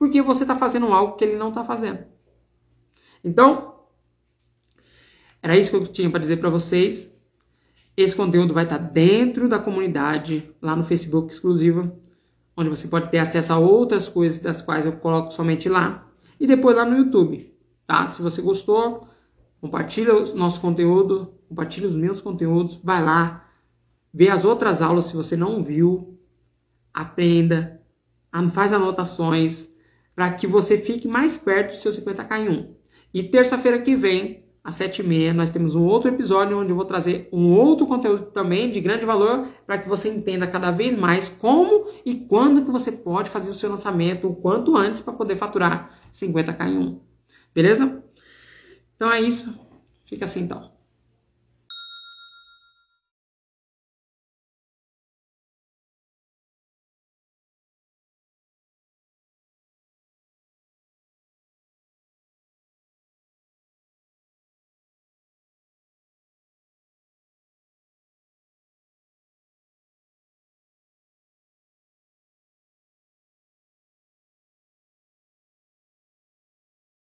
Porque 0.00 0.20
você 0.20 0.42
está 0.42 0.56
fazendo 0.56 0.86
algo 0.86 1.14
que 1.14 1.22
ele 1.22 1.36
não 1.36 1.50
está 1.50 1.62
fazendo. 1.62 2.00
Então, 3.22 3.76
era 5.40 5.56
isso 5.56 5.70
que 5.70 5.76
eu 5.76 5.86
tinha 5.86 6.10
para 6.10 6.18
dizer 6.18 6.38
para 6.38 6.50
vocês. 6.50 7.16
Esse 7.96 8.16
conteúdo 8.16 8.52
vai 8.52 8.64
estar 8.64 8.78
dentro 8.78 9.48
da 9.48 9.60
comunidade, 9.60 10.52
lá 10.60 10.74
no 10.74 10.82
Facebook 10.82 11.32
exclusiva, 11.32 11.96
onde 12.56 12.68
você 12.68 12.88
pode 12.88 13.12
ter 13.12 13.18
acesso 13.18 13.52
a 13.52 13.58
outras 13.60 14.08
coisas 14.08 14.40
das 14.40 14.60
quais 14.60 14.86
eu 14.86 14.94
coloco 14.94 15.30
somente 15.30 15.68
lá. 15.68 16.10
E 16.40 16.48
depois 16.48 16.74
lá 16.74 16.84
no 16.84 16.96
YouTube, 16.96 17.53
tá? 17.86 18.06
Se 18.06 18.22
você 18.22 18.40
gostou, 18.42 19.06
compartilha 19.60 20.14
o 20.14 20.36
nosso 20.36 20.60
conteúdo, 20.60 21.34
compartilha 21.48 21.86
os 21.86 21.94
meus 21.94 22.20
conteúdos, 22.20 22.76
vai 22.82 23.02
lá, 23.02 23.48
vê 24.12 24.28
as 24.28 24.44
outras 24.44 24.82
aulas 24.82 25.06
se 25.06 25.16
você 25.16 25.36
não 25.36 25.62
viu, 25.62 26.18
aprenda, 26.92 27.80
faz 28.52 28.72
anotações, 28.72 29.68
para 30.14 30.32
que 30.32 30.46
você 30.46 30.76
fique 30.76 31.08
mais 31.08 31.36
perto 31.36 31.70
do 31.70 31.76
seu 31.76 31.92
50k 31.92 32.40
em 32.40 32.48
1. 32.48 32.74
E 33.12 33.22
terça-feira 33.22 33.80
que 33.80 33.96
vem, 33.96 34.44
às 34.62 34.76
7h30, 34.76 35.32
nós 35.32 35.50
temos 35.50 35.74
um 35.74 35.84
outro 35.84 36.08
episódio 36.08 36.58
onde 36.58 36.70
eu 36.70 36.76
vou 36.76 36.84
trazer 36.84 37.28
um 37.32 37.52
outro 37.52 37.86
conteúdo 37.86 38.22
também 38.26 38.70
de 38.70 38.80
grande 38.80 39.04
valor 39.04 39.46
para 39.66 39.78
que 39.78 39.88
você 39.88 40.08
entenda 40.08 40.46
cada 40.46 40.70
vez 40.70 40.98
mais 40.98 41.28
como 41.28 41.86
e 42.04 42.14
quando 42.14 42.64
que 42.64 42.70
você 42.70 42.90
pode 42.90 43.28
fazer 43.28 43.50
o 43.50 43.54
seu 43.54 43.68
lançamento 43.68 44.26
o 44.26 44.34
quanto 44.34 44.76
antes 44.76 45.00
para 45.00 45.12
poder 45.12 45.36
faturar 45.36 45.98
50k 46.12 46.68
em 46.68 46.78
1. 46.78 47.13
Beleza? 47.54 48.02
Então 48.96 49.10
é 49.10 49.20
isso. 49.20 49.58
Fica 50.04 50.24
assim 50.24 50.40
então. 50.40 50.73